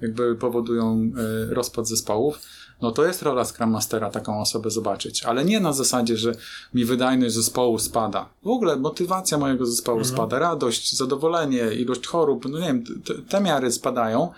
jakby 0.02 0.36
powodują 0.36 1.12
y, 1.50 1.54
rozpad 1.54 1.88
zespołów. 1.88 2.40
No 2.82 2.92
to 2.92 3.06
jest 3.06 3.22
rola 3.22 3.46
Scrum 3.46 3.70
Mastera 3.70 4.10
taką 4.10 4.42
osobę 4.42 4.70
zobaczyć, 4.70 5.24
ale 5.24 5.46
nie 5.46 5.60
na 5.60 5.74
zasadzie, 5.74 6.18
że 6.18 6.36
mi 6.74 6.86
wydajność 6.86 7.36
zespołu 7.36 7.80
spada. 7.80 8.30
W 8.44 8.48
ogóle 8.48 8.76
motywacja 8.76 9.38
mojego 9.38 9.66
zespołu 9.66 10.04
spada, 10.04 10.40
radość, 10.40 10.98
zadowolenie, 10.98 11.74
ilość 11.74 12.08
chorób, 12.08 12.46
no 12.50 12.60
nie 12.60 12.68
wiem, 12.68 12.84
te, 12.84 13.14
te 13.14 13.42
miary 13.42 13.72
spadają. 13.72 14.32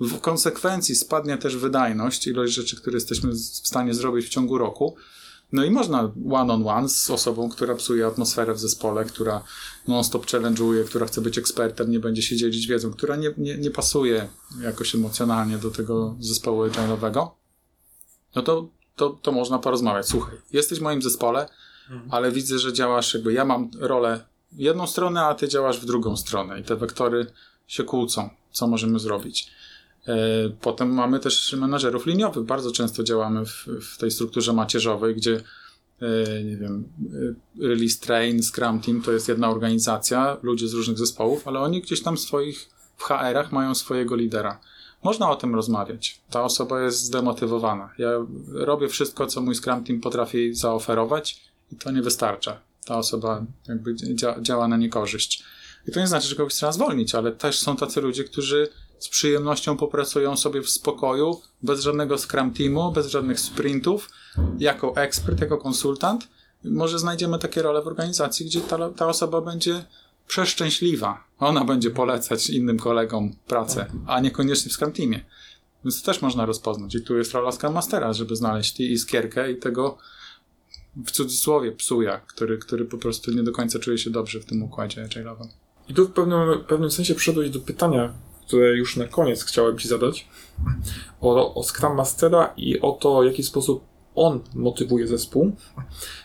W 0.00 0.20
konsekwencji 0.20 0.94
spadnie 0.94 1.38
też 1.38 1.56
wydajność, 1.56 2.26
ilość 2.26 2.54
rzeczy, 2.54 2.76
które 2.76 2.94
jesteśmy 2.94 3.32
w 3.32 3.38
stanie 3.38 3.94
zrobić 3.94 4.26
w 4.26 4.28
ciągu 4.28 4.58
roku. 4.58 4.96
No 5.52 5.64
i 5.64 5.70
można 5.70 6.12
one-on-one 6.30 6.88
z 6.88 7.10
osobą, 7.10 7.48
która 7.48 7.74
psuje 7.74 8.06
atmosferę 8.06 8.54
w 8.54 8.60
zespole, 8.60 9.04
która 9.04 9.42
non-stop 9.90 10.26
challenge'uje, 10.26 10.84
która 10.84 11.06
chce 11.06 11.20
być 11.20 11.38
ekspertem, 11.38 11.90
nie 11.90 12.00
będzie 12.00 12.22
się 12.22 12.36
dzielić 12.36 12.66
wiedzą, 12.66 12.92
która 12.92 13.16
nie, 13.16 13.34
nie, 13.38 13.58
nie 13.58 13.70
pasuje 13.70 14.28
jakoś 14.62 14.94
emocjonalnie 14.94 15.58
do 15.58 15.70
tego 15.70 16.16
zespołu 16.20 16.66
agile'owego, 16.66 17.28
no 18.34 18.42
to, 18.42 18.68
to, 18.96 19.10
to 19.10 19.32
można 19.32 19.58
porozmawiać. 19.58 20.08
Słuchaj, 20.08 20.34
jesteś 20.52 20.78
w 20.78 20.82
moim 20.82 21.02
zespole, 21.02 21.48
ale 22.10 22.32
widzę, 22.32 22.58
że 22.58 22.72
działasz 22.72 23.14
jakby, 23.14 23.32
ja 23.32 23.44
mam 23.44 23.70
rolę 23.80 24.24
w 24.52 24.58
jedną 24.58 24.86
stronę, 24.86 25.22
a 25.22 25.34
ty 25.34 25.48
działasz 25.48 25.80
w 25.80 25.84
drugą 25.84 26.16
stronę 26.16 26.60
i 26.60 26.64
te 26.64 26.76
wektory 26.76 27.26
się 27.66 27.84
kłócą. 27.84 28.30
Co 28.52 28.66
możemy 28.66 28.98
zrobić? 28.98 29.50
E, 30.06 30.14
Potem 30.60 30.94
mamy 30.94 31.20
też 31.20 31.52
menadżerów 31.52 32.06
liniowych. 32.06 32.44
Bardzo 32.44 32.72
często 32.72 33.02
działamy 33.02 33.46
w, 33.46 33.66
w 33.82 33.98
tej 33.98 34.10
strukturze 34.10 34.52
macierzowej, 34.52 35.14
gdzie 35.14 35.42
nie 36.44 36.56
wiem, 36.56 36.88
e, 37.60 37.66
Release 37.68 37.98
Train, 37.98 38.42
Scrum 38.42 38.80
Team 38.80 39.02
to 39.02 39.12
jest 39.12 39.28
jedna 39.28 39.50
organizacja, 39.50 40.36
ludzie 40.42 40.68
z 40.68 40.74
różnych 40.74 40.98
zespołów, 40.98 41.48
ale 41.48 41.60
oni 41.60 41.82
gdzieś 41.82 42.02
tam 42.02 42.18
swoich 42.18 42.68
w 42.96 43.02
HR-ach 43.02 43.52
mają 43.52 43.74
swojego 43.74 44.16
lidera. 44.16 44.60
Można 45.02 45.30
o 45.30 45.36
tym 45.36 45.54
rozmawiać. 45.54 46.20
Ta 46.30 46.42
osoba 46.42 46.82
jest 46.82 47.04
zdemotywowana. 47.04 47.90
Ja 47.98 48.10
robię 48.52 48.88
wszystko, 48.88 49.26
co 49.26 49.40
mój 49.40 49.54
Scrum 49.54 49.84
Team 49.84 50.00
potrafi 50.00 50.54
zaoferować 50.54 51.40
i 51.72 51.76
to 51.76 51.90
nie 51.90 52.02
wystarcza. 52.02 52.60
Ta 52.84 52.98
osoba 52.98 53.44
jakby 53.68 53.94
dzia- 53.94 54.42
działa 54.42 54.68
na 54.68 54.76
niekorzyść. 54.76 55.44
I 55.88 55.92
to 55.92 56.00
nie 56.00 56.06
znaczy, 56.06 56.28
że 56.28 56.36
kogoś 56.36 56.54
trzeba 56.54 56.72
zwolnić, 56.72 57.14
ale 57.14 57.32
też 57.32 57.58
są 57.58 57.76
tacy 57.76 58.00
ludzie, 58.00 58.24
którzy 58.24 58.68
z 59.00 59.08
przyjemnością 59.08 59.76
popracują 59.76 60.36
sobie 60.36 60.62
w 60.62 60.70
spokoju, 60.70 61.40
bez 61.62 61.80
żadnego 61.80 62.18
Scrum 62.18 62.54
Teamu, 62.54 62.92
bez 62.92 63.06
żadnych 63.06 63.40
sprintów, 63.40 64.10
jako 64.58 64.96
ekspert, 64.96 65.40
jako 65.40 65.58
konsultant. 65.58 66.28
Może 66.64 66.98
znajdziemy 66.98 67.38
takie 67.38 67.62
role 67.62 67.82
w 67.82 67.86
organizacji, 67.86 68.46
gdzie 68.46 68.60
ta, 68.60 68.90
ta 68.90 69.06
osoba 69.06 69.40
będzie 69.40 69.84
przeszczęśliwa. 70.26 71.24
Ona 71.38 71.64
będzie 71.64 71.90
polecać 71.90 72.50
innym 72.50 72.78
kolegom 72.78 73.34
pracę, 73.46 73.86
a 74.06 74.20
niekoniecznie 74.20 74.70
w 74.70 74.74
Scrum 74.74 74.92
Teamie. 74.92 75.24
Więc 75.84 76.02
to 76.02 76.06
też 76.12 76.22
można 76.22 76.46
rozpoznać. 76.46 76.94
I 76.94 77.02
tu 77.02 77.16
jest 77.16 77.32
rola 77.32 77.52
Scrum 77.52 77.74
Mastera, 77.74 78.12
żeby 78.12 78.36
znaleźć 78.36 78.80
i 78.80 78.92
iskierkę 78.92 79.52
i 79.52 79.56
tego 79.56 79.98
w 80.96 81.10
cudzysłowie 81.10 81.72
psuja, 81.72 82.20
który, 82.20 82.58
który 82.58 82.84
po 82.84 82.98
prostu 82.98 83.30
nie 83.30 83.42
do 83.42 83.52
końca 83.52 83.78
czuje 83.78 83.98
się 83.98 84.10
dobrze 84.10 84.40
w 84.40 84.44
tym 84.44 84.62
układzie 84.62 85.04
agile'owym. 85.04 85.48
I 85.88 85.94
tu 85.94 86.06
w 86.06 86.12
pewnym, 86.12 86.64
pewnym 86.68 86.90
sensie 86.90 87.14
przyszedłeś 87.14 87.50
do 87.50 87.60
pytania, 87.60 88.14
które 88.50 88.76
już 88.76 88.96
na 88.96 89.04
koniec 89.04 89.44
chciałem 89.44 89.78
Ci 89.78 89.88
zadać, 89.88 90.28
o, 91.20 91.54
o 91.54 91.62
Scrum 91.62 91.96
Mastera 91.96 92.52
i 92.56 92.80
o 92.80 92.92
to, 92.92 93.20
w 93.20 93.24
jaki 93.24 93.42
sposób 93.42 93.84
on 94.14 94.40
motywuje 94.54 95.06
zespół. 95.06 95.52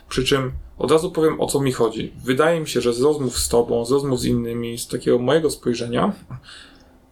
Przy 0.09 0.23
czym 0.23 0.51
od 0.77 0.91
razu 0.91 1.11
powiem, 1.11 1.41
o 1.41 1.47
co 1.47 1.59
mi 1.61 1.71
chodzi. 1.71 2.13
Wydaje 2.23 2.59
mi 2.59 2.67
się, 2.67 2.81
że 2.81 2.93
z 2.93 3.01
rozmów 3.01 3.39
z 3.39 3.49
Tobą, 3.49 3.85
z 3.85 3.91
rozmów 3.91 4.19
z 4.19 4.25
innymi, 4.25 4.77
z 4.77 4.87
takiego 4.87 5.19
mojego 5.19 5.51
spojrzenia, 5.51 6.13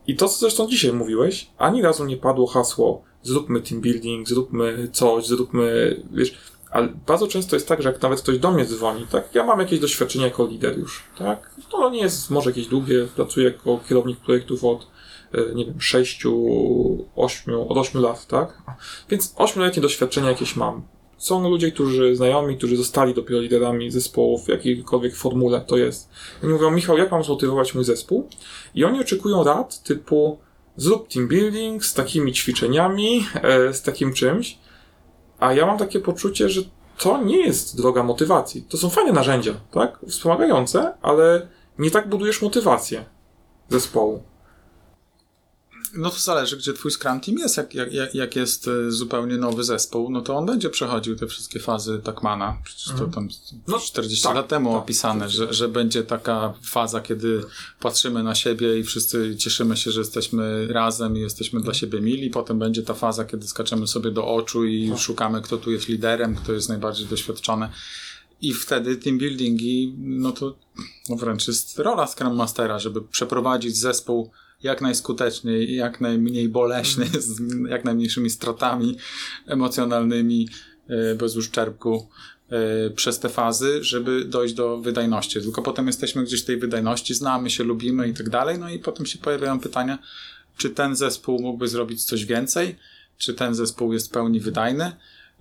I 0.08 0.16
to, 0.16 0.30
co 0.30 0.38
zresztą 0.38 0.68
dzisiaj 0.68 0.94
mówiłeś, 0.94 1.50
ani 1.58 1.82
razu 1.82 2.06
nie 2.06 2.18
padło 2.18 2.48
hasło 2.48 3.04
zróbmy 3.22 3.62
team 3.62 3.82
building, 3.82 4.28
zróbmy 4.28 4.90
coś, 4.92 5.28
zróbmy, 5.28 5.96
wiesz, 6.12 6.38
ale 6.72 6.88
bardzo 7.08 7.28
często 7.28 7.56
jest 7.56 7.68
tak, 7.68 7.82
że 7.82 7.92
jak 7.92 8.02
nawet 8.02 8.22
ktoś 8.22 8.40
do 8.40 8.52
mnie 8.52 8.66
dzwoni, 8.66 9.08
tak, 9.12 9.36
ja 9.36 9.44
mam 9.44 9.60
jakieś 9.60 9.80
doświadczenie 9.80 10.26
jako 10.26 10.48
lider 10.48 10.80
już, 10.80 11.04
tak, 11.18 11.56
to 11.72 11.90
nie 11.90 12.02
jest 12.02 12.30
może 12.30 12.50
jakieś 12.50 12.68
długie, 12.68 13.08
pracuję 13.16 13.46
jako 13.46 13.80
kierownik 13.90 14.20
projektów 14.20 14.64
od, 14.64 14.88
nie 15.56 15.66
wiem, 15.66 15.82
6, 15.82 16.24
8, 17.16 17.56
od 17.56 17.78
8 17.78 18.02
lat, 18.02 18.28
tak, 18.28 18.62
więc 19.10 19.34
8-letnie 19.34 19.82
doświadczenie 19.82 20.28
jakieś 20.28 20.56
mam. 20.56 20.82
Są 21.18 21.50
ludzie, 21.50 21.72
którzy 21.72 22.16
znajomi, 22.16 22.58
którzy 22.58 22.78
zostali 22.78 23.14
dopiero 23.14 23.42
liderami 23.42 23.92
zespołów 23.92 24.46
w 24.46 24.50
jakiejkolwiek 24.50 25.16
formule 25.16 25.62
to 25.62 25.78
jest. 25.78 26.10
Oni 26.44 26.54
mówią, 26.54 26.72
Michał, 26.72 26.98
jak 26.98 27.12
mam 27.12 27.24
zmotywować 27.24 27.76
mój 27.76 27.84
zespół? 27.84 28.30
I 28.76 28.86
oni 28.86 29.02
oczekują 29.02 29.44
rad 29.44 29.84
typu 29.84 30.40
zrób 30.76 31.08
team 31.08 31.28
building 31.28 31.86
z 31.86 31.94
takimi 31.94 32.34
ćwiczeniami, 32.34 33.26
e, 33.44 33.74
z 33.74 33.82
takim 33.82 34.14
czymś, 34.14 34.58
a 35.40 35.54
ja 35.54 35.66
mam 35.66 35.78
takie 35.78 36.00
poczucie, 36.00 36.50
że 36.50 36.62
to 36.98 37.24
nie 37.24 37.38
jest 37.38 37.78
droga 37.78 38.04
motywacji. 38.04 38.66
To 38.70 38.78
są 38.78 38.90
fajne 38.90 39.12
narzędzia, 39.12 39.54
tak? 39.72 40.00
Wspomagające, 40.08 40.94
ale 41.02 41.48
nie 41.80 41.92
tak 41.92 42.10
budujesz 42.10 42.42
motywację 42.42 43.06
zespołu. 43.70 44.24
No 45.94 46.10
to 46.10 46.20
zależy, 46.20 46.58
gdzie 46.58 46.74
twój 46.74 46.92
Scrum 46.92 47.20
Team 47.20 47.38
jest. 47.38 47.58
Jak, 47.58 47.74
jak, 47.74 48.16
jak 48.16 48.36
jest 48.36 48.68
e, 48.68 48.92
zupełnie 48.92 49.38
nowy 49.38 49.64
zespół, 49.64 50.10
no 50.12 50.22
to 50.22 50.36
on 50.36 50.46
będzie 50.46 50.70
przechodził 50.70 51.16
te 51.16 51.28
wszystkie 51.28 51.60
fazy 51.60 52.02
Takmana. 52.04 52.58
Przecież 52.64 52.86
to 52.86 52.92
Mhm. 52.92 53.12
tam 53.12 53.28
No, 53.68 53.80
40 53.80 54.24
tak, 54.24 54.36
lat 54.36 54.48
temu 54.48 54.70
tak, 54.74 54.80
opisane, 54.84 55.26
oczywiście. 55.26 55.48
że, 55.48 55.54
że 55.54 55.68
będzie 55.68 56.04
taka 56.04 56.54
faza, 56.64 57.02
kiedy 57.02 57.44
patrzymy 57.80 58.24
na 58.24 58.36
siebie 58.36 58.80
i 58.80 58.84
wszyscy 58.84 59.36
cieszymy 59.38 59.78
się, 59.78 59.92
że 59.92 60.00
jesteśmy 60.00 60.68
razem 60.68 61.18
i 61.18 61.20
jesteśmy 61.20 61.58
Mhm. 61.58 61.64
dla 61.64 61.74
siebie 61.74 62.02
mili. 62.02 62.30
Potem 62.30 62.60
będzie 62.60 62.84
ta 62.84 62.94
faza, 62.94 63.26
kiedy 63.26 63.48
skaczemy 63.48 63.88
sobie 63.88 64.12
do 64.12 64.28
oczu 64.28 64.66
i 64.66 64.90
Tak. 64.90 65.00
szukamy, 65.00 65.42
kto 65.42 65.58
tu 65.58 65.72
jest 65.72 65.88
liderem, 65.88 66.36
kto 66.36 66.54
jest 66.54 66.70
najbardziej 66.70 67.06
doświadczony. 67.08 67.70
I 68.42 68.54
wtedy 68.54 68.98
team 68.98 69.18
buildingi, 69.18 69.96
no 69.98 70.32
to 70.32 70.56
no 71.10 71.16
wręcz 71.16 71.48
jest 71.48 71.80
rola 71.80 72.08
Scrum 72.08 72.36
Mastera, 72.36 72.80
żeby 72.80 73.02
przeprowadzić 73.02 73.78
zespół 73.78 74.32
jak 74.64 74.82
najskuteczniej 74.82 75.76
jak 75.76 76.02
najmniej 76.02 76.50
boleśnie, 76.50 77.06
z 77.20 77.42
jak 77.70 77.86
najmniejszymi 77.86 78.30
stratami 78.30 78.98
emocjonalnymi, 79.48 80.50
e, 80.88 81.16
bez 81.16 81.36
uszczerbku 81.36 82.08
e, 82.50 82.90
przez 82.90 83.20
te 83.20 83.30
fazy, 83.30 83.84
żeby 83.84 84.26
dojść 84.26 84.54
do 84.54 84.78
wydajności. 84.78 85.42
Tylko 85.42 85.62
potem 85.62 85.88
jesteśmy 85.88 86.24
gdzieś 86.24 86.42
w 86.42 86.46
tej 86.46 86.58
wydajności, 86.58 87.14
znamy 87.14 87.50
się, 87.50 87.64
lubimy 87.64 88.08
i 88.08 88.14
tak 88.14 88.30
dalej, 88.30 88.60
no 88.60 88.70
i 88.70 88.80
potem 88.80 89.06
się 89.06 89.20
pojawiają 89.20 89.60
pytania, 89.60 90.00
czy 90.58 90.70
ten 90.70 90.96
zespół 90.96 91.42
mógłby 91.42 91.68
zrobić 91.68 92.04
coś 92.04 92.26
więcej, 92.26 92.76
czy 93.18 93.34
ten 93.34 93.56
zespół 93.56 93.94
jest 93.94 94.08
w 94.08 94.12
pełni 94.12 94.40
wydajny, 94.40 94.92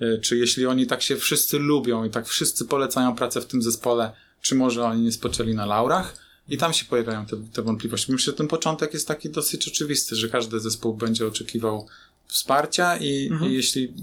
E, 0.03 0.19
czy 0.19 0.37
jeśli 0.37 0.67
oni 0.67 0.87
tak 0.87 1.03
się 1.03 1.17
wszyscy 1.17 1.59
lubią 1.59 2.05
i 2.05 2.11
tak 2.11 2.27
wszyscy 2.27 2.65
polecają 2.65 3.15
pracę 3.15 3.41
w 3.41 3.47
tym 3.47 3.63
zespole, 3.63 4.13
czy 4.41 4.55
może 4.55 4.85
oni 4.85 5.03
nie 5.03 5.13
spoczęli 5.13 5.55
na 5.55 5.67
laurach? 5.67 6.17
I 6.49 6.59
tam 6.59 6.73
się 6.73 6.85
pojawiają 6.85 7.27
te, 7.27 7.37
te 7.53 7.63
wątpliwości. 7.63 8.13
Myślę, 8.13 8.33
że 8.33 8.37
ten 8.37 8.49
początek 8.49 8.95
jest 8.95 9.09
taki 9.09 9.31
dosyć 9.31 9.69
oczywisty, 9.69 10.17
że 10.17 10.29
każdy 10.29 10.61
zespół 10.61 10.95
będzie 10.95 11.27
oczekiwał 11.27 11.87
wsparcia 12.27 12.97
i, 12.97 13.31
i 13.49 13.53
jeśli 13.53 13.95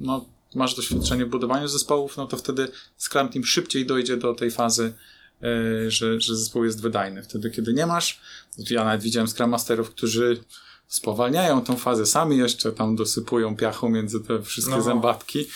no, 0.00 0.24
masz 0.54 0.74
doświadczenie 0.74 1.26
w 1.26 1.28
budowaniu 1.28 1.68
zespołów, 1.68 2.16
no 2.16 2.26
to 2.26 2.36
wtedy 2.36 2.68
Scrum 2.98 3.28
Team 3.28 3.44
szybciej 3.44 3.86
dojdzie 3.86 4.16
do 4.16 4.34
tej 4.34 4.50
fazy, 4.50 4.94
e, 5.42 5.90
że, 5.90 6.20
że 6.20 6.36
zespół 6.36 6.64
jest 6.64 6.82
wydajny. 6.82 7.22
Wtedy, 7.22 7.50
kiedy 7.50 7.72
nie 7.72 7.86
masz, 7.86 8.20
no 8.58 8.64
ja 8.70 8.84
nawet 8.84 9.02
widziałem 9.02 9.28
Scrum 9.28 9.50
Masterów, 9.50 9.90
którzy 9.90 10.44
spowalniają 10.92 11.60
tą 11.60 11.76
fazę, 11.76 12.06
sami 12.06 12.38
jeszcze 12.38 12.72
tam 12.72 12.96
dosypują 12.96 13.56
piachu 13.56 13.88
między 13.88 14.20
te 14.20 14.42
wszystkie 14.42 14.76
No. 14.76 14.82
zębatki 14.82 15.46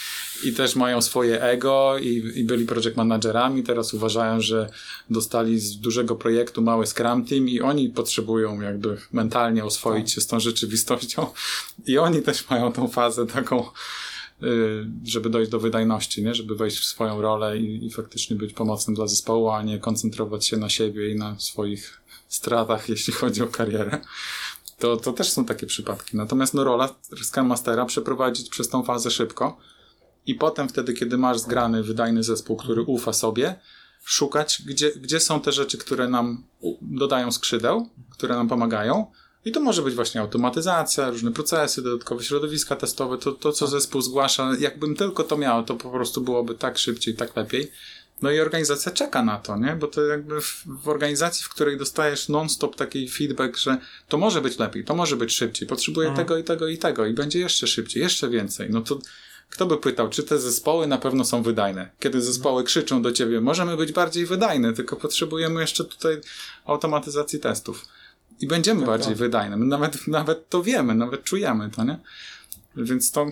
i 0.45 0.53
też 0.53 0.77
mają 0.77 1.03
swoje 1.03 1.43
ego 1.43 1.99
i, 1.99 2.33
i 2.35 2.45
byli 2.45 2.67
project 2.67 2.97
managerami, 2.97 3.63
teraz 3.63 3.95
uważają, 3.95 4.41
że 4.41 4.71
dostali 5.11 5.61
z 5.61 5.77
dużego 5.77 6.17
projektu 6.17 6.63
mały 6.63 6.87
Scrum 6.87 7.25
Team 7.25 7.49
i 7.49 7.61
oni 7.61 7.89
potrzebują 7.89 8.61
jakby 8.61 8.97
mentalnie 9.13 9.65
oswoić 9.65 10.13
się 10.13 10.21
z 10.21 10.27
tą 10.27 10.41
rzeczywistością 10.41 11.27
i 11.87 11.99
oni 11.99 12.23
też 12.23 12.51
mają 12.51 12.73
tą 12.73 12.89
fazę 12.89 13.27
taką 13.27 13.65
y, 14.43 14.87
żeby 15.05 15.31
dojść 15.31 15.51
do 15.51 15.61
wydajności, 15.61 16.23
nie? 16.23 16.35
żeby 16.35 16.57
wejść 16.57 16.79
w 16.79 16.85
swoją 16.85 17.21
rolę 17.21 17.59
i, 17.59 17.87
i 17.87 17.91
faktycznie 17.91 18.37
być 18.37 18.53
pomocnym 18.53 18.97
dla 18.97 19.07
zespołu, 19.07 19.51
a 19.51 19.63
nie 19.63 19.79
koncentrować 19.79 20.47
się 20.47 20.57
na 20.57 20.69
siebie 20.69 21.11
i 21.11 21.17
na 21.17 21.39
swoich 21.39 22.01
stratach, 22.29 22.89
jeśli 22.95 23.13
chodzi 23.13 23.43
o 23.43 23.47
karierę. 23.47 24.01
To, 24.79 24.97
to 24.97 25.13
też 25.13 25.33
są 25.33 25.45
takie 25.45 25.67
przypadki. 25.67 26.17
Natomiast 26.17 26.55
no, 26.55 26.65
rola 26.65 26.95
Scrum 27.23 27.47
Mastera 27.47 27.85
przeprowadzić 27.85 28.51
przez 28.51 28.69
tą 28.69 28.83
fazę 28.83 29.11
szybko 29.11 29.59
i 30.27 30.35
potem 30.35 30.69
wtedy, 30.69 30.95
kiedy 30.95 31.19
masz 31.19 31.39
zgrany, 31.39 31.83
wydajny 31.83 32.23
zespół, 32.23 32.57
który 32.57 32.83
ufa 32.83 33.13
sobie, 33.13 33.61
szukać, 34.05 34.63
gdzie, 34.67 34.93
gdzie 34.93 35.21
są 35.21 35.41
te 35.41 35.53
rzeczy, 35.53 35.79
które 35.79 36.09
nam 36.09 36.45
dodają 36.83 37.33
skrzydeł, 37.33 37.89
które 38.11 38.35
nam 38.35 38.49
pomagają. 38.49 39.07
I 39.45 39.53
to 39.53 39.61
może 39.61 39.83
być 39.83 39.95
właśnie 39.95 40.21
automatyzacja, 40.21 41.11
różne 41.11 41.33
procesy, 41.33 41.83
dodatkowe 41.83 42.25
środowiska 42.25 42.77
testowe, 42.77 43.19
to, 43.19 43.33
to 43.33 43.53
co 43.53 43.67
zespół 43.67 44.01
zgłasza. 44.01 44.51
Jakbym 44.59 44.97
tylko 44.97 45.25
to 45.25 45.37
miał, 45.37 45.65
to 45.65 45.75
po 45.75 45.91
prostu 45.91 46.21
byłoby 46.21 46.55
tak 46.55 46.79
szybciej, 46.79 47.15
tak 47.15 47.37
lepiej. 47.37 47.71
No 48.23 48.31
i 48.31 48.41
organizacja 48.41 48.93
czeka 48.93 49.23
na 49.23 49.39
to, 49.39 49.57
nie? 49.57 49.77
Bo 49.77 49.87
to 49.87 50.03
jakby 50.03 50.41
w, 50.41 50.63
w 50.67 50.89
organizacji, 50.89 51.45
w 51.45 51.49
której 51.49 51.77
dostajesz 51.77 52.29
non-stop 52.29 52.77
taki 52.77 53.09
feedback, 53.09 53.57
że 53.57 53.77
to 54.09 54.19
może 54.19 54.41
być 54.41 54.59
lepiej, 54.59 54.85
to 54.85 54.95
może 54.95 55.17
być 55.17 55.33
szybciej, 55.33 55.69
potrzebuję 55.69 56.15
tego 56.15 56.39
i 56.39 56.45
tego 56.45 56.69
i 56.69 56.79
tego 56.79 57.07
i 57.07 57.13
będzie 57.13 57.39
jeszcze 57.39 57.67
szybciej, 57.67 58.03
jeszcze 58.03 58.29
więcej. 58.29 58.71
No 58.71 58.81
to 58.81 58.99
kto 59.51 59.67
by 59.67 59.77
pytał, 59.77 60.09
czy 60.09 60.23
te 60.23 60.39
zespoły 60.39 60.87
na 60.87 60.99
pewno 60.99 61.25
są 61.25 61.43
wydajne? 61.43 61.91
Kiedy 62.01 62.23
zespoły 62.23 62.65
krzyczą 62.65 63.03
do 63.03 63.13
ciebie, 63.13 63.41
możemy 63.41 63.77
być 63.77 63.93
bardziej 63.93 64.27
wydajne, 64.27 64.73
tylko 64.73 64.97
potrzebujemy 64.97 65.61
jeszcze 65.61 65.85
tutaj 65.85 66.21
automatyzacji 66.65 67.41
testów. 67.41 67.85
I 68.41 68.47
będziemy 68.47 68.87
bardziej 68.87 69.13
tak. 69.13 69.19
wydajne. 69.19 69.57
My 69.57 69.67
nawet, 69.67 70.09
nawet 70.09 70.49
to 70.49 70.63
wiemy, 70.63 70.95
nawet 70.95 71.25
czujemy 71.25 71.71
to, 71.71 71.85
nie? 71.85 71.99
Więc 72.77 73.11
to 73.11 73.27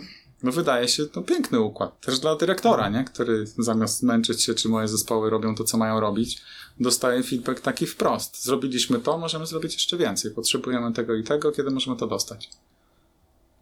no 0.44 0.52
wydaje 0.52 0.88
się 0.88 1.06
to 1.06 1.22
piękny 1.22 1.60
układ. 1.60 2.00
Też 2.00 2.18
dla 2.18 2.36
dyrektora, 2.36 2.88
nie? 2.88 3.04
Który 3.04 3.46
zamiast 3.46 4.02
męczyć 4.02 4.42
się, 4.42 4.54
czy 4.54 4.68
moje 4.68 4.88
zespoły 4.88 5.30
robią 5.30 5.54
to, 5.54 5.64
co 5.64 5.78
mają 5.78 6.00
robić, 6.00 6.42
dostaje 6.80 7.22
feedback 7.22 7.60
taki 7.60 7.86
wprost. 7.86 8.44
Zrobiliśmy 8.44 8.98
to, 8.98 9.18
możemy 9.18 9.46
zrobić 9.46 9.74
jeszcze 9.74 9.96
więcej. 9.96 10.30
Potrzebujemy 10.30 10.92
tego 10.92 11.14
i 11.14 11.22
tego, 11.22 11.52
kiedy 11.52 11.70
możemy 11.70 11.96
to 11.96 12.06
dostać. 12.06 12.50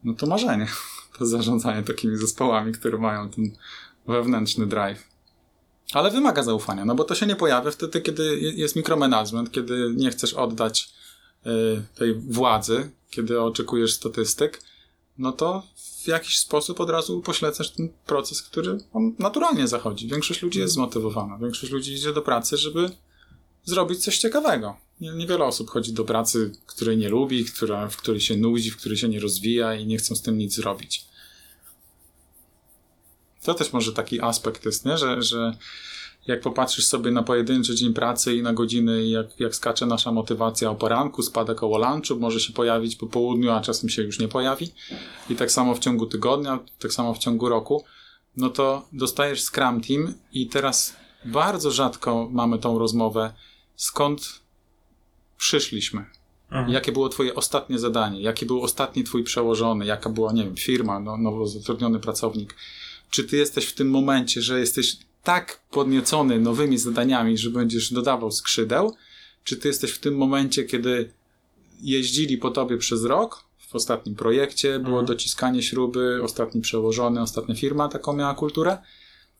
No 0.05 0.15
to 0.15 0.27
marzenie. 0.27 0.67
To 1.19 1.27
zarządzanie 1.27 1.83
takimi 1.83 2.17
zespołami, 2.17 2.73
które 2.73 2.99
mają 2.99 3.31
ten 3.31 3.51
wewnętrzny 4.07 4.67
drive. 4.67 5.03
Ale 5.93 6.11
wymaga 6.11 6.43
zaufania, 6.43 6.85
no 6.85 6.95
bo 6.95 7.05
to 7.05 7.15
się 7.15 7.27
nie 7.27 7.37
pojawia 7.37 7.71
wtedy, 7.71 8.01
kiedy 8.01 8.41
je- 8.41 8.53
jest 8.53 8.77
mikromanagement, 8.77 9.51
kiedy 9.51 9.93
nie 9.97 10.11
chcesz 10.11 10.35
oddać 10.35 10.91
y, 11.47 11.83
tej 11.95 12.15
władzy, 12.15 12.91
kiedy 13.11 13.41
oczekujesz 13.41 13.93
statystyk, 13.93 14.63
no 15.19 15.33
to 15.33 15.63
w 16.03 16.09
jakiś 16.09 16.39
sposób 16.39 16.81
od 16.81 16.91
razu 16.91 17.21
poślecasz 17.21 17.71
ten 17.71 17.89
proces, 18.07 18.43
który 18.43 18.79
on 18.93 19.15
naturalnie 19.19 19.69
zachodzi. 19.69 20.09
Większość 20.09 20.43
ludzi 20.43 20.59
jest 20.59 20.75
zmotywowana. 20.75 21.39
Większość 21.39 21.73
ludzi 21.73 21.93
idzie 21.93 22.13
do 22.13 22.23
pracy, 22.23 22.57
żeby 22.57 22.91
zrobić 23.65 24.05
coś 24.05 24.19
ciekawego. 24.19 24.77
Nie- 25.01 25.13
Niewiele 25.13 25.45
osób 25.45 25.71
chodzi 25.71 25.93
do 25.93 26.05
pracy, 26.05 26.53
której 26.67 26.97
nie 26.97 27.09
lubi, 27.09 27.45
która, 27.45 27.89
w 27.89 27.97
której 27.97 28.21
się 28.21 28.37
nudzi, 28.37 28.71
w 28.71 28.77
której 28.77 28.99
się 28.99 29.09
nie 29.09 29.21
rozwija 29.21 29.75
i 29.75 29.87
nie 29.87 29.97
chcą 29.99 30.17
z 30.17 30.23
tym 30.23 30.39
nic 30.39 30.55
zrobić. 30.55 31.05
To 33.43 33.55
też 33.55 33.73
może 33.73 33.93
taki 33.93 34.21
aspekt 34.21 34.65
jest, 34.65 34.85
nie? 34.85 34.99
Że, 34.99 35.23
że 35.23 35.57
jak 36.27 36.41
popatrzysz 36.41 36.87
sobie 36.87 37.11
na 37.11 37.23
pojedynczy 37.23 37.75
dzień 37.75 37.93
pracy 37.95 38.37
i 38.37 38.43
na 38.43 38.53
godziny, 38.53 39.09
jak, 39.09 39.41
jak 39.41 39.55
skacze 39.55 39.87
nasza 39.87 40.13
motywacja 40.13 40.71
o 40.71 40.75
poranku, 40.75 41.23
spada 41.23 41.55
koło 41.55 41.79
lunchu, 41.79 42.17
może 42.17 42.41
się 42.41 42.53
pojawić 42.53 42.97
po 42.97 43.07
południu, 43.07 43.51
a 43.51 43.61
czasem 43.61 43.89
się 43.89 44.03
już 44.03 44.19
nie 44.19 44.29
pojawi. 44.29 44.73
I 45.31 45.37
tak 45.37 45.51
samo 45.51 45.75
w 45.75 45.79
ciągu 45.79 46.07
tygodnia, 46.07 46.59
tak 46.79 46.93
samo 46.93 47.15
w 47.15 47.19
ciągu 47.19 47.49
roku, 47.49 47.85
no 48.37 48.51
to 48.51 48.89
dostajesz 48.93 49.43
Scrum 49.43 49.81
Team 49.81 50.15
i 50.33 50.47
teraz 50.47 50.97
bardzo 51.25 51.71
rzadko 51.71 52.29
mamy 52.33 52.59
tą 52.59 52.79
rozmowę, 52.79 53.33
skąd 53.77 54.41
przyszliśmy. 55.39 56.05
Mhm. 56.45 56.71
Jakie 56.71 56.93
było 56.93 57.09
twoje 57.09 57.35
ostatnie 57.35 57.79
zadanie? 57.79 58.23
Jaki 58.23 58.47
był 58.47 58.63
ostatni 58.63 59.05
twój 59.05 59.25
przełożony? 59.25 59.87
Jaka 59.87 60.11
była, 60.11 60.33
nie 60.33 60.45
wiem, 60.45 60.57
firma, 60.57 61.01
no, 61.01 61.17
nowo 61.17 61.47
zatrudniony 61.47 62.01
pracownik? 62.01 62.55
Czy 63.11 63.25
ty 63.25 63.37
jesteś 63.37 63.65
w 63.65 63.75
tym 63.75 63.91
momencie, 63.91 64.43
że 64.43 64.61
jesteś 64.61 64.97
tak 65.25 65.61
podniecony 65.71 66.41
nowymi 66.41 66.79
zadaniami, 66.79 67.39
że 67.39 67.51
będziesz 67.51 67.93
dodawał 67.93 68.33
skrzydeł? 68.33 68.95
Czy 69.45 69.57
ty 69.57 69.69
jesteś 69.69 69.91
w 69.91 69.99
tym 69.99 70.17
momencie, 70.17 70.65
kiedy 70.65 71.13
jeździli 71.81 72.39
po 72.39 72.51
tobie 72.51 72.79
przez 72.79 73.05
rok? 73.05 73.45
W 73.69 73.75
ostatnim 73.75 74.15
projekcie 74.15 74.79
było 74.79 75.01
Mhm. 75.01 75.07
dociskanie 75.07 75.63
śruby, 75.63 76.21
ostatni 76.23 76.61
przełożony, 76.61 77.21
ostatnia 77.23 77.55
firma 77.55 77.89
taką 77.89 78.13
miała 78.13 78.35
kulturę? 78.35 78.79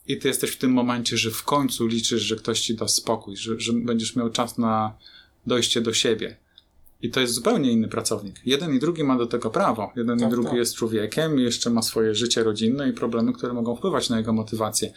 I 0.09 0.19
ty 0.19 0.29
jesteś 0.29 0.51
w 0.51 0.59
tym 0.59 0.73
momencie, 0.73 1.17
że 1.17 1.31
w 1.31 1.43
końcu 1.43 1.87
liczysz, 1.87 2.23
że 2.23 2.37
ktoś 2.37 2.61
ci 2.61 2.75
da 2.75 2.89
spokój, 2.89 3.37
że, 3.37 3.61
że 3.61 3.73
będziesz 3.73 4.17
miał 4.17 4.31
czas 4.31 4.59
na 4.59 4.97
dojście 5.47 5.81
do 5.81 5.93
siebie. 5.93 6.37
I 7.03 7.11
to 7.11 7.21
jest 7.21 7.35
zupełnie 7.35 7.73
inny 7.73 7.89
pracownik. 7.89 8.41
Jeden 8.47 8.75
i 8.75 8.79
drugi 8.79 9.05
ma 9.05 9.19
do 9.19 9.27
tego 9.27 9.51
prawo. 9.51 9.93
Jeden 9.97 10.19
Tak, 10.19 10.29
i 10.29 10.31
drugi 10.31 10.49
tak. 10.49 10.57
jest 10.57 10.75
człowiekiem 10.75 11.39
i 11.41 11.43
jeszcze 11.43 11.71
ma 11.71 11.83
swoje 11.83 12.15
życie 12.15 12.43
rodzinne 12.45 12.89
i 12.89 12.93
problemy, 12.93 13.33
które 13.33 13.53
mogą 13.53 13.77
wpływać 13.77 14.11
na 14.11 14.19
jego 14.19 14.33
motywację. 14.33 14.93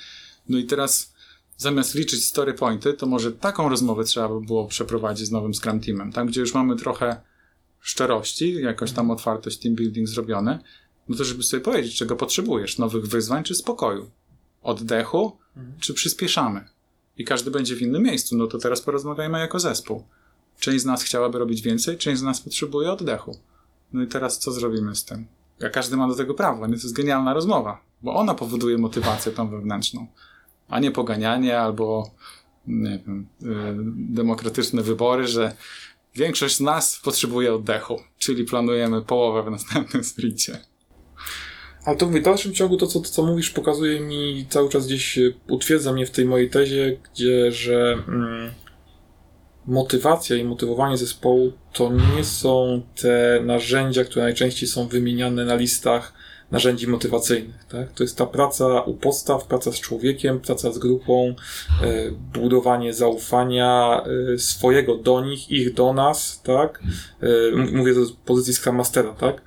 No 0.50 0.58
i 0.58 0.66
teraz 0.66 1.14
zamiast 1.58 1.96
liczyć 1.96 2.26
story 2.26 2.54
pointy, 2.54 2.94
to 2.94 3.06
może 3.06 3.32
taką 3.32 3.70
rozmowę 3.70 4.04
trzeba 4.04 4.30
by 4.30 4.42
było 4.42 4.68
przeprowadzić 4.68 5.28
z 5.28 5.32
nowym 5.32 5.54
Scrum 5.54 5.80
Teamem. 5.80 6.12
Tam, 6.12 6.28
gdzie 6.28 6.42
już 6.42 6.54
mamy 6.54 6.76
trochę 6.76 7.22
szczerości, 7.80 8.54
jakoś 8.54 8.92
tam 8.92 9.12
otwartość 9.12 9.58
team 9.58 9.76
building 9.76 10.08
zrobione, 10.08 10.60
no 11.10 11.18
to 11.18 11.24
żeby 11.24 11.44
sobie 11.44 11.64
powiedzieć, 11.64 11.96
czego 11.96 12.16
potrzebujesz. 12.16 12.78
Nowych 12.78 13.06
wyzwań 13.06 13.44
czy 13.44 13.56
spokoju? 13.56 14.10
Oddechu 14.64 15.38
czy 15.80 15.94
przyspieszamy? 15.94 16.66
I 17.18 17.26
każdy 17.26 17.52
będzie 17.52 17.76
w 17.76 17.82
innym 17.82 18.04
miejscu. 18.04 18.38
No 18.38 18.48
to 18.48 18.58
teraz 18.58 18.82
porozmawiajmy 18.82 19.40
jako 19.40 19.60
zespół. 19.60 20.04
Część 20.60 20.82
z 20.82 20.86
nas 20.86 21.04
chciałaby 21.04 21.40
robić 21.40 21.62
więcej, 21.62 21.98
część 21.98 22.20
z 22.20 22.24
nas 22.24 22.42
potrzebuje 22.42 22.92
oddechu. 22.92 23.38
No 23.94 24.04
i 24.04 24.08
teraz 24.08 24.40
co 24.40 24.52
zrobimy 24.52 24.96
z 24.96 25.06
tym? 25.06 25.28
A 25.66 25.70
każdy 25.70 25.98
ma 25.98 26.08
do 26.08 26.16
tego 26.16 26.34
prawo, 26.34 26.68
nie? 26.68 26.74
To 26.74 26.84
jest 26.84 26.96
genialna 26.96 27.34
rozmowa, 27.34 27.82
bo 28.02 28.16
ona 28.16 28.34
powoduje 28.34 28.78
motywację 28.78 29.32
tą 29.32 29.50
wewnętrzną, 29.50 30.08
a 30.68 30.80
nie 30.80 30.92
poganianie 30.92 31.60
albo 31.60 32.12
nie 32.68 33.00
wiem, 33.06 33.28
y, 33.44 33.46
demokratyczne 34.14 34.82
wybory, 34.84 35.28
że 35.28 35.56
większość 36.16 36.56
z 36.56 36.62
nas 36.62 37.02
potrzebuje 37.04 37.54
oddechu, 37.54 38.02
czyli 38.18 38.44
planujemy 38.44 39.02
połowę 39.02 39.44
w 39.44 39.52
następnym 39.52 40.04
sprincie. 40.04 40.60
Ale 41.86 41.98
to 41.98 42.08
w 42.08 42.22
dalszym 42.22 42.54
ciągu 42.54 42.78
to 42.78 42.88
co, 42.88 43.00
to, 43.00 43.10
co 43.10 43.24
mówisz, 43.24 43.50
pokazuje 43.50 44.00
mi 44.00 44.46
cały 44.50 44.70
czas 44.70 44.86
gdzieś, 44.86 45.18
e, 45.18 45.22
utwierdza 45.48 45.94
mnie 45.94 46.06
w 46.06 46.12
tej 46.12 46.26
mojej 46.26 46.50
tezie, 46.50 46.98
gdzie, 47.14 47.52
że 47.52 48.04
mm, 48.08 48.52
motywacja 49.68 50.36
i 50.36 50.44
motywowanie 50.44 50.98
zespołu 50.98 51.54
to 51.74 51.92
nie 52.16 52.24
są 52.24 52.82
te 53.02 53.42
narzędzia, 53.44 54.04
które 54.04 54.24
najczęściej 54.26 54.70
są 54.70 54.88
wymieniane 54.88 55.46
na 55.46 55.56
listach 55.56 56.14
narzędzi 56.56 56.88
motywacyjnych. 56.88 57.66
Tak? 57.70 57.92
To 57.92 58.04
jest 58.04 58.18
ta 58.18 58.26
praca 58.26 58.82
u 58.82 58.94
podstaw, 58.94 59.48
praca 59.48 59.72
z 59.72 59.80
człowiekiem, 59.80 60.40
praca 60.40 60.72
z 60.72 60.78
grupą, 60.78 61.36
e, 61.84 62.12
budowanie 62.12 62.94
zaufania 62.94 64.02
e, 64.34 64.38
swojego 64.38 64.98
do 64.98 65.22
nich, 65.22 65.52
ich 65.52 65.74
do 65.74 65.94
nas, 65.94 66.42
tak? 66.44 66.84
E, 67.22 67.56
mówię 67.56 67.94
to 67.94 68.06
z 68.06 68.12
pozycji 68.12 68.54
Scrum 68.54 68.76
Mastera, 68.76 69.14
tak? 69.14 69.42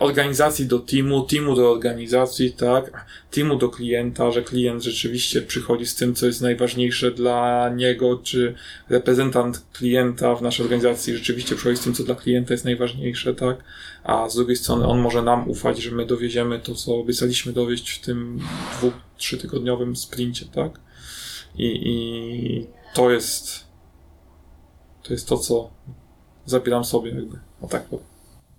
Organizacji 0.00 0.66
do 0.66 0.78
teamu, 0.78 1.22
teamu 1.22 1.54
do 1.56 1.72
organizacji, 1.72 2.52
tak? 2.52 3.06
Teamu 3.30 3.56
do 3.56 3.68
klienta, 3.68 4.30
że 4.30 4.42
klient 4.42 4.82
rzeczywiście 4.82 5.42
przychodzi 5.42 5.86
z 5.86 5.94
tym, 5.94 6.14
co 6.14 6.26
jest 6.26 6.40
najważniejsze 6.40 7.10
dla 7.10 7.70
niego, 7.74 8.20
czy 8.22 8.54
reprezentant 8.88 9.62
klienta 9.72 10.34
w 10.34 10.42
naszej 10.42 10.64
organizacji 10.64 11.14
rzeczywiście 11.14 11.54
przychodzi 11.54 11.80
z 11.80 11.84
tym, 11.84 11.94
co 11.94 12.04
dla 12.04 12.14
klienta 12.14 12.54
jest 12.54 12.64
najważniejsze, 12.64 13.34
tak? 13.34 13.56
A 14.04 14.28
z 14.28 14.36
drugiej 14.36 14.56
strony 14.56 14.86
on 14.86 15.00
może 15.00 15.22
nam 15.22 15.50
ufać, 15.50 15.78
że 15.78 15.90
my 15.90 16.06
dowieziemy 16.06 16.60
to, 16.60 16.74
co 16.74 16.94
obiecaliśmy 16.94 17.52
dowieść 17.52 17.90
w 17.90 18.00
tym 18.00 18.40
dwu, 18.78 18.92
trzytygodniowym 19.16 19.96
sprincie, 19.96 20.46
tak? 20.46 20.80
I, 21.58 21.66
I 21.84 22.66
to 22.94 23.10
jest 23.10 23.66
to 25.02 25.12
jest 25.12 25.28
to, 25.28 25.38
co 25.38 25.70
zabieram 26.46 26.84
sobie 26.84 27.10
jakby. 27.10 27.38
O 27.62 27.68
tak 27.68 27.88
powiem. 27.88 28.06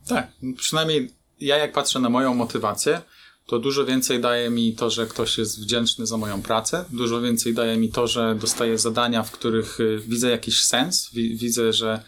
Tak, 0.07 0.31
przynajmniej 0.57 1.13
ja 1.39 1.57
jak 1.57 1.73
patrzę 1.73 1.99
na 1.99 2.09
moją 2.09 2.33
motywację, 2.33 3.01
to 3.45 3.59
dużo 3.59 3.85
więcej 3.85 4.21
daje 4.21 4.49
mi 4.49 4.73
to, 4.75 4.89
że 4.89 5.07
ktoś 5.07 5.37
jest 5.37 5.61
wdzięczny 5.61 6.05
za 6.05 6.17
moją 6.17 6.41
pracę, 6.41 6.85
dużo 6.89 7.21
więcej 7.21 7.53
daje 7.53 7.77
mi 7.77 7.89
to, 7.89 8.07
że 8.07 8.35
dostaję 8.35 8.77
zadania, 8.77 9.23
w 9.23 9.31
których 9.31 9.79
y, 9.79 9.99
widzę 10.07 10.29
jakiś 10.29 10.63
sens, 10.65 11.09
wi- 11.13 11.35
widzę, 11.37 11.73
że 11.73 12.03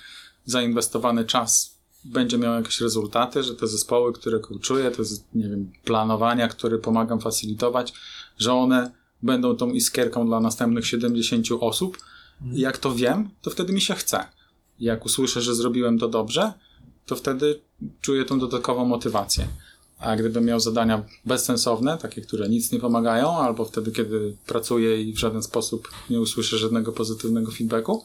zainwestowany 0.45 1.25
czas 1.25 1.74
będzie 2.05 2.37
miał 2.37 2.53
jakieś 2.53 2.81
rezultaty, 2.81 3.43
że 3.43 3.55
te 3.55 3.67
zespoły, 3.67 4.13
które 4.13 4.39
coachuję, 4.39 4.91
te 4.91 5.03
nie 5.35 5.49
wiem, 5.49 5.71
planowania, 5.83 6.47
które 6.47 6.77
pomagam 6.77 7.21
facilitować, 7.21 7.93
że 8.37 8.53
one 8.53 8.91
będą 9.23 9.55
tą 9.55 9.69
iskierką 9.69 10.25
dla 10.25 10.39
następnych 10.39 10.87
70 10.87 11.47
osób. 11.59 11.97
I 12.53 12.59
jak 12.59 12.77
to 12.77 12.95
wiem, 12.95 13.29
to 13.41 13.49
wtedy 13.49 13.73
mi 13.73 13.81
się 13.81 13.93
chce. 13.93 14.25
Jak 14.79 15.05
usłyszę, 15.05 15.41
że 15.41 15.55
zrobiłem 15.55 15.99
to 15.99 16.07
dobrze, 16.07 16.53
to 17.05 17.15
wtedy 17.15 17.61
czuję 18.01 18.25
tą 18.25 18.39
dodatkową 18.39 18.85
motywację. 18.85 19.47
A 19.99 20.15
gdybym 20.15 20.45
miał 20.45 20.59
zadania 20.59 21.03
bezsensowne, 21.25 21.97
takie, 21.97 22.21
które 22.21 22.49
nic 22.49 22.71
nie 22.71 22.79
pomagają, 22.79 23.37
albo 23.37 23.65
wtedy, 23.65 23.91
kiedy 23.91 24.37
pracuję 24.45 25.01
i 25.01 25.13
w 25.13 25.19
żaden 25.19 25.43
sposób 25.43 25.91
nie 26.09 26.21
usłyszę 26.21 26.57
żadnego 26.57 26.91
pozytywnego 26.91 27.51
feedbacku, 27.51 28.03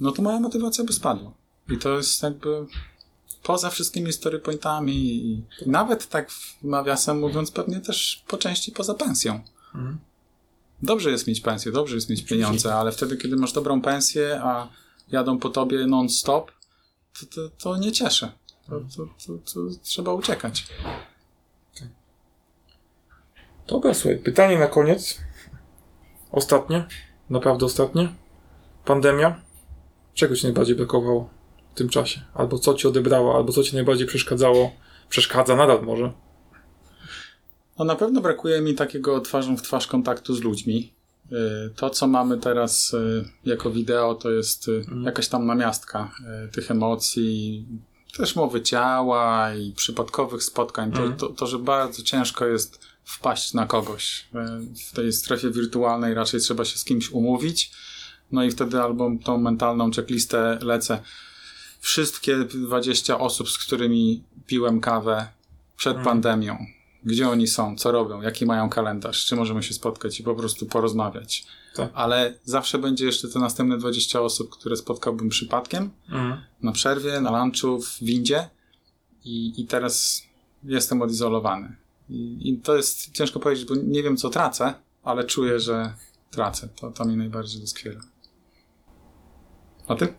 no 0.00 0.12
to 0.12 0.22
moja 0.22 0.40
motywacja 0.40 0.84
by 0.84 0.92
spadła. 0.92 1.32
I 1.70 1.78
to 1.78 1.96
jest 1.96 2.22
jakby 2.22 2.66
poza 3.46 3.70
wszystkimi 3.70 4.12
story 4.12 4.38
pointami 4.38 4.94
i 4.94 5.44
nawet 5.66 6.08
tak 6.08 6.30
nawiasem 6.62 7.20
mówiąc, 7.20 7.50
pewnie 7.50 7.80
też 7.80 8.24
po 8.28 8.36
części 8.36 8.72
poza 8.72 8.94
pensją. 8.94 9.40
Mhm. 9.74 9.98
Dobrze 10.82 11.10
jest 11.10 11.26
mieć 11.26 11.40
pensję, 11.40 11.72
dobrze 11.72 11.94
jest 11.94 12.10
mieć 12.10 12.24
pieniądze, 12.24 12.74
ale 12.74 12.92
wtedy, 12.92 13.16
kiedy 13.16 13.36
masz 13.36 13.52
dobrą 13.52 13.82
pensję, 13.82 14.40
a 14.42 14.68
jadą 15.08 15.38
po 15.38 15.48
tobie 15.48 15.86
non-stop, 15.86 16.52
to, 17.20 17.26
to, 17.26 17.48
to 17.58 17.76
nie 17.76 17.92
cieszy. 17.92 18.32
To, 18.66 18.80
to, 18.96 19.06
to, 19.26 19.52
to 19.52 19.60
trzeba 19.82 20.12
uciekać. 20.12 20.66
Dobra, 23.66 23.94
słuchaj, 23.94 24.18
pytanie 24.18 24.58
na 24.58 24.66
koniec. 24.66 25.20
Ostatnie. 26.32 26.86
Naprawdę 27.30 27.66
ostatnie. 27.66 28.14
Pandemia. 28.84 29.40
Czego 30.14 30.36
ci 30.36 30.44
najbardziej 30.44 30.76
brakowało 30.76 31.35
tym 31.76 31.88
czasie? 31.88 32.20
Albo 32.34 32.58
co 32.58 32.74
ci 32.74 32.88
odebrało, 32.88 33.36
albo 33.36 33.52
co 33.52 33.62
ci 33.62 33.74
najbardziej 33.74 34.06
przeszkadzało? 34.06 34.72
Przeszkadza 35.08 35.56
nadal 35.56 35.82
może. 35.82 36.12
No 37.78 37.84
na 37.84 37.96
pewno 37.96 38.20
brakuje 38.20 38.60
mi 38.60 38.74
takiego 38.74 39.20
twarzą 39.20 39.56
w 39.56 39.62
twarz 39.62 39.86
kontaktu 39.86 40.34
z 40.34 40.40
ludźmi. 40.42 40.92
Y, 41.32 41.36
To, 41.76 41.90
co 41.90 42.06
mamy 42.06 42.38
teraz 42.38 42.94
y, 42.94 43.24
jako 43.44 43.70
wideo, 43.70 44.14
to 44.14 44.30
jest 44.30 44.68
y, 44.68 44.84
jakaś 45.04 45.28
tam 45.28 45.46
namiastka 45.46 46.10
tych 46.52 46.70
emocji, 46.70 47.66
też 48.16 48.36
mowy 48.36 48.62
ciała 48.62 49.54
i 49.54 49.72
przypadkowych 49.72 50.42
spotkań. 50.42 50.92
To, 50.92 50.98
Mhm. 50.98 51.16
to, 51.16 51.28
to, 51.28 51.46
że 51.46 51.58
bardzo 51.58 52.02
ciężko 52.02 52.46
jest 52.46 52.80
wpaść 53.04 53.54
na 53.54 53.66
kogoś. 53.66 54.26
W 54.90 54.94
tej 54.94 55.12
strefie 55.12 55.50
wirtualnej 55.50 56.14
raczej 56.14 56.40
trzeba 56.40 56.64
się 56.64 56.78
z 56.78 56.84
kimś 56.84 57.10
umówić. 57.10 57.70
No 58.32 58.44
i 58.44 58.50
wtedy 58.50 58.80
albo 58.80 59.10
tą 59.24 59.38
mentalną 59.38 59.90
checklistę 59.90 60.58
lecę. 60.62 60.98
Wszystkie 61.86 62.36
20 62.36 63.18
osób, 63.18 63.50
z 63.50 63.58
którymi 63.58 64.24
piłem 64.46 64.80
kawę 64.80 65.28
przed 65.76 65.96
Mhm. 65.96 66.04
pandemią, 66.04 66.66
gdzie 67.04 67.28
oni 67.28 67.46
są, 67.46 67.76
co 67.76 67.92
robią, 67.92 68.20
jaki 68.22 68.46
mają 68.46 68.68
kalendarz, 68.68 69.26
czy 69.26 69.36
możemy 69.36 69.62
się 69.62 69.74
spotkać 69.74 70.20
i 70.20 70.22
po 70.22 70.34
prostu 70.34 70.66
porozmawiać. 70.66 71.46
Tak. 71.74 71.90
Ale 71.94 72.38
zawsze 72.44 72.78
będzie 72.78 73.06
jeszcze 73.06 73.28
te 73.28 73.38
następne 73.38 73.78
20 73.78 74.20
osób, 74.20 74.50
które 74.50 74.76
spotkałbym 74.76 75.28
przypadkiem, 75.28 75.90
Mhm. 76.08 76.40
na 76.62 76.72
przerwie, 76.72 77.20
na 77.20 77.38
lunchu, 77.44 77.80
w 77.80 77.98
windzie 78.02 78.48
i, 79.24 79.60
i 79.60 79.66
teraz 79.66 80.22
jestem 80.64 81.02
odizolowany. 81.02 81.76
I, 82.10 82.38
I 82.50 82.58
to 82.58 82.76
jest 82.76 83.10
ciężko 83.12 83.40
powiedzieć, 83.40 83.64
bo 83.68 83.74
nie 83.74 84.02
wiem, 84.02 84.16
co 84.16 84.30
tracę, 84.30 84.74
ale 85.02 85.24
czuję, 85.24 85.60
że 85.60 85.94
tracę. 86.30 86.68
To, 86.80 86.90
to 86.90 87.04
mi 87.04 87.16
najbardziej 87.16 87.60
doskwiera. 87.60 88.00
A 89.88 89.94
ty? 89.94 90.14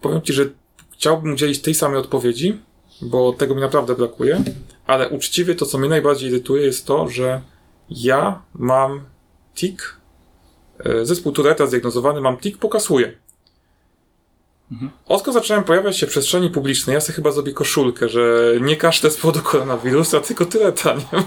Powiem 0.00 0.22
ci, 0.22 0.32
że 0.32 0.61
chciałbym 1.02 1.32
udzielić 1.32 1.62
tej 1.62 1.74
samej 1.74 1.98
odpowiedzi, 1.98 2.58
bo 3.00 3.32
tego 3.32 3.54
mi 3.54 3.60
naprawdę 3.60 3.94
brakuje, 3.94 4.42
ale 4.86 5.08
uczciwie 5.08 5.54
to, 5.54 5.66
co 5.66 5.78
mnie 5.78 5.88
najbardziej 5.88 6.30
irytuje, 6.30 6.62
jest 6.66 6.86
to, 6.86 7.08
że 7.08 7.40
ja 7.90 8.42
mam 8.54 9.00
tik, 9.54 9.96
e, 10.78 11.06
zespół 11.06 11.32
Tureta 11.32 11.66
zdiagnozowany, 11.66 12.20
mam 12.20 12.36
tik, 12.36 12.58
pokasuję. 12.58 13.12
Odkąd 15.06 15.34
zacząłem 15.34 15.64
pojawiać 15.64 15.98
się 15.98 16.06
w 16.06 16.10
przestrzeni 16.10 16.50
publicznej, 16.50 16.94
ja 16.94 17.00
sobie 17.00 17.16
chyba 17.16 17.32
zrobię 17.32 17.52
koszulkę, 17.52 18.08
że 18.08 18.52
nie 18.60 18.76
każde 18.76 19.10
z 19.10 19.16
powodu 19.16 19.40
koronawirusa, 19.42 20.20
tylko 20.20 20.44
Tureta, 20.44 20.94
nie? 20.94 21.04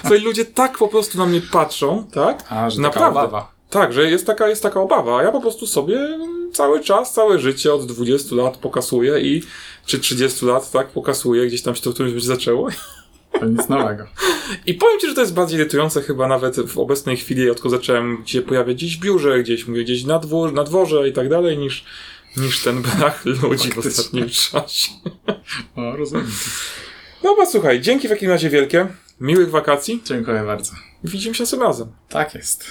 Słuchaj, 0.00 0.20
ludzie 0.20 0.44
tak 0.44 0.78
po 0.78 0.88
prostu 0.88 1.18
na 1.18 1.26
mnie 1.26 1.40
patrzą, 1.40 2.06
tak? 2.12 2.44
A, 2.48 2.70
że 2.70 2.80
Naprawdę. 2.80 3.14
taka 3.14 3.28
obawa. 3.28 3.57
Tak, 3.70 3.92
że 3.92 4.10
jest 4.10 4.26
taka, 4.26 4.48
jest 4.48 4.62
taka 4.62 4.80
obawa, 4.80 5.18
a 5.18 5.22
ja 5.22 5.32
po 5.32 5.40
prostu 5.40 5.66
sobie 5.66 6.18
cały 6.52 6.80
czas, 6.80 7.12
całe 7.12 7.38
życie 7.38 7.74
od 7.74 7.86
20 7.86 8.34
lat 8.36 8.56
pokasuję 8.56 9.20
i 9.20 9.42
czy 9.86 9.98
30 9.98 10.46
lat, 10.46 10.70
tak, 10.70 10.88
pokasuję, 10.88 11.46
gdzieś 11.46 11.62
tam 11.62 11.74
się 11.74 11.82
to 11.82 11.90
w 11.90 11.94
którymś 11.94 12.22
zaczęło. 12.22 12.68
To 13.40 13.46
nic 13.46 13.68
nowego. 13.68 14.06
I 14.66 14.74
powiem 14.74 15.00
Ci, 15.00 15.08
że 15.08 15.14
to 15.14 15.20
jest 15.20 15.34
bardziej 15.34 15.60
irytujące 15.60 16.02
chyba 16.02 16.28
nawet 16.28 16.60
w 16.60 16.78
obecnej 16.78 17.16
chwili, 17.16 17.50
odkąd 17.50 17.74
zacząłem 17.74 18.22
się 18.26 18.42
pojawiać 18.42 18.76
gdzieś 18.76 18.96
w 18.96 19.00
biurze, 19.00 19.42
gdzieś 19.42 19.66
mówię, 19.66 19.84
gdzieś 19.84 20.04
na, 20.04 20.20
na 20.52 20.64
dworze 20.64 21.08
i 21.08 21.12
tak 21.12 21.28
dalej, 21.28 21.58
niż, 21.58 21.84
niż 22.36 22.62
ten 22.62 22.82
brak 22.82 23.24
ludzi 23.24 23.68
w 23.70 23.74
Faktycznie. 23.74 23.90
ostatnim 23.90 24.28
czasie. 24.28 24.90
O, 25.76 25.96
rozumiem. 25.96 26.30
Dobra, 27.22 27.46
słuchaj, 27.46 27.80
dzięki 27.80 28.08
w 28.08 28.10
takim 28.10 28.30
razie 28.30 28.50
wielkie, 28.50 28.86
miłych 29.20 29.50
wakacji 29.50 30.02
Dziękuję 30.04 30.42
bardzo. 30.46 30.72
widzimy 31.04 31.34
się 31.34 31.42
następnym 31.42 31.68
razem. 31.68 31.92
Tak 32.08 32.34
jest. 32.34 32.64